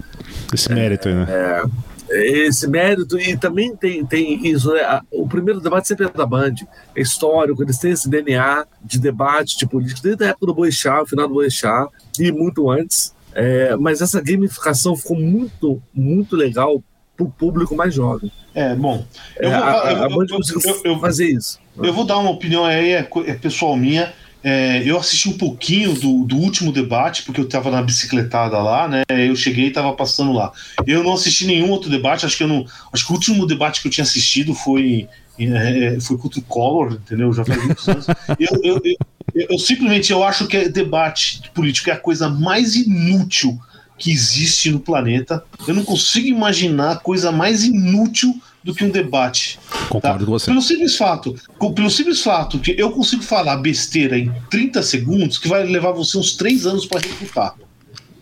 [0.52, 1.26] esse mérito, né?
[1.30, 1.64] É,
[2.10, 5.02] esse mérito e também tem, tem isso, né?
[5.11, 6.56] O primeiro debate sempre é da Band,
[6.95, 11.02] é histórico, eles têm esse DNA de debate de política desde a época do Boechat,
[11.02, 13.14] o final do Boechat e muito antes.
[13.34, 16.82] É, mas essa gamificação ficou muito, muito legal
[17.18, 18.32] para o público mais jovem.
[18.53, 19.06] É, bom.
[19.38, 21.60] Eu é, vou, a, eu, a Band conseguiu fazer isso.
[21.77, 24.14] Eu vou dar uma opinião aí, é, é pessoal minha.
[24.48, 28.88] É, eu assisti um pouquinho do, do último debate, porque eu estava na bicicletada lá,
[28.88, 29.02] né?
[29.10, 30.52] Eu cheguei e estava passando lá.
[30.86, 32.64] Eu não assisti nenhum outro debate, acho que eu não.
[32.94, 35.10] Acho que o último debate que eu tinha assistido foi,
[35.40, 37.34] é, foi contra o Collor, entendeu?
[37.34, 38.06] Já faz muitos anos.
[38.38, 43.60] Eu, eu, eu, eu, simplesmente eu acho que debate político é a coisa mais inútil
[43.98, 45.44] que existe no planeta.
[45.68, 49.60] Eu não consigo imaginar coisa mais inútil do que um debate.
[49.90, 50.26] Concordo tá?
[50.26, 50.48] com você.
[50.48, 51.36] Pelo simples fato,
[51.76, 56.18] pelo simples fato que eu consigo falar besteira em 30 segundos que vai levar você
[56.18, 57.54] uns 3 anos para refutar.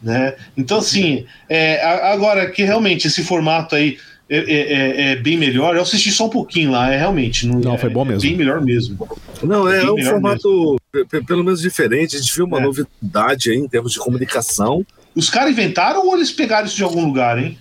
[0.02, 0.36] Né?
[0.58, 3.98] Então, assim, é, agora que realmente esse formato aí
[4.30, 7.48] é, é, é, é, bem melhor, eu assisti só um pouquinho lá, é realmente.
[7.48, 8.22] Não, não foi bom é mesmo.
[8.22, 9.08] bem melhor mesmo.
[9.42, 11.26] Não, é, um formato mesmo.
[11.26, 12.18] pelo menos diferente.
[12.18, 14.86] A gente viu uma novidade aí em termos de comunicação.
[15.16, 17.58] Os caras inventaram ou eles pegaram isso de algum lugar, hein?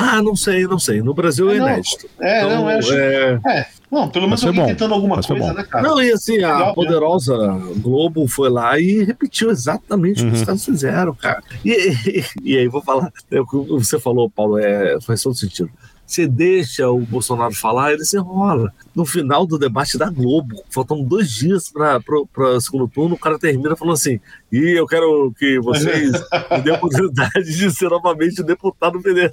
[0.00, 1.02] Ah, não sei, não sei.
[1.02, 2.06] No Brasil é, é inédito.
[2.20, 2.92] É, então, não, é, acho...
[2.94, 3.40] é...
[3.46, 3.66] é.
[3.90, 4.66] Não, pelo menos alguém bom.
[4.68, 5.86] tentando alguma Mas coisa, né, cara?
[5.86, 7.72] Não, e assim, a Legal, poderosa né?
[7.78, 10.28] Globo foi lá e repetiu exatamente uhum.
[10.28, 10.46] o que os uhum.
[10.46, 11.42] caras fizeram, cara.
[11.64, 15.34] E, e, e aí, vou falar, é, o que você falou, Paulo, é, faz todo
[15.34, 15.70] sentido.
[16.10, 18.72] Você deixa o Bolsonaro falar, ele se enrola.
[18.92, 23.38] No final do debate da Globo, faltando dois dias para o segundo turno, o cara
[23.38, 24.18] termina falando assim:
[24.50, 26.10] e eu quero que vocês
[26.50, 29.32] me dêem a oportunidade de ser novamente deputado federal.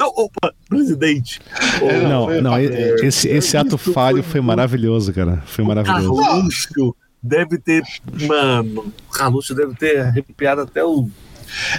[0.00, 1.42] Opa, presidente.
[1.82, 5.42] É, não, não, esse, esse ato falho foi, foi maravilhoso, cara.
[5.44, 6.22] Foi maravilhoso.
[6.22, 7.82] Carluxo deve ter,
[8.26, 11.06] mano, o Carluxo deve ter arrepiado até o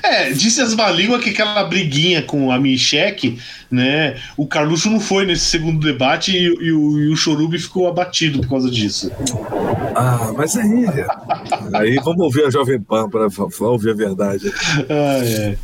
[0.04, 3.38] é, disse as malínguas que aquela briguinha com a Michek,
[3.70, 4.20] né?
[4.38, 8.42] O Carluxo não foi nesse segundo debate e, e, o, e o Chorubi ficou abatido
[8.42, 9.12] por causa disso.
[9.96, 10.86] Ah, mas aí.
[11.74, 13.28] aí vamos ouvir a Jovem Pan para
[13.68, 14.52] ouvir a verdade.
[14.90, 15.58] Ah, é.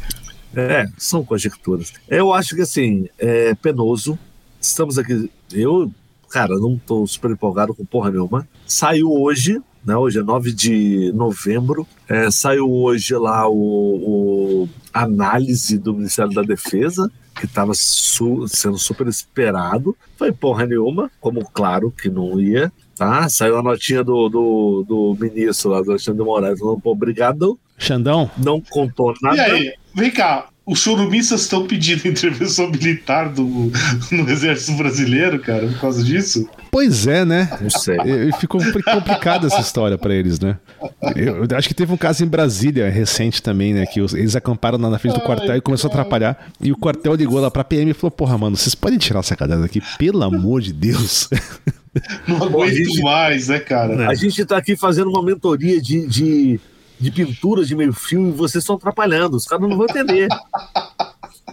[0.56, 1.92] É, são conjecturas.
[2.08, 4.18] Eu acho que assim, é penoso.
[4.60, 5.30] Estamos aqui.
[5.52, 5.92] Eu,
[6.30, 8.48] cara, não tô super empolgado com porra nenhuma.
[8.66, 9.96] Saiu hoje né?
[9.96, 11.88] Hoje é 9 de novembro.
[12.10, 18.78] É, saiu hoje lá o, o análise do Ministério da Defesa, que estava su sendo
[18.78, 19.96] super esperado.
[20.18, 22.72] Foi porra nenhuma, como claro que não ia.
[22.96, 23.28] Tá?
[23.30, 27.60] Saiu a notinha do, do, do ministro lá, do Alexandre de Moraes, falando, pô, obrigado.
[27.78, 28.32] Xandão?
[28.38, 29.36] Não contou nada.
[29.36, 33.72] E aí, vem cá, os chorumistas estão pedindo intervenção militar do,
[34.12, 36.50] no exército brasileiro, cara, por causa disso?
[36.76, 37.58] Pois é, né?
[37.62, 37.98] Não sei.
[38.38, 40.58] Ficou complicada essa história para eles, né?
[41.16, 43.86] Eu, acho que teve um caso em Brasília recente também, né?
[43.86, 46.02] Que eles acamparam na frente do quartel Ai, e começou cara.
[46.02, 46.52] a atrapalhar.
[46.60, 49.38] E o quartel ligou lá pra PM e falou: Porra, mano, vocês podem tirar essa
[49.38, 51.30] cadeira daqui, pelo amor de Deus.
[52.28, 54.10] Não aguento gente, mais, né, cara?
[54.10, 56.60] A gente tá aqui fazendo uma mentoria de, de
[57.00, 59.36] de pintura de meio fio e vocês estão atrapalhando.
[59.38, 60.28] Os caras não vão entender.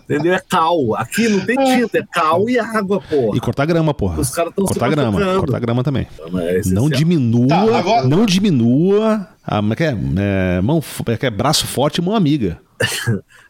[0.04, 0.34] Entendeu?
[0.34, 0.94] É cal.
[0.96, 3.36] Aqui não tem tinta, é cal e água, porra.
[3.36, 4.20] E cortar grama, porra.
[4.20, 6.06] Os caras estão Cortar grama, cortar grama também.
[6.14, 8.06] Então, é não diminua, tá, agora...
[8.06, 12.58] não diminua a, é, é, é, mão, é, é braço forte e mão amiga.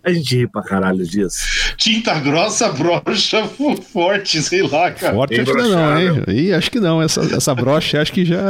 [0.05, 1.75] A gente ri pra caralho disso.
[1.77, 3.47] Tinta grossa, brocha
[3.93, 5.15] forte, sei lá, cara.
[5.15, 6.25] Forte acho que não, hein?
[6.29, 7.01] E acho que não.
[7.01, 8.43] Essa, essa brocha acho que já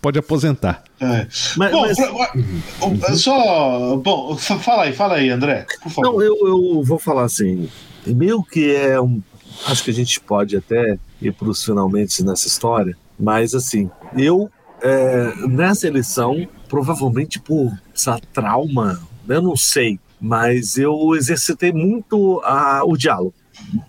[0.00, 0.84] pode aposentar.
[1.00, 1.26] É.
[1.56, 3.00] Mas, bom, mas...
[3.00, 3.96] Pra, só.
[3.96, 5.66] Bom, fala aí, fala aí, André.
[5.82, 6.12] Por favor.
[6.12, 7.68] Não, eu, eu vou falar assim.
[8.06, 9.20] Meio que é um.
[9.66, 14.50] Acho que a gente pode até ir para os finalmente nessa história, mas assim, eu
[14.82, 19.00] é, nessa eleição, provavelmente por essa trauma
[19.36, 19.98] eu não sei.
[20.20, 23.32] mas eu exercitei muito a, o diálogo,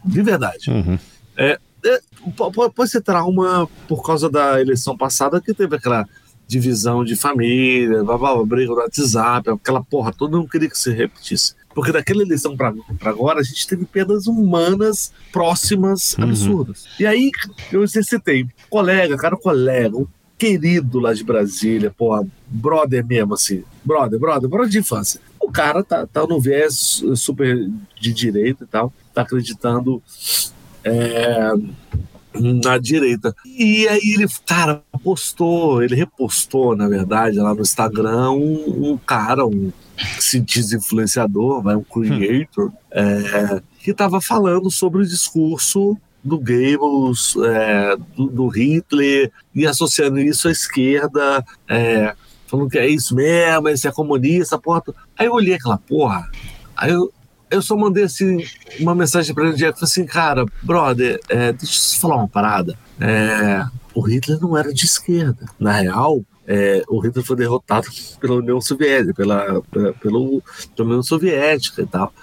[0.06, 0.70] de verdade.
[0.72, 0.98] Uhum.
[1.36, 2.00] É, é,
[2.74, 6.08] pode ser trauma por causa da eleição passada, que teve aquela
[6.48, 10.78] divisão de família, blá, blá, blá, briga no WhatsApp, aquela porra toda, não queria que
[10.78, 11.54] se repetisse.
[11.74, 12.74] Porque daquela eleição para
[13.04, 16.26] agora, a gente teve perdas humanas próximas, Uhum.
[16.26, 16.86] absurdas.
[17.00, 17.30] E aí
[17.72, 18.46] eu exercitei.
[18.70, 20.06] Colega, cara, colega, um
[20.38, 23.64] querido lá de Brasília, porra, brother mesmo, assim.
[23.84, 25.20] Brother, brother, brother de infância.
[25.52, 27.70] O cara tá, tá no viés super
[28.00, 30.02] de direita e tal, tá acreditando
[30.82, 31.52] é,
[32.64, 33.36] na direita.
[33.46, 39.46] E aí ele, cara, postou, ele repostou, na verdade, lá no Instagram, um, um cara,
[39.46, 39.74] um
[40.18, 47.36] se diz influenciador, vai, um creator, é, que estava falando sobre o discurso do Goebbels,
[47.44, 52.16] é, do, do Hitler, e associando isso à esquerda, é,
[52.52, 54.84] falando que é isso mesmo, esse é comunista, porra.
[55.18, 56.30] Aí eu olhei aquela porra,
[56.76, 57.12] aí eu,
[57.50, 58.44] eu só mandei assim,
[58.78, 62.28] uma mensagem para ele direto, falei assim, cara, brother, é, deixa eu te falar uma
[62.28, 62.78] parada.
[63.00, 63.66] É,
[63.96, 65.46] o Hitler não era de esquerda.
[65.58, 67.88] Na real, é, o Hitler foi derrotado
[68.20, 70.44] pela União Soviética, pela, pela, pelo,
[70.76, 72.14] pela União Soviética e tal.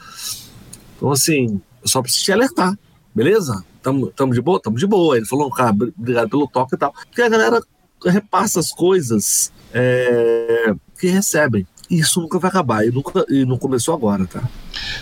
[0.97, 2.79] Então, assim, eu só preciso te alertar,
[3.15, 3.65] beleza?
[3.83, 4.61] Tamo, tamo de boa?
[4.61, 5.17] Tamo de boa.
[5.17, 6.93] Ele falou, cara, obrigado pelo toque e tal.
[6.93, 7.63] Porque a galera
[8.05, 11.67] repassa as coisas é, que recebem.
[11.91, 12.87] E isso nunca vai acabar.
[12.87, 14.43] E, nunca, e não começou agora, tá?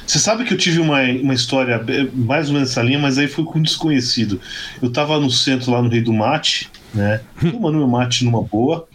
[0.06, 3.18] Você sabe que eu tive uma, uma história eh, mais ou menos nessa linha, mas
[3.18, 4.40] aí foi com um desconhecido.
[4.80, 7.20] Eu tava no centro lá no Rei do Mate, né?
[7.40, 8.86] Tomando meu mate numa boa,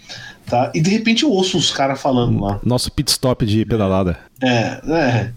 [0.46, 0.72] tá?
[0.74, 2.60] E de repente eu ouço uns caras falando lá.
[2.64, 4.18] Nosso pit stop de pedalada.
[4.42, 5.32] É, é.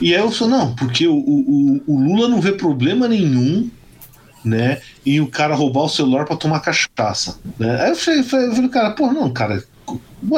[0.00, 3.70] E aí eu sou, não, porque o, o, o Lula não vê problema nenhum,
[4.46, 4.80] né?
[5.04, 7.38] Em o cara roubar o celular para tomar cachaça.
[7.58, 7.82] Né?
[7.82, 9.62] Aí eu falei, falei, cara, pô, não, cara.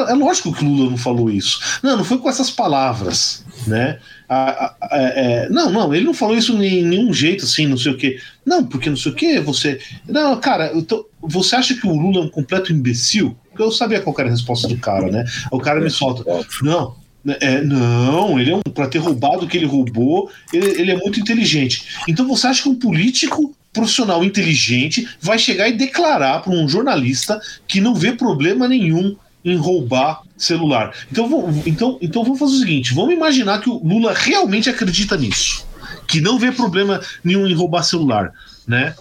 [0.07, 1.59] É lógico que o Lula não falou isso.
[1.81, 3.97] Não, não foi com essas palavras, né?
[4.27, 7.93] A, a, é, não, não, ele não falou isso em nenhum jeito, assim, não sei
[7.93, 8.19] o quê.
[8.45, 9.79] Não, porque não sei o quê, você.
[10.07, 13.35] Não, cara, tô, você acha que o Lula é um completo imbecil?
[13.49, 15.25] Porque eu sabia qual era a resposta do cara, né?
[15.51, 16.23] O cara me solta.
[16.61, 16.95] Não,
[17.27, 18.61] é, não, ele é um.
[18.61, 22.03] Pra ter roubado o que ele roubou, ele, ele é muito inteligente.
[22.07, 27.39] Então você acha que um político profissional inteligente vai chegar e declarar para um jornalista
[27.67, 30.93] que não vê problema nenhum em roubar celular.
[31.11, 31.27] Então,
[31.65, 35.65] então, então vamos fazer o seguinte: vamos imaginar que o Lula realmente acredita nisso,
[36.07, 38.33] que não vê problema nenhum em roubar celular.
[38.69, 38.93] Né?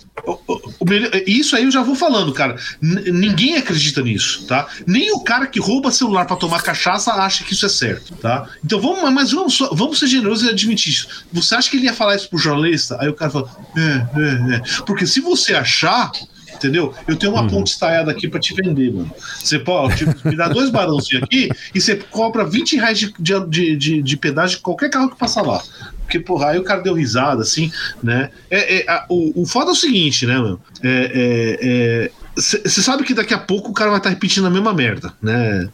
[1.27, 2.57] Isso aí eu já vou falando, cara.
[2.81, 4.67] N ninguém acredita nisso, tá?
[4.87, 8.49] Nem o cara que rouba celular para tomar cachaça acha que isso é certo, tá?
[8.65, 11.27] Então vamos, mas vamos, vamos ser generosos e admitir isso.
[11.31, 12.97] Você acha que ele ia falar isso pro jornalista?
[12.99, 14.63] Aí o cara fala, é, é, é.
[14.87, 16.13] Porque se você achar,
[16.59, 16.95] entendeu?
[17.07, 17.49] Eu tenho uma uhum.
[17.49, 19.11] ponte estaiada aqui para te vender, mano.
[19.43, 23.77] Você pode tipo, me dá dois barãozinhos aqui e você compra 20 reais de, de,
[23.77, 25.63] de, de pedágio de qualquer carro que passa lá.
[26.03, 27.71] Porque, porra, aí o cara deu risada, assim,
[28.03, 28.31] né?
[28.51, 30.61] É, é a, o, o foda é o seguinte, né, mano?
[30.83, 34.73] É, Você sabe que daqui a pouco o cara vai estar tá repetindo a mesma
[34.73, 35.69] merda, né?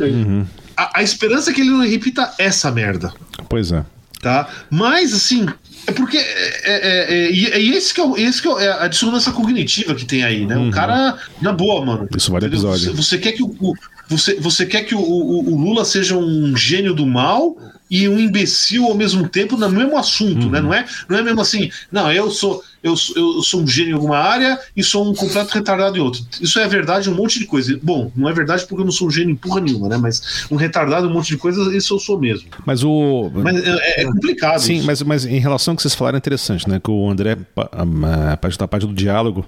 [0.00, 0.44] Uhum.
[0.76, 3.12] A, a esperança é que ele não repita essa merda.
[3.48, 3.84] Pois é.
[4.20, 4.48] Tá?
[4.68, 5.46] Mas, assim,
[5.86, 6.22] é porque é,
[6.64, 10.44] é, é, é, esse que, é, esse que é a dissonância cognitiva que tem aí,
[10.44, 10.56] né?
[10.56, 10.68] Uhum.
[10.68, 12.08] O cara, na boa, mano.
[12.16, 12.92] Isso vale episódio.
[12.92, 13.74] Você, você, quer que o,
[14.08, 17.56] você, você quer que o, o, o, Lula seja um gênio do mal
[17.90, 20.60] e um imbecil ao mesmo tempo no mesmo assunto, né?
[20.60, 20.68] Uhum.
[20.68, 20.68] né?
[20.68, 23.94] Não é, não é mesmo assim, não, eu sou, eu, eu sou um gênio em
[23.94, 26.20] alguma área e sou um completo retardado em outra.
[26.40, 27.78] Isso é verdade em um monte de coisa.
[27.82, 29.96] Bom, não é verdade porque eu não sou um gênio em porra nenhuma, né?
[29.96, 32.48] Mas um retardado em um monte de coisas, isso eu sou mesmo.
[32.64, 33.30] Mas o.
[33.34, 34.58] Mas é, é complicado.
[34.58, 36.80] Sim, mas, mas em relação ao que vocês falaram é interessante, né?
[36.82, 39.46] Que o André, a parte da parte do diálogo,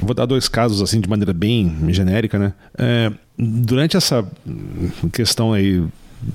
[0.00, 2.52] eu vou dar dois casos assim de maneira bem genérica, né?
[2.76, 4.26] É, durante essa
[5.12, 5.82] questão aí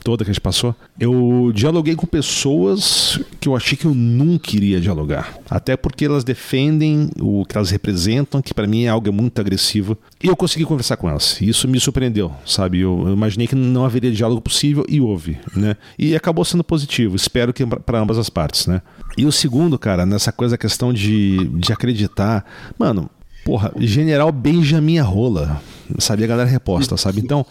[0.04, 4.56] toda que a gente passou, eu dialoguei com pessoas que eu achei que eu nunca
[4.56, 5.38] iria dialogar.
[5.50, 9.98] Até porque elas defendem o que elas representam, que para mim é algo muito agressivo.
[10.22, 11.40] E eu consegui conversar com elas.
[11.42, 12.80] E isso me surpreendeu, sabe?
[12.80, 15.76] Eu, eu, imaginei que não haveria diálogo possível e houve, né?
[15.98, 17.16] E acabou sendo positivo.
[17.16, 18.82] Espero que para ambas as partes, né?
[19.18, 22.46] E o segundo, cara, nessa coisa, a questão de, de acreditar.
[22.78, 23.10] Mano,
[23.50, 25.60] porra, General Benjamin Rola
[25.98, 26.24] sabe?
[26.24, 27.20] A galera reposta, sabe?
[27.20, 27.44] Então,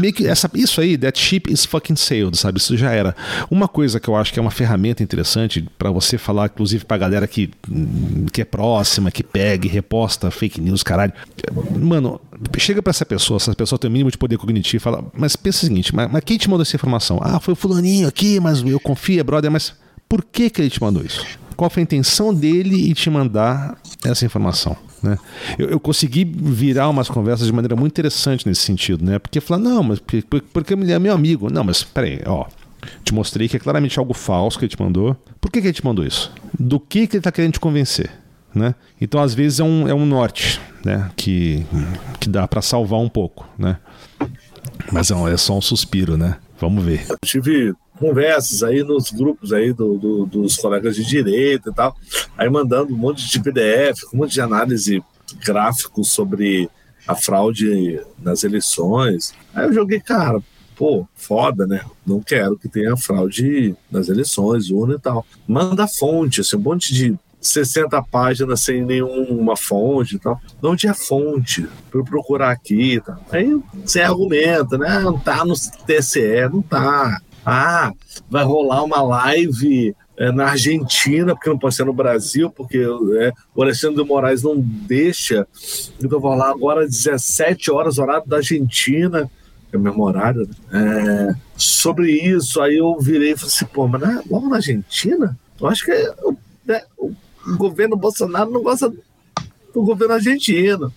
[0.00, 2.58] meio que essa, isso aí, that ship is fucking sailed, sabe?
[2.58, 3.14] Isso já era.
[3.50, 6.96] Uma coisa que eu acho que é uma ferramenta interessante para você falar, inclusive pra
[6.96, 7.50] galera que,
[8.32, 11.12] que é próxima, que pega reposta fake news, caralho.
[11.78, 12.18] Mano,
[12.56, 15.58] chega para essa pessoa, essa pessoa tem o mínimo de poder cognitivo fala, mas pensa
[15.58, 17.20] o seguinte, mas, mas quem te mandou essa informação?
[17.22, 19.74] Ah, foi o fulaninho aqui, mas eu confio, brother, mas
[20.08, 21.26] por que que ele te mandou isso?
[21.58, 24.74] Qual foi a intenção dele em te mandar essa informação?
[25.02, 25.16] Né?
[25.58, 29.18] Eu, eu, consegui virar umas conversas de maneira muito interessante nesse sentido, né?
[29.18, 30.22] Porque falar, não, mas porque,
[30.52, 31.50] porque ele é meu amigo.
[31.50, 32.46] Não, mas peraí, ó.
[33.04, 35.14] Te mostrei que é claramente algo falso que ele te mandou.
[35.40, 36.32] Por que, que ele te mandou isso?
[36.58, 38.10] Do que, que ele está querendo te convencer?
[38.54, 38.74] Né?
[39.00, 41.10] Então, às vezes, é um, é um norte né?
[41.14, 41.64] que,
[42.18, 43.46] que dá para salvar um pouco.
[43.58, 43.76] Né?
[44.90, 46.36] Mas não, é só um suspiro, né?
[46.58, 47.06] Vamos ver.
[47.08, 51.94] Eu tive conversas aí nos grupos aí do, do, dos colegas de direito e tal,
[52.36, 55.04] aí mandando um monte de PDF, um monte de análise
[55.44, 56.68] gráfico sobre
[57.06, 59.34] a fraude nas eleições.
[59.54, 60.40] Aí eu joguei, cara,
[60.74, 61.82] pô, foda, né?
[62.06, 65.26] Não quero que tenha fraude nas eleições, urna e tal.
[65.46, 70.40] Manda fonte, assim, um monte de 60 páginas sem nenhuma fonte e tal.
[70.62, 73.18] Não tinha fonte para procurar aqui e tal.
[73.30, 75.00] Aí você argumenta, né?
[75.00, 77.20] Não tá no TCE, não tá.
[77.44, 77.92] Ah,
[78.28, 82.78] vai rolar uma live é, na Argentina, porque não pode ser no Brasil, porque
[83.18, 85.46] é, o Alexandre de Moraes não deixa.
[86.02, 89.30] Então vou lá agora 17 horas, horário da Argentina,
[89.72, 91.30] é o mesmo horário, né?
[91.30, 92.60] é, sobre isso.
[92.60, 95.38] Aí eu virei e falei assim, pô, mas é logo na Argentina?
[95.60, 96.14] Eu acho que é,
[96.66, 97.14] né, o
[97.56, 98.92] governo Bolsonaro não gosta
[99.72, 100.92] do governo argentino.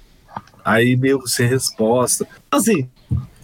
[0.66, 2.28] Aí meio sem resposta.
[2.52, 2.90] Assim,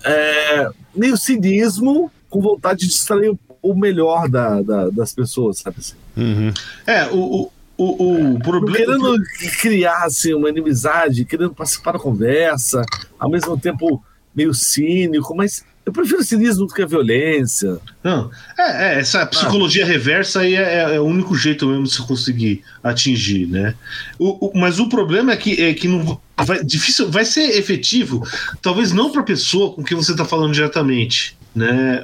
[0.03, 5.95] é, meio cinismo com vontade de extrair o melhor da, da, das pessoas, sabe assim?
[6.15, 6.53] Uhum.
[6.85, 8.77] É, o, o, o, problema.
[8.77, 9.23] Querendo
[9.61, 12.81] criar assim, uma inimizade, querendo participar da conversa,
[13.17, 14.03] ao mesmo tempo
[14.35, 17.79] meio cínico, mas eu prefiro cinismo do que a violência.
[18.03, 19.87] Não, é, é essa psicologia ah.
[19.87, 23.73] reversa aí é, é, o único jeito mesmo de se conseguir atingir, né?
[24.17, 28.25] O, o, mas o problema é que, é que não vai, difícil, vai ser efetivo,
[28.61, 32.03] talvez não para a pessoa com quem você está falando diretamente, né?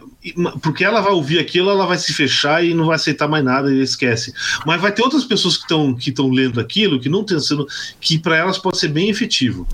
[0.61, 3.71] Porque ela vai ouvir aquilo, ela vai se fechar e não vai aceitar mais nada
[3.71, 4.33] e esquece.
[4.65, 7.67] Mas vai ter outras pessoas que estão que estão lendo aquilo que não estão sendo
[8.01, 9.67] que para elas pode ser bem efetivo.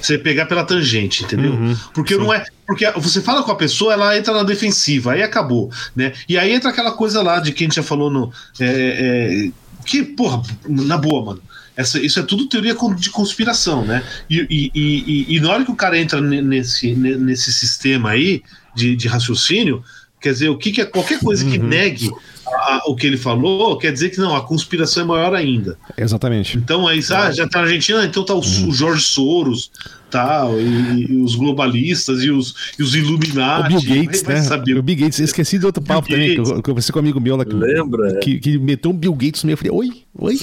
[0.00, 1.52] Você pegar pela tangente, entendeu?
[1.52, 2.20] Uhum, porque sim.
[2.20, 2.44] não é.
[2.66, 6.12] Porque você fala com a pessoa, ela entra na defensiva, aí acabou, né?
[6.28, 8.32] E aí entra aquela coisa lá de quem a gente já falou no.
[8.60, 9.50] É, é,
[9.86, 11.42] que, porra, na boa, mano.
[11.78, 14.02] Essa, isso é tudo teoria de conspiração, né?
[14.28, 18.42] E, e, e, e, na hora que o cara entra nesse, nesse sistema aí
[18.74, 19.84] de, de raciocínio,
[20.20, 21.68] quer dizer, o que, que é qualquer coisa que uhum.
[21.68, 22.10] negue
[22.44, 25.78] a, o que ele falou, quer dizer que não, a conspiração é maior ainda.
[25.96, 26.56] Exatamente.
[26.56, 28.70] Então aí, ah, já tá na Argentina, então tá o, uhum.
[28.70, 29.70] o Jorge Soros,
[30.10, 33.76] tal, tá, e, e, os globalistas e os, e os Illuminati.
[33.76, 34.42] O Bill Gates, né?
[34.42, 34.76] Saber.
[34.76, 36.16] O Bill Gates, esqueci de outro Bill papo Gates.
[36.16, 37.44] também, que eu, que eu conversei com um amigo meu lá.
[37.44, 38.18] Que, Lembra?
[38.18, 39.54] Que, que meteu um Bill Gates no meio.
[39.54, 40.40] Eu falei, oi, oi.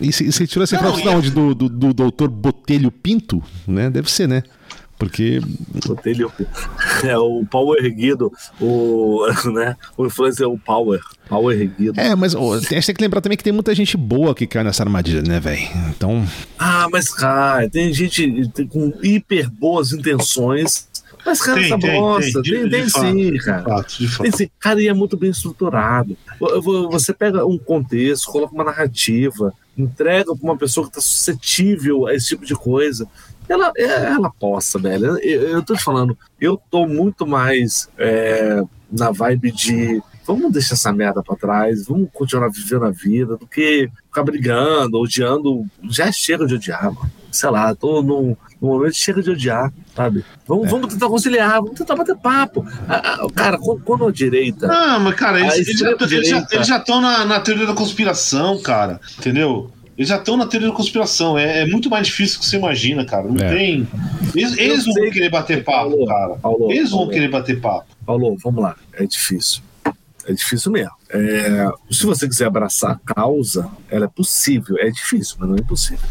[0.00, 1.30] E você tirou essa informação de onde?
[1.30, 3.42] Do, do, do doutor Botelho Pinto?
[3.66, 3.90] Né?
[3.90, 4.42] Deve ser, né?
[4.98, 5.40] Porque.
[5.86, 6.32] Botelho
[7.04, 9.76] é o power erguido, o, né?
[9.96, 11.00] o influencer é o power.
[11.28, 12.00] Power erguido.
[12.00, 14.46] É, mas ó, a gente tem que lembrar também que tem muita gente boa que
[14.46, 15.68] cai nessa armadilha, né, velho?
[15.90, 16.26] Então.
[16.58, 20.88] Ah, mas cara, tem gente com hiper boas intenções
[21.26, 23.58] mas, cara, tem, essa tem, bosta, tem, tem, tem sim, cara.
[23.58, 24.22] De fato, de fato.
[24.22, 24.50] Tem sim.
[24.60, 26.16] Cara, e é muito bem estruturado.
[26.92, 32.14] Você pega um contexto, coloca uma narrativa, entrega para uma pessoa que está suscetível a
[32.14, 33.06] esse tipo de coisa.
[33.48, 35.18] Ela, é, ela possa, velho.
[35.18, 40.74] Eu, eu tô te falando, eu tô muito mais é, na vibe de vamos deixar
[40.74, 45.64] essa merda pra trás, vamos continuar vivendo a vida, do que ficar brigando, odiando.
[45.88, 47.10] Já chega de odiar, mano.
[47.30, 50.24] Sei lá, tô num, num momento chega de odiar, sabe?
[50.46, 50.70] Vamos, é.
[50.70, 52.64] vamos tentar conciliar, vamos tentar bater papo.
[53.34, 54.66] cara, quando, a direita.
[54.70, 59.70] Ah, mas, cara, eles, eles já estão na, na teoria da conspiração, cara, entendeu?
[59.96, 61.38] Eles já estão na teoria da conspiração.
[61.38, 63.26] É, é, muito mais difícil do que você imagina, cara.
[63.28, 63.54] Não é.
[63.54, 63.88] tem.
[64.34, 66.34] Eles, eles vão querer bater papo, Paulo, cara.
[66.36, 67.86] Paulo, eles vão Paulo, querer bater papo.
[68.04, 68.76] Paulo, vamos lá.
[68.92, 69.62] É difícil.
[70.26, 70.90] É difícil mesmo.
[71.08, 74.76] É, se você quiser abraçar a causa, ela é possível.
[74.78, 76.06] É difícil, mas não é impossível.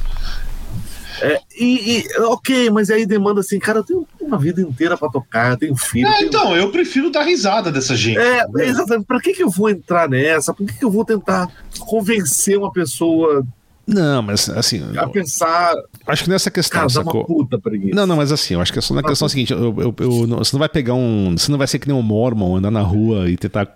[1.22, 5.10] É, e, e, ok, mas aí demanda assim, cara, eu tenho uma vida inteira para
[5.10, 6.08] tocar, eu tenho filho.
[6.08, 6.28] É, tenho...
[6.28, 8.18] Então, eu prefiro dar risada dessa gente.
[8.18, 9.06] É, exatamente.
[9.06, 10.54] Pra que, que eu vou entrar nessa?
[10.54, 13.46] Por que, que eu vou tentar convencer uma pessoa
[13.88, 14.82] não, mas assim.
[14.98, 15.76] A pensar.
[16.08, 16.80] Acho que nessa questão.
[16.80, 17.26] Cara, sacou?
[17.28, 17.62] Uma puta
[17.94, 20.28] não, não, mas assim, eu acho que é só na questão seguinte: eu, eu, eu,
[20.28, 21.36] você não vai pegar um.
[21.38, 23.72] Você não vai ser que nem um Mormon, andar na rua e tentar,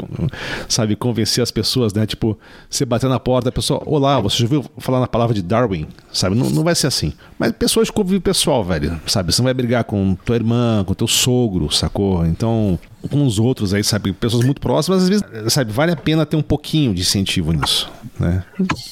[0.67, 2.07] sabe, convencer as pessoas, né?
[2.07, 2.37] Tipo,
[2.67, 5.87] você bater na porta, a pessoa, olá, você já ouviu falar na palavra de Darwin?
[6.11, 6.35] Sabe?
[6.35, 7.13] Não, não vai ser assim.
[7.37, 9.31] Mas pessoas de convívio pessoal, velho, sabe?
[9.31, 12.25] Você não vai brigar com tua irmã, com teu sogro, sacou?
[12.25, 12.79] Então,
[13.09, 14.11] com os outros aí, sabe?
[14.13, 17.91] Pessoas muito próximas, às vezes, sabe, vale a pena ter um pouquinho de incentivo nisso,
[18.19, 18.43] né?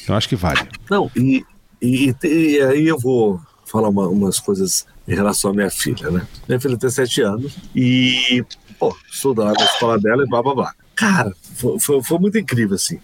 [0.08, 0.68] Eu acho que vale.
[0.90, 1.44] Não, e,
[1.82, 6.26] e, e aí eu vou falar uma, umas coisas em relação à minha filha, né?
[6.48, 8.44] Minha filha tem sete anos e,
[8.80, 10.74] pô, estuda lá na escola dela e blá blá blá.
[10.96, 13.00] Cara, foi, foi, foi muito incrível, assim.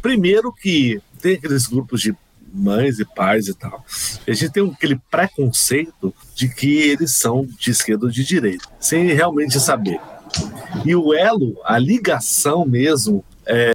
[0.00, 2.14] Primeiro que tem aqueles grupos de
[2.52, 3.84] mães e pais e tal.
[4.26, 9.06] a gente tem aquele preconceito de que eles são de esquerda ou de direita, sem
[9.12, 10.00] realmente saber.
[10.84, 13.72] E o elo, a ligação mesmo, é,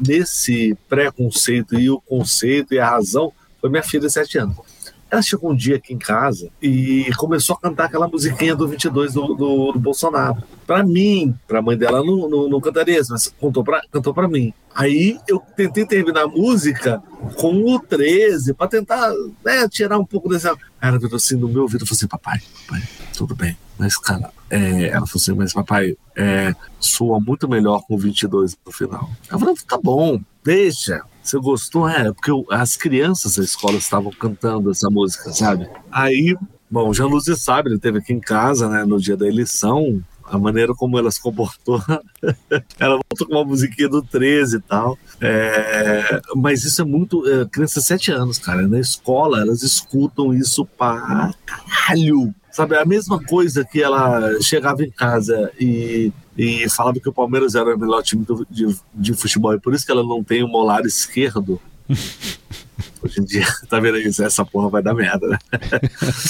[0.00, 4.73] nesse preconceito e o conceito e a razão, foi minha filha de 7 anos.
[5.10, 9.14] Ela chegou um dia aqui em casa e começou a cantar aquela musiquinha do 22
[9.14, 10.42] do, do, do Bolsonaro.
[10.66, 14.14] Para mim, para a mãe dela não, não, não cantaria isso, mas cantou para cantou
[14.14, 14.52] pra mim.
[14.74, 17.00] Aí eu tentei terminar a música
[17.36, 19.12] com o 13 para tentar
[19.44, 20.56] né, tirar um pouco dessa.
[20.80, 22.82] Ela virou assim no meu ouvido e falou assim: Papai, papai,
[23.16, 23.56] tudo bem.
[23.78, 24.88] Mas, cara, é...
[24.88, 26.54] ela falou assim: Mas, papai, é...
[26.80, 29.08] soa muito melhor com o 22 no final.
[29.30, 31.04] Eu falei: Tá bom, deixa.
[31.24, 31.88] Você gostou?
[31.88, 35.68] É, porque as crianças da escola estavam cantando essa música, sabe?
[35.90, 36.36] Aí,
[36.70, 40.38] bom, Jean Luzes sabe, ele teve aqui em casa, né, no dia da eleição, a
[40.38, 41.82] maneira como ela se comportou.
[42.78, 44.98] ela voltou com uma musiquinha do 13 e tal.
[45.20, 47.26] É, mas isso é muito.
[47.28, 48.66] É, criança de 7 anos, cara.
[48.66, 52.34] Na escola, elas escutam isso pra caralho.
[52.50, 57.54] Sabe, a mesma coisa que ela chegava em casa e, e falava que o Palmeiras
[57.54, 60.42] era o melhor time do, de, de futebol e por isso que ela não tem
[60.42, 61.60] o molar esquerdo.
[63.02, 64.22] Hoje em dia, tá vendo isso?
[64.22, 65.38] Essa porra vai dar merda, né?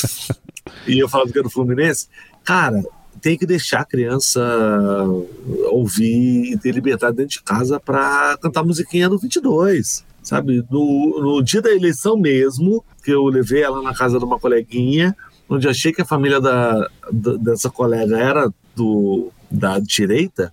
[0.87, 2.09] e eu falava que era do Fluminense.
[2.43, 2.83] Cara,
[3.21, 4.41] tem que deixar a criança
[5.71, 10.65] ouvir e ter liberdade dentro de casa para cantar musiquinha do 22 sabe?
[10.71, 15.15] No, no dia da eleição mesmo, que eu levei ela na casa de uma coleguinha,
[15.49, 20.53] onde achei que a família da, da, dessa colega era do, da direita,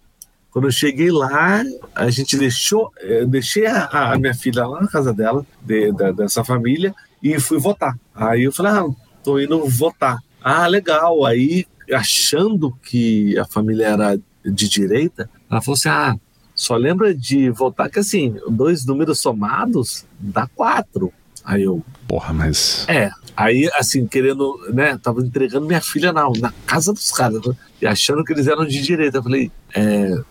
[0.52, 1.64] quando eu cheguei lá,
[1.96, 6.14] a gente deixou, eu deixei a, a minha filha lá na casa dela, de, de,
[6.14, 6.94] dessa família,
[7.24, 7.98] e fui votar.
[8.14, 8.86] Aí eu falei, ah,
[9.24, 10.20] tô indo votar.
[10.44, 11.26] Ah, legal.
[11.26, 16.16] Aí, achando que a família era de direita, ela falou assim, ah,
[16.54, 21.14] só lembra de votar que assim, dois números somados dá quatro.
[21.46, 21.82] Aí eu.
[22.08, 22.86] Porra, mas.
[22.90, 23.10] É.
[23.36, 24.98] Aí, assim, querendo, né?
[25.02, 28.66] Tava entregando minha filha na, na casa dos caras, né, e achando que eles eram
[28.66, 29.18] de direita.
[29.18, 30.22] Eu falei, é.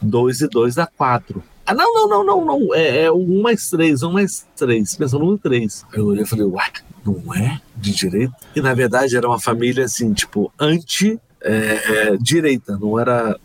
[0.00, 1.42] Dois e dois dá quatro.
[1.66, 2.74] Ah, não, não, não, não, não.
[2.74, 4.94] É, é um mais três, um mais três.
[4.94, 5.84] Pensando no três.
[5.92, 6.64] Aí eu olhei e falei, ué,
[7.04, 8.34] não é de direita?
[8.56, 12.72] E na verdade era uma família, assim, tipo, anti-direita.
[12.72, 13.38] É, é, não era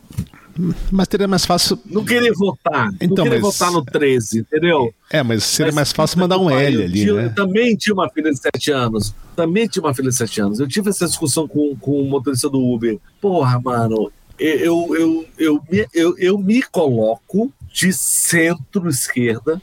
[0.92, 1.80] mas teria mais fácil.
[1.86, 2.90] Não querer votar.
[3.02, 3.54] Então, não querer mas...
[3.54, 4.94] votar no 13, entendeu?
[5.10, 7.26] É, mas seria mas, mais fácil mandar um L ali, né?
[7.26, 9.16] Eu também tinha uma filha de 7 anos.
[9.36, 10.60] Também tinha uma filha de 7 anos.
[10.60, 13.00] Eu tive essa discussão com, com o motorista do Uber.
[13.20, 19.62] Porra, mano, eu, eu, eu, eu, eu, eu me coloco de centro-esquerda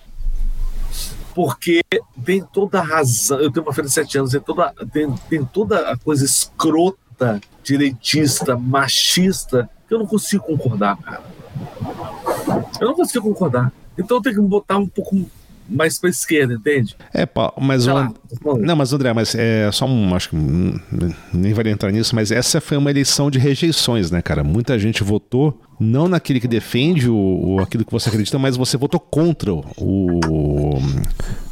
[1.35, 1.81] porque
[2.25, 3.39] tem toda a razão.
[3.39, 7.41] Eu tenho uma filha de 7 anos, tem toda, tem, tem toda a coisa escrota,
[7.62, 11.23] direitista, machista eu não consigo concordar, cara.
[12.81, 13.73] Eu não consigo concordar.
[13.99, 15.27] Então eu tenho que me botar um pouco
[15.69, 16.97] mais para esquerda, entende?
[17.15, 17.29] É,
[17.61, 17.93] mas o...
[17.93, 18.12] lá,
[18.59, 20.37] não, mas André, mas é só um, acho que
[21.33, 24.43] nem vai entrar nisso, mas essa foi uma eleição de rejeições, né, cara?
[24.43, 28.77] Muita gente votou não naquele que defende o, o aquilo que você acredita, mas você
[28.77, 29.62] votou contra o,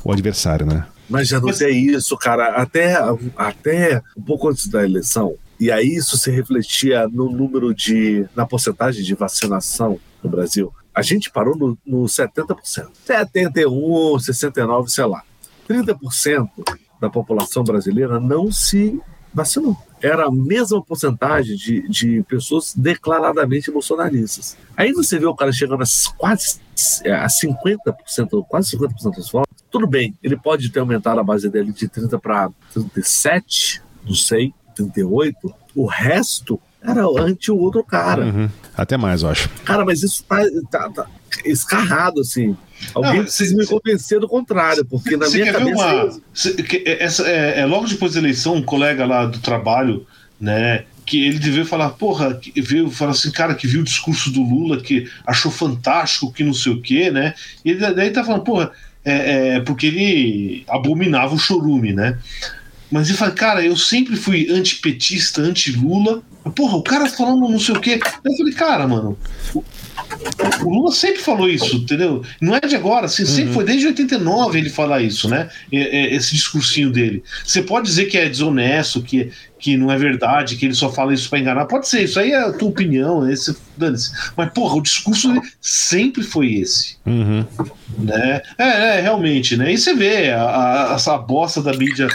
[0.05, 0.85] o adversário, né?
[1.09, 2.61] Mas já não é isso, cara.
[2.61, 2.99] Até,
[3.37, 8.27] até um pouco antes da eleição, e aí isso se refletia no número de.
[8.35, 10.73] na porcentagem de vacinação no Brasil.
[10.95, 12.91] A gente parou no, no 70%.
[13.05, 15.23] 71, 69, sei lá.
[15.69, 16.49] 30%
[17.01, 19.01] da população brasileira não se
[19.33, 19.77] vacinou.
[20.01, 24.57] Era a mesma porcentagem de, de pessoas declaradamente bolsonaristas.
[24.77, 25.87] Aí você vê o cara chegando a
[26.17, 26.61] quase
[27.07, 29.49] a 50%, quase 50% dos votos.
[29.71, 34.55] Tudo bem, ele pode ter aumentado a base dele de 30 para 37, não sei.
[34.85, 38.25] 38, o resto era ante o outro cara.
[38.25, 38.49] Uhum.
[38.77, 39.49] Até mais, eu acho.
[39.65, 40.39] Cara, mas isso tá,
[40.71, 41.07] tá, tá
[41.45, 42.57] escarrado, assim.
[42.95, 45.73] Alguém não, precisa me convencer do contrário, porque na minha cabeça.
[45.73, 50.07] Uma, cê, que, essa, é, é, logo depois da eleição, um colega lá do trabalho,
[50.41, 50.85] né?
[51.05, 54.43] Que ele devia falar, porra, que viu, falar assim, cara, que viu o discurso do
[54.43, 57.35] Lula, que achou fantástico, que não sei o quê, né?
[57.65, 58.71] E ele, daí tá falando, porra,
[59.05, 62.19] é, é, porque ele abominava o chorume, né?
[62.91, 66.23] Mas ele fala, cara, eu sempre fui antipetista, anti-Lula.
[66.55, 68.01] Porra, o cara falando não sei o quê.
[68.25, 69.19] Eu falei, cara, mano,
[69.55, 69.63] o,
[70.65, 72.23] o Lula sempre falou isso, entendeu?
[72.41, 73.29] Não é de agora, assim, uhum.
[73.29, 75.51] sempre foi desde 89 ele falar isso, né?
[75.71, 77.23] Esse discursinho dele.
[77.45, 81.13] Você pode dizer que é desonesto, que, que não é verdade, que ele só fala
[81.13, 81.67] isso para enganar.
[81.67, 84.11] Pode ser, isso aí é a tua opinião, esse, dane-se.
[84.37, 86.97] Mas, porra, o discurso dele sempre foi esse.
[87.05, 87.45] Uhum.
[87.99, 88.41] Né?
[88.57, 89.73] É, é, realmente, né?
[89.73, 92.09] E você vê a, a, essa bosta da mídia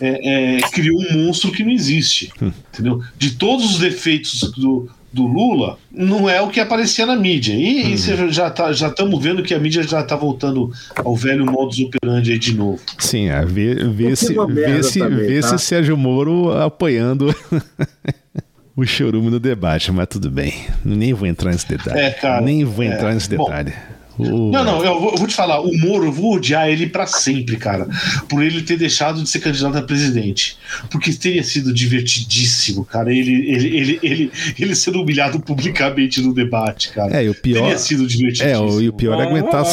[0.00, 2.30] é, é, criou um monstro que não existe.
[2.40, 2.52] Hum.
[2.72, 3.02] Entendeu?
[3.16, 7.54] De todos os defeitos do, do Lula, não é o que aparecia na mídia.
[7.54, 8.30] E, e uhum.
[8.30, 12.32] já tá, já estamos vendo que a mídia já está voltando ao velho modus operandi
[12.32, 12.80] aí de novo.
[12.98, 15.56] Sim, é, vê, vê, se, vê, se, também, vê tá?
[15.56, 17.34] se Sérgio Moro apoiando.
[18.76, 20.52] o chorume no debate, mas tudo bem.
[20.84, 21.98] Nem vou entrar nesse detalhe.
[21.98, 22.42] É, cara.
[22.42, 23.70] Nem vou entrar é, nesse detalhe.
[23.70, 26.86] Bom, Não, não, eu vou, eu vou, te falar, o Moro, eu vou odiar ele
[26.86, 27.86] para sempre, cara,
[28.28, 30.56] por ele ter deixado de ser candidato a presidente.
[30.90, 36.90] Porque teria sido divertidíssimo, cara, ele, ele, ele, ele, ele sendo humilhado publicamente no debate,
[36.90, 37.16] cara.
[37.16, 37.62] É, e o pior.
[37.62, 38.80] Teria sido divertidíssimo.
[38.80, 39.64] É, e o pior é aguentar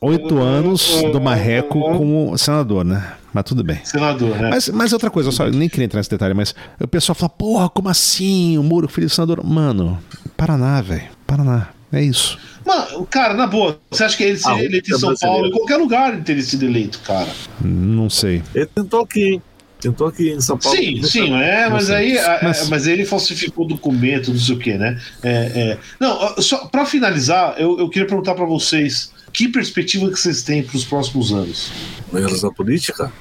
[0.00, 3.14] oito anos do marreco como senador, né?
[3.32, 3.78] Mas tudo bem.
[3.84, 4.50] Senador, né?
[4.50, 7.30] Mas, mas outra coisa, eu só nem queria entrar nesse detalhe, mas o pessoal fala,
[7.30, 8.58] porra, como assim?
[8.58, 9.44] O Moro, filho do senador.
[9.44, 9.98] Mano,
[10.36, 11.04] Paraná, velho.
[11.26, 11.68] Paraná.
[11.92, 12.38] É isso.
[12.64, 15.76] Mano, cara, na boa, você acha que ele seria eleito em São Paulo, em qualquer
[15.76, 17.28] lugar ele teria sido eleito, cara?
[17.60, 18.42] Não sei.
[18.54, 19.42] Ele tentou aqui,
[19.80, 20.76] tentou aqui em São Paulo.
[20.76, 22.68] Sim, sim, é, mas aí mas...
[22.68, 25.00] mas ele falsificou documento, não sei o que, né?
[25.22, 25.78] É, é.
[25.98, 30.62] Não, só para finalizar, eu, eu queria perguntar para vocês que perspectiva que vocês têm
[30.62, 31.72] para os próximos anos?
[32.12, 33.12] Em relação à política?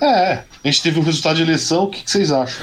[0.00, 2.62] É, a gente teve um resultado de eleição, o que, que vocês acham?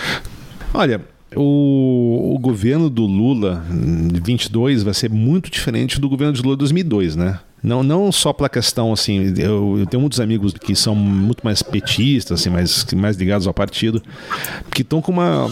[0.74, 1.02] Olha,
[1.36, 3.64] o, o, governo do Lula
[4.12, 7.40] de 22 vai ser muito diferente do governo de Lula de 2002, né?
[7.62, 11.62] Não, não só pela questão, assim, eu, eu, tenho muitos amigos que são muito mais
[11.62, 14.02] petistas, assim, mais, mais ligados ao partido,
[14.72, 15.48] que estão com uma,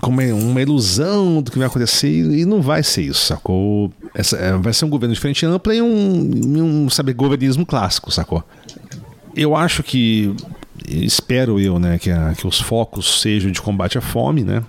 [0.00, 3.92] com uma, ilusão do que vai acontecer e não vai ser isso, sacou?
[4.14, 8.10] Essa, é, vai ser um governo de frente ampla e um, um sabe, governismo clássico,
[8.10, 8.42] sacou?
[9.36, 10.34] Eu acho que
[10.88, 14.62] espero eu, né, que, a, que os focos sejam de combate à fome, né?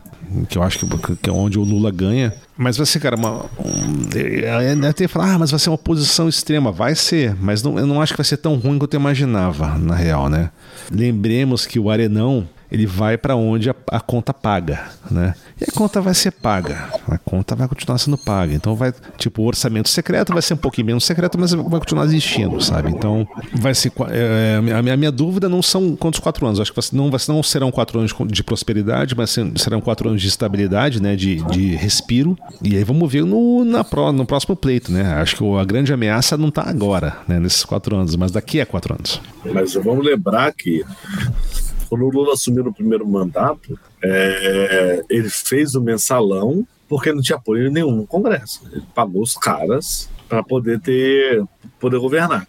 [0.50, 2.34] Que eu acho que, que é onde o Lula ganha.
[2.58, 3.46] Mas vai ser, cara, uma.
[3.60, 6.72] Um, até falar, ah, mas vai ser uma posição extrema.
[6.72, 9.78] Vai ser, mas não, eu não acho que vai ser tão ruim quanto eu imaginava,
[9.78, 10.50] na real, né?
[10.92, 15.34] Lembremos que o Arenão ele vai para onde a, a, conta paga, né?
[15.60, 18.54] E a conta vai ser paga, a conta vai continuar sendo paga.
[18.54, 22.06] Então vai, tipo, o orçamento secreto vai ser um pouquinho menos secreto, mas vai continuar
[22.06, 22.90] existindo, sabe?
[22.90, 26.60] Então vai ser é, a, minha, a minha dúvida não são quantos quatro anos.
[26.60, 31.02] Acho que não, não serão quatro anos de prosperidade, mas serão quatro anos de estabilidade,
[31.02, 31.16] né?
[31.16, 32.38] De, de respiro.
[32.62, 35.16] E aí vamos ver no, na, no próximo pleito, né?
[35.16, 37.40] Acho que a grande ameaça não está agora, né?
[37.40, 39.22] Nesses quatro anos, mas daqui a quatro anos.
[39.54, 40.84] Mas vamos lembrar que
[41.90, 47.38] quando o Lula assumiu no primeiro mandato, é, ele fez o mensalão porque não tinha
[47.38, 48.62] apoio nenhum no Congresso.
[48.72, 51.44] Ele pagou os caras para poder ter
[51.80, 52.48] poder governar.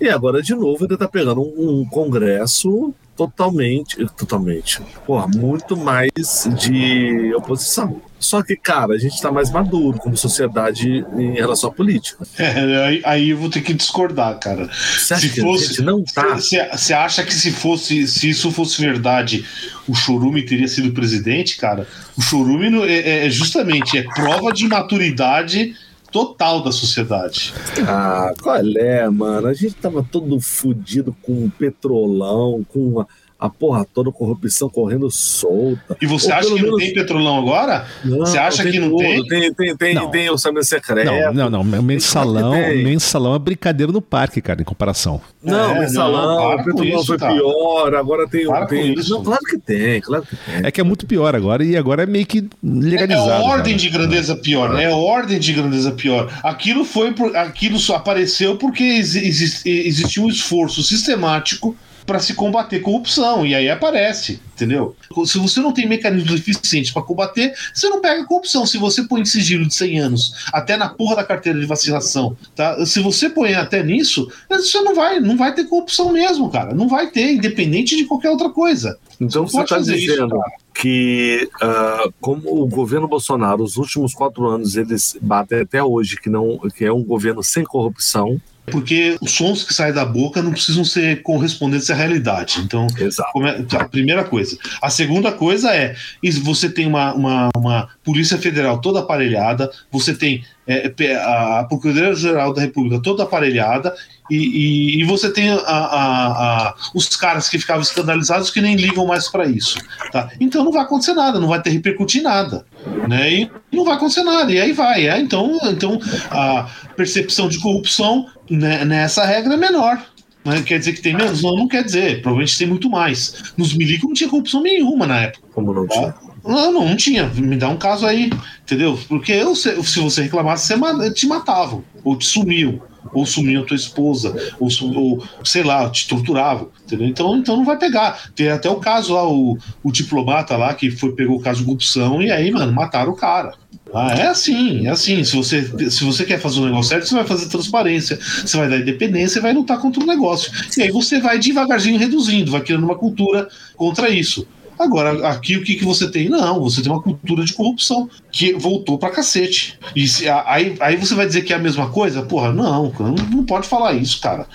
[0.00, 6.10] E agora de novo ele está pegando um, um Congresso totalmente, totalmente, porra, muito mais
[6.58, 8.00] de oposição.
[8.24, 12.24] Só que, cara, a gente está mais maduro como sociedade em relação à política.
[12.44, 14.68] É, aí, aí eu vou ter que discordar, cara.
[14.68, 16.36] Você se fosse, não tá.
[16.36, 19.44] Você acha que se fosse, se isso fosse verdade,
[19.88, 21.86] o Chorume teria sido presidente, cara?
[22.16, 25.74] O Chorume é, é justamente é prova de maturidade
[26.14, 27.52] total da sociedade.
[27.88, 29.48] Ah, qual é, mano?
[29.48, 35.96] A gente tava todo fudido com petrolão, com uma a porra toda, corrupção correndo solta.
[36.00, 36.70] E você Ou acha que menos...
[36.70, 37.86] não tem petrolão agora?
[38.04, 38.98] Não, você acha que não tudo.
[38.98, 39.24] tem?
[39.26, 40.10] Tem, tem, tem, não.
[40.10, 41.10] tem orçamento secreto.
[41.32, 41.82] Não, não, não.
[41.82, 42.52] Mensalão,
[42.82, 45.20] mensalão é brincadeira no parque, cara, em comparação.
[45.42, 47.34] Não, é, mensalão, o petrolão foi cara.
[47.34, 48.46] pior, agora tem.
[48.68, 48.94] tem...
[49.08, 50.66] Não, claro que tem, claro que tem.
[50.66, 53.30] É que é muito pior agora e agora é meio que legalizado.
[53.30, 53.76] É, é ordem cara.
[53.76, 54.84] de grandeza pior, né?
[54.84, 56.32] É ordem de grandeza pior.
[56.42, 61.76] Aquilo foi, por, aquilo só apareceu porque exist, existiu um esforço sistemático
[62.06, 63.46] para se combater corrupção.
[63.46, 64.96] E aí aparece, entendeu?
[65.26, 68.66] Se você não tem mecanismos eficientes para combater, você não pega corrupção.
[68.66, 72.84] Se você põe sigilo de 100 anos até na porra da carteira de vacinação, tá?
[72.86, 76.74] Se você põe até nisso, você não vai, não vai ter corrupção mesmo, cara.
[76.74, 78.98] Não vai ter, independente de qualquer outra coisa.
[79.20, 84.76] Então você está dizendo isso, que, uh, como o governo Bolsonaro, os últimos quatro anos,
[84.76, 89.62] eles batem até hoje que, não, que é um governo sem corrupção, porque os sons
[89.62, 92.60] que saem da boca não precisam ser correspondentes à realidade.
[92.60, 94.56] Então, é, a primeira coisa.
[94.80, 95.94] A segunda coisa é:
[96.42, 102.60] você tem uma, uma, uma Polícia Federal toda aparelhada, você tem é, a Procuradoria-Geral da
[102.60, 103.94] República toda aparelhada,
[104.30, 108.74] e, e, e você tem a, a, a, os caras que ficavam escandalizados que nem
[108.74, 109.78] ligam mais para isso.
[110.10, 110.30] Tá?
[110.40, 112.64] Então não vai acontecer nada, não vai ter repercutir nada.
[113.06, 113.32] Né?
[113.32, 114.50] E não vai acontecer nada.
[114.50, 115.06] E aí vai.
[115.06, 115.18] É?
[115.20, 116.00] Então, então
[116.30, 120.02] a percepção de corrupção né, nessa regra é menor.
[120.42, 120.62] Né?
[120.62, 121.42] Quer dizer que tem menos?
[121.42, 122.22] Não, não quer dizer.
[122.22, 123.52] Provavelmente tem muito mais.
[123.56, 125.46] Nos milicos não tinha corrupção nenhuma na época.
[125.52, 126.14] Como não tá?
[126.44, 127.26] Não, não, tinha.
[127.26, 128.30] Me dá um caso aí,
[128.62, 128.98] entendeu?
[129.08, 132.80] Porque eu, se, você reclamasse, você te matavam, ou te sumiam,
[133.12, 137.06] ou sumiam tua esposa, ou, ou, sei lá, te torturavam, entendeu?
[137.06, 138.30] Então, então não vai pegar.
[138.34, 141.64] Tem até o caso lá, o, o diplomata lá, que foi, pegou o caso de
[141.64, 143.54] corrupção, e aí, mano, mataram o cara.
[143.94, 145.22] Ah, é assim, é assim.
[145.22, 148.68] Se você, se você quer fazer o negócio certo, você vai fazer transparência, você vai
[148.68, 150.50] dar independência e vai lutar contra o negócio.
[150.76, 154.46] E aí você vai devagarzinho reduzindo, vai criando uma cultura contra isso.
[154.84, 156.28] Agora, aqui o que, que você tem?
[156.28, 159.78] Não, você tem uma cultura de corrupção que voltou pra cacete.
[159.96, 162.22] E se, aí, aí você vai dizer que é a mesma coisa?
[162.22, 162.92] Porra, não,
[163.30, 164.46] não pode falar isso, cara.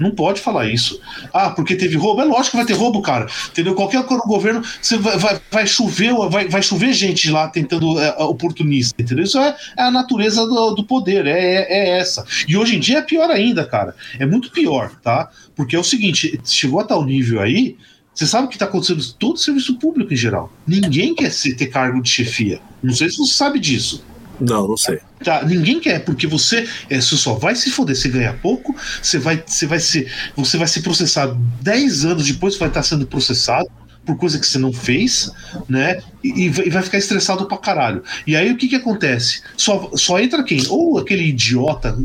[0.00, 1.00] Não pode falar isso.
[1.32, 2.20] Ah, porque teve roubo?
[2.20, 3.28] É lógico que vai ter roubo, cara.
[3.50, 3.74] Entendeu?
[3.74, 9.00] Qualquer governo, você vai, vai, vai chover, vai, vai chover gente lá tentando é, oportunista,
[9.00, 9.24] entendeu?
[9.24, 12.24] Isso é, é a natureza do, do poder, é, é, é essa.
[12.48, 13.94] E hoje em dia é pior ainda, cara.
[14.18, 15.30] É muito pior, tá?
[15.54, 17.76] Porque é o seguinte, chegou a tal nível aí
[18.18, 20.52] você sabe o que está acontecendo em todo o serviço público em geral.
[20.66, 22.60] Ninguém quer ter cargo de chefia.
[22.82, 24.04] Não sei se você sabe disso.
[24.40, 24.98] Não, não sei.
[25.22, 29.20] Tá, ninguém quer, porque você, é, você só vai se foder, você ganha pouco, você
[29.20, 33.06] vai, você vai ser, você vai ser processado 10 anos depois, você vai estar sendo
[33.06, 33.68] processado
[34.04, 35.30] por coisa que você não fez,
[35.68, 36.02] né?
[36.36, 38.02] E, e, vai ficar estressado pra caralho.
[38.26, 39.42] E aí o que que acontece?
[39.56, 40.62] Só, só entra quem?
[40.68, 41.96] Ou aquele idiota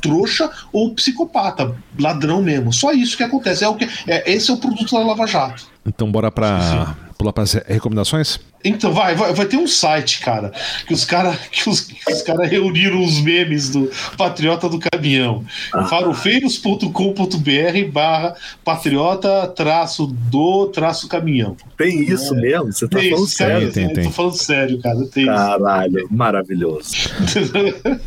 [0.00, 2.72] trouxa ou psicopata, ladrão mesmo.
[2.72, 3.64] Só isso que acontece.
[3.64, 5.66] É o que, é, esse é o produto da Lava Jato.
[5.84, 8.38] Então bora pra pular para as recomendações?
[8.64, 10.52] Então, vai, vai, vai, ter um site, cara,
[10.86, 15.44] que os caras que os, os cara reuniram os memes do Patriota do Caminhão.
[15.72, 15.84] Ah.
[15.84, 18.34] farofeiros.com.br barra
[18.64, 21.56] patriota traço do traço caminhão.
[21.76, 22.40] Tem isso é.
[22.40, 22.72] mesmo?
[22.72, 23.72] Você tá tem falando isso, sério?
[23.72, 24.04] Tem, tem.
[24.04, 25.06] Tô falando sério, cara.
[25.06, 26.08] Tem Caralho, isso.
[26.10, 26.92] maravilhoso.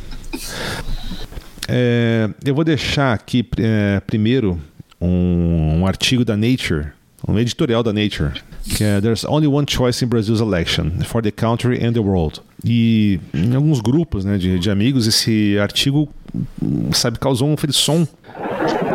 [1.68, 4.60] é, eu vou deixar aqui é, primeiro
[5.00, 6.88] um, um artigo da Nature,
[7.28, 8.34] um editorial da Nature
[8.70, 12.42] que é There's only one choice in Brazil's election for the country and the world.
[12.64, 16.08] E em alguns grupos né, de, de amigos, esse artigo,
[16.94, 18.08] sabe, causou um frisson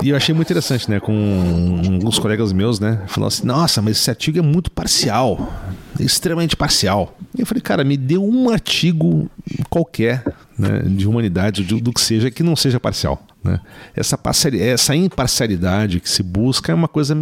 [0.05, 1.01] e eu achei muito interessante, né?
[1.01, 3.03] Com alguns colegas meus, né?
[3.07, 5.51] Falando assim: nossa, mas esse artigo é muito parcial,
[5.99, 7.17] extremamente parcial.
[7.35, 9.31] E eu falei, cara, me dê um artigo
[9.71, 10.23] qualquer,
[10.59, 10.83] né?
[10.85, 13.27] De humanidade, do, do que seja, que não seja parcial.
[13.43, 13.59] Né?
[13.97, 14.21] Essa,
[14.61, 17.17] essa imparcialidade que se busca é uma coisa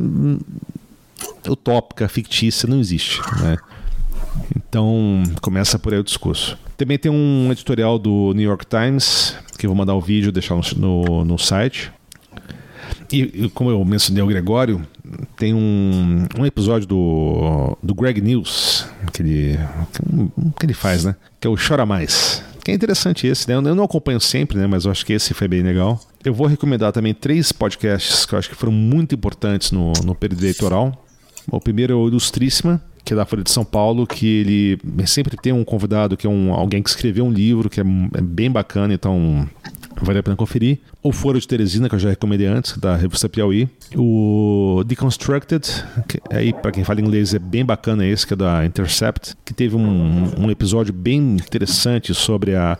[1.48, 3.20] utópica, fictícia, não existe.
[3.40, 3.59] Né?
[4.56, 6.59] Então, começa por aí o discurso.
[6.76, 10.56] Também tem um editorial do New York Times, que eu vou mandar o vídeo, deixar
[10.56, 11.92] no, no, no site.
[13.12, 14.80] E, como eu mencionei o Gregório,
[15.36, 19.59] tem um, um episódio do, do Greg News, que ele,
[20.59, 21.14] que ele faz, né?
[21.39, 22.43] Que é o Chora Mais.
[22.64, 23.55] Que é interessante esse, né?
[23.55, 24.66] Eu não acompanho sempre, né?
[24.66, 26.01] Mas eu acho que esse foi bem legal.
[26.24, 30.14] Eu vou recomendar também três podcasts que eu acho que foram muito importantes no, no
[30.14, 31.05] período eleitoral.
[31.51, 35.36] O primeiro é o Ilustríssima, que é da Folha de São Paulo, que ele sempre
[35.36, 37.84] tem um convidado que é um, alguém que escreveu um livro que é,
[38.14, 39.48] é bem bacana, então
[40.03, 40.79] vale a pena conferir.
[41.03, 43.69] O Foro de Teresina, que eu já recomendei antes, da revista Piauí.
[43.97, 45.66] O Deconstructed,
[46.09, 49.55] que aí para quem fala inglês é bem bacana esse, que é da Intercept, que
[49.55, 52.79] teve um, um episódio bem interessante sobre a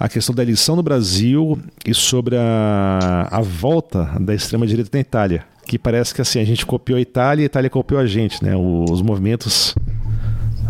[0.00, 5.44] a questão da eleição no Brasil e sobre a, a volta da extrema-direita na Itália
[5.68, 8.42] que parece que assim, a gente copiou a Itália e a Itália copiou a gente,
[8.42, 8.56] né?
[8.56, 9.74] Os movimentos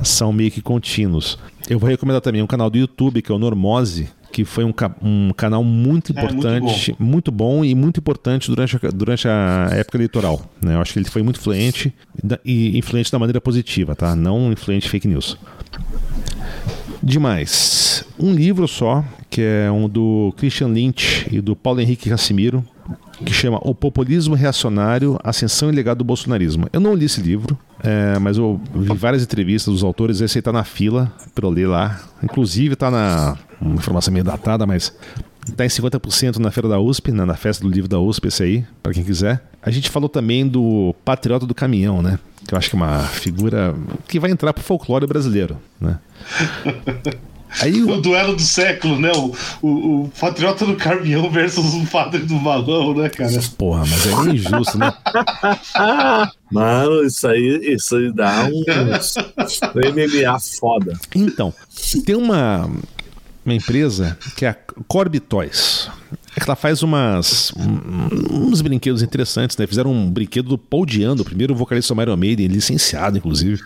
[0.03, 1.39] são meio que contínuos.
[1.71, 4.73] Eu vou recomendar também um canal do YouTube, que é o Normose, que foi um,
[5.03, 7.05] um canal muito importante, é, muito, bom.
[7.05, 7.65] muito, bom.
[7.65, 10.41] e muito importante durante a, durante a época eleitoral.
[10.63, 10.75] Né?
[10.75, 11.95] Eu acho que ele foi muito influente
[12.45, 14.15] e influente da maneira positiva, tá?
[14.15, 15.39] Não influente fake news.
[17.03, 18.05] Demais.
[18.19, 22.65] Um livro só, que é um do Christian Lynch e do Paulo Henrique Cassimiro,
[23.25, 26.69] que chama O Populismo Reacionário, Ascensão e Legado do Bolsonarismo.
[26.73, 30.43] Eu não li esse livro, é, mas eu vi várias entrevistas dos autores, esse aí
[30.43, 32.01] tá na fila para eu ler lá.
[32.23, 33.37] Inclusive tá na.
[33.61, 34.95] Uma informação meio datada, mas
[35.57, 38.43] tá em 50% na feira da USP, na, na festa do livro da USP, esse
[38.43, 39.43] aí, para quem quiser.
[39.61, 42.19] A gente falou também do Patriota do Caminhão, né?
[42.47, 43.75] Que eu acho que é uma figura
[44.07, 45.99] que vai entrar pro folclore brasileiro, né?
[47.61, 47.91] Aí o...
[47.91, 49.11] o duelo do século, né?
[49.13, 53.41] O, o, o, Patriota do Caminhão versus o Padre do Balão, né, cara?
[53.57, 54.93] Porra, mas é injusto, né?
[56.51, 60.99] Mano, isso aí, isso aí dá um, um MMA foda.
[61.15, 61.53] Então,
[62.05, 62.71] tem uma,
[63.45, 64.57] uma empresa que é a
[64.87, 65.89] Corby Toys.
[66.37, 69.67] Ela faz umas, um, uns brinquedos interessantes, né?
[69.67, 73.61] Fizeram um brinquedo do Paul Diano, o primeiro vocalista do Iron Maiden, licenciado, inclusive.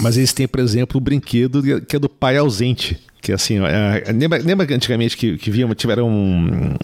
[0.00, 2.98] Mas eles têm, por exemplo, o brinquedo que é do pai ausente.
[3.20, 6.76] Que assim, é, lembra, lembra antigamente que, que viam, tiveram um,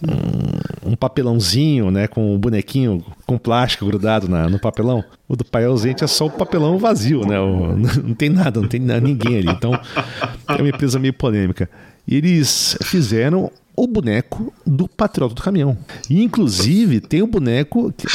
[0.85, 5.03] um, um, papelãozinho, né, com um bonequinho com plástico grudado na, no papelão?
[5.29, 7.39] O do pai ausente é só o papelão vazio, né?
[7.39, 9.49] O, não tem nada, não tem ninguém ali.
[9.49, 9.79] Então,
[10.49, 11.69] é uma empresa meio polêmica.
[12.05, 15.77] E eles fizeram o boneco do Patriota do Caminhão.
[16.09, 18.07] E, inclusive, tem o um boneco que,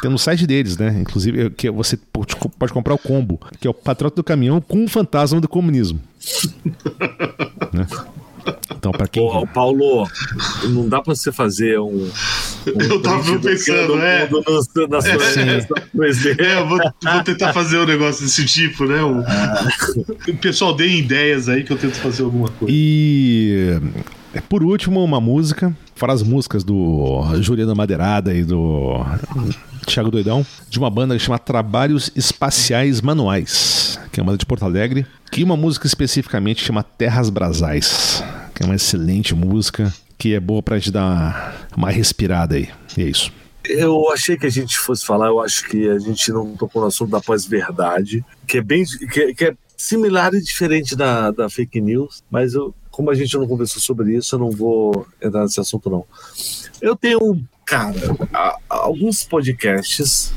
[0.00, 0.96] tem no site deles, né?
[1.00, 2.36] Inclusive, que você pode,
[2.72, 6.00] comprar o combo, que é o Patriota do Caminhão com o fantasma do comunismo.
[7.72, 7.86] né?
[8.76, 9.22] Então, para quem.
[9.22, 10.08] Ô, Paulo,
[10.68, 12.08] não dá para você fazer um,
[12.66, 14.28] Eu tava pensando, é.
[14.28, 15.58] No, no, na sua, é,
[16.38, 19.02] é eu vou, vou, tentar fazer um negócio desse tipo, né?
[19.02, 19.68] O, ah.
[20.28, 22.74] o pessoal dê ideias aí que eu tento fazer alguma coisa.
[22.76, 23.80] E
[24.40, 25.76] por último, uma música.
[25.94, 29.04] Fora as músicas do Juliana Madeirada e do
[29.86, 34.46] Thiago Doidão, de uma banda que chama Trabalhos Espaciais Manuais, que é uma banda de
[34.46, 38.22] Porto Alegre, que uma música especificamente chama Terras Brasais,
[38.54, 42.68] que é uma excelente música, que é boa pra gente dar uma, uma respirada aí.
[42.96, 43.32] E é isso.
[43.68, 46.88] Eu achei que a gente fosse falar, eu acho que a gente não tocou no
[46.88, 51.80] assunto da pós-verdade, que é bem que, que, é similar e diferente da, da fake
[51.80, 55.60] news, mas eu, como a gente não conversou sobre isso, eu não vou entrar nesse
[55.60, 56.06] assunto não.
[56.80, 58.00] Eu tenho, cara,
[58.70, 60.32] alguns podcasts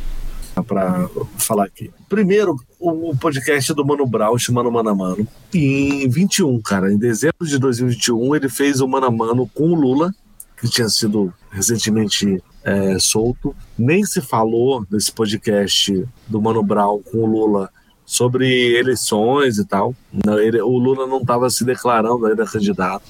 [0.67, 1.89] para falar aqui.
[2.09, 5.25] Primeiro, o podcast do Mano Brown, chamado Mano a Mano.
[5.53, 9.75] Em 21, cara, em dezembro de 2021, ele fez o Mano a Mano com o
[9.75, 10.13] Lula,
[10.59, 13.55] que tinha sido recentemente é, solto.
[13.77, 17.69] Nem se falou nesse podcast do Mano Brown com o Lula
[18.09, 19.93] sobre eleições e tal.
[20.41, 23.03] Ele, o Lula não estava se declarando ainda candidato,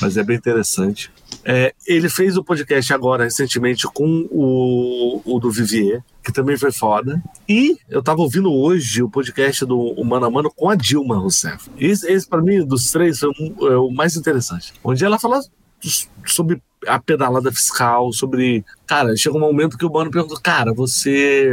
[0.00, 1.10] mas é bem interessante.
[1.44, 6.70] É, ele fez o podcast agora, recentemente, com o, o do Vivier, que também foi
[6.70, 7.20] foda.
[7.48, 11.16] E eu tava ouvindo hoje o podcast do o Mano a Mano com a Dilma
[11.16, 11.68] Rousseff.
[11.76, 14.72] Esse, esse para mim, dos três, foi um, é o mais interessante.
[14.84, 15.40] Onde ela fala
[16.24, 18.64] sobre a pedalada fiscal, sobre.
[18.86, 21.50] Cara, chegou um momento que o Mano perguntou: Cara, você.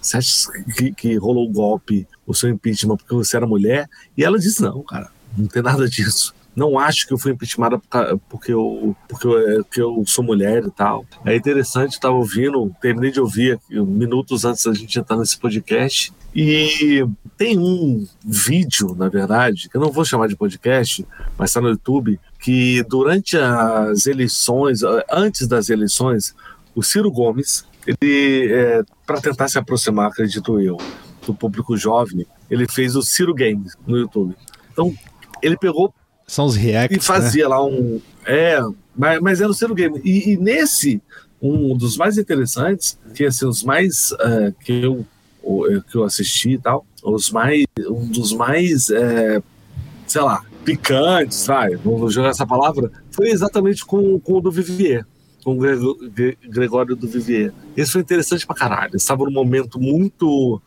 [0.00, 3.88] Você acha que, que rolou o golpe, o seu impeachment, porque você era mulher?
[4.16, 7.80] E ela disse: Não, cara, não tem nada disso não acho que eu fui impeachmentada
[8.28, 11.06] porque eu, porque eu, porque eu sou mulher e tal.
[11.24, 16.12] É interessante, estava ouvindo, terminei de ouvir minutos antes da gente entrar nesse podcast.
[16.34, 17.06] E
[17.36, 21.06] tem um vídeo, na verdade, que eu não vou chamar de podcast,
[21.38, 24.80] mas está no YouTube, que durante as eleições,
[25.10, 26.34] antes das eleições,
[26.74, 30.76] o Ciro Gomes, ele, é, para tentar se aproximar, acredito eu,
[31.32, 34.34] do público jovem, ele fez o Ciro Games no YouTube.
[34.72, 34.94] Então,
[35.42, 35.94] ele pegou
[36.26, 36.96] são os reacts.
[36.96, 37.48] E fazia né?
[37.48, 38.00] lá um.
[38.26, 38.60] É,
[38.94, 39.98] mas, mas era o Ciro Game.
[40.04, 41.00] E, e, nesse,
[41.40, 45.06] um dos mais interessantes, que assim, os mais uh, que, eu,
[45.90, 49.42] que eu assisti e tal, os mais, um dos mais, é,
[50.06, 55.06] sei lá, picantes, vai, vamos jogar essa palavra, foi exatamente com, com o do Vivier
[55.44, 57.52] com o Gregório do Vivier.
[57.74, 58.96] Isso foi interessante pra caralho.
[58.96, 60.60] Estava num momento muito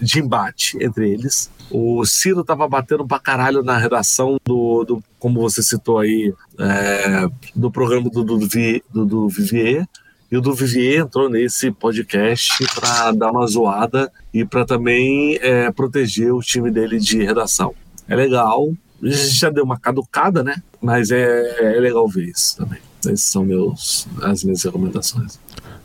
[0.00, 1.50] de embate entre eles.
[1.70, 7.26] O Ciro tava batendo pra caralho na redação do, do como você citou aí, é,
[7.54, 9.86] do programa do, do, do, do Vivier.
[10.30, 15.70] E o do Vivier entrou nesse podcast para dar uma zoada e para também é,
[15.70, 17.74] proteger o time dele de redação.
[18.08, 18.72] É legal.
[19.02, 20.62] A gente já deu uma caducada, né?
[20.80, 22.80] Mas é, é legal ver isso também.
[23.00, 25.38] Essas são meus, as minhas recomendações.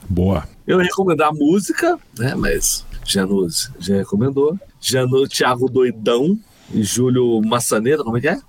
[0.07, 0.47] Boa.
[0.65, 2.33] Eu ia recomendar a música, né?
[2.35, 4.59] Mas Janus já recomendou.
[4.81, 6.37] Janu, Thiago Doidão
[6.71, 8.37] e Júlio Maçaneta, como é que é?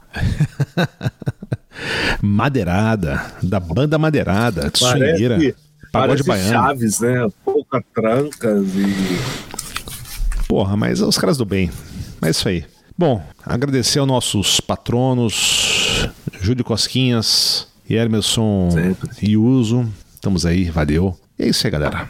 [2.21, 5.39] Madeirada, da banda Madeirada, de swingueira,
[5.93, 6.51] pagode baiano.
[6.51, 7.29] Chaves, né?
[7.45, 10.47] Pouca trancas e...
[10.49, 11.71] Porra, mas os caras do bem.
[12.21, 12.65] É isso aí.
[12.97, 16.09] Bom, agradecer aos nossos patronos,
[16.41, 18.71] Júlio Cosquinhas, Emerson
[19.23, 19.89] e Uso.
[20.13, 21.17] Estamos aí, valeu.
[21.39, 22.09] E é isso aí, galera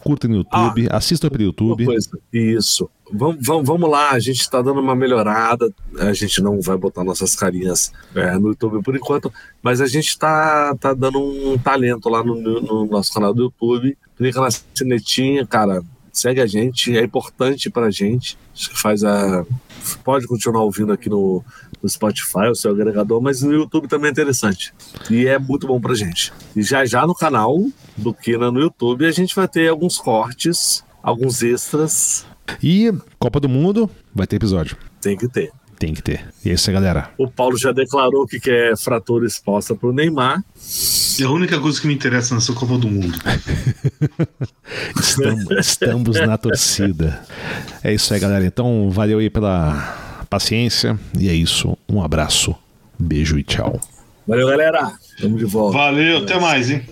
[0.00, 1.86] curta no YouTube, ah, assista pelo YouTube.
[2.32, 2.90] Isso.
[3.12, 5.72] Vamos, vamos, vamos lá, a gente está dando uma melhorada.
[5.98, 9.32] A gente não vai botar nossas carinhas é, no YouTube por enquanto,
[9.62, 13.96] mas a gente está tá dando um talento lá no, no nosso canal do YouTube.
[14.16, 15.82] Clica na sinetinha, cara
[16.12, 18.38] segue a gente, é importante para a gente.
[18.54, 19.44] Acho que faz a.
[20.04, 21.42] Pode continuar ouvindo aqui no,
[21.82, 24.72] no Spotify, o seu agregador, mas no YouTube também é interessante.
[25.10, 26.32] E é muito bom pra gente.
[26.54, 27.66] E já já no canal
[27.96, 32.26] do Kina no YouTube a gente vai ter alguns cortes, alguns extras.
[32.62, 34.76] E Copa do Mundo vai ter episódio.
[35.00, 35.52] Tem que ter.
[35.80, 36.26] Tem que ter.
[36.44, 37.10] E é isso aí, galera.
[37.16, 40.44] O Paulo já declarou que quer fratura exposta pro Neymar.
[41.18, 43.18] É a única coisa que me interessa nessa Copa do Mundo.
[45.00, 47.24] estamos, estamos na torcida.
[47.82, 48.44] É isso aí, galera.
[48.44, 50.98] Então, valeu aí pela paciência.
[51.18, 51.76] E é isso.
[51.88, 52.54] Um abraço,
[52.98, 53.78] beijo e tchau.
[54.26, 54.92] Valeu, galera.
[55.20, 55.76] Tamo de volta.
[55.76, 56.82] Valeu, até mais, hein?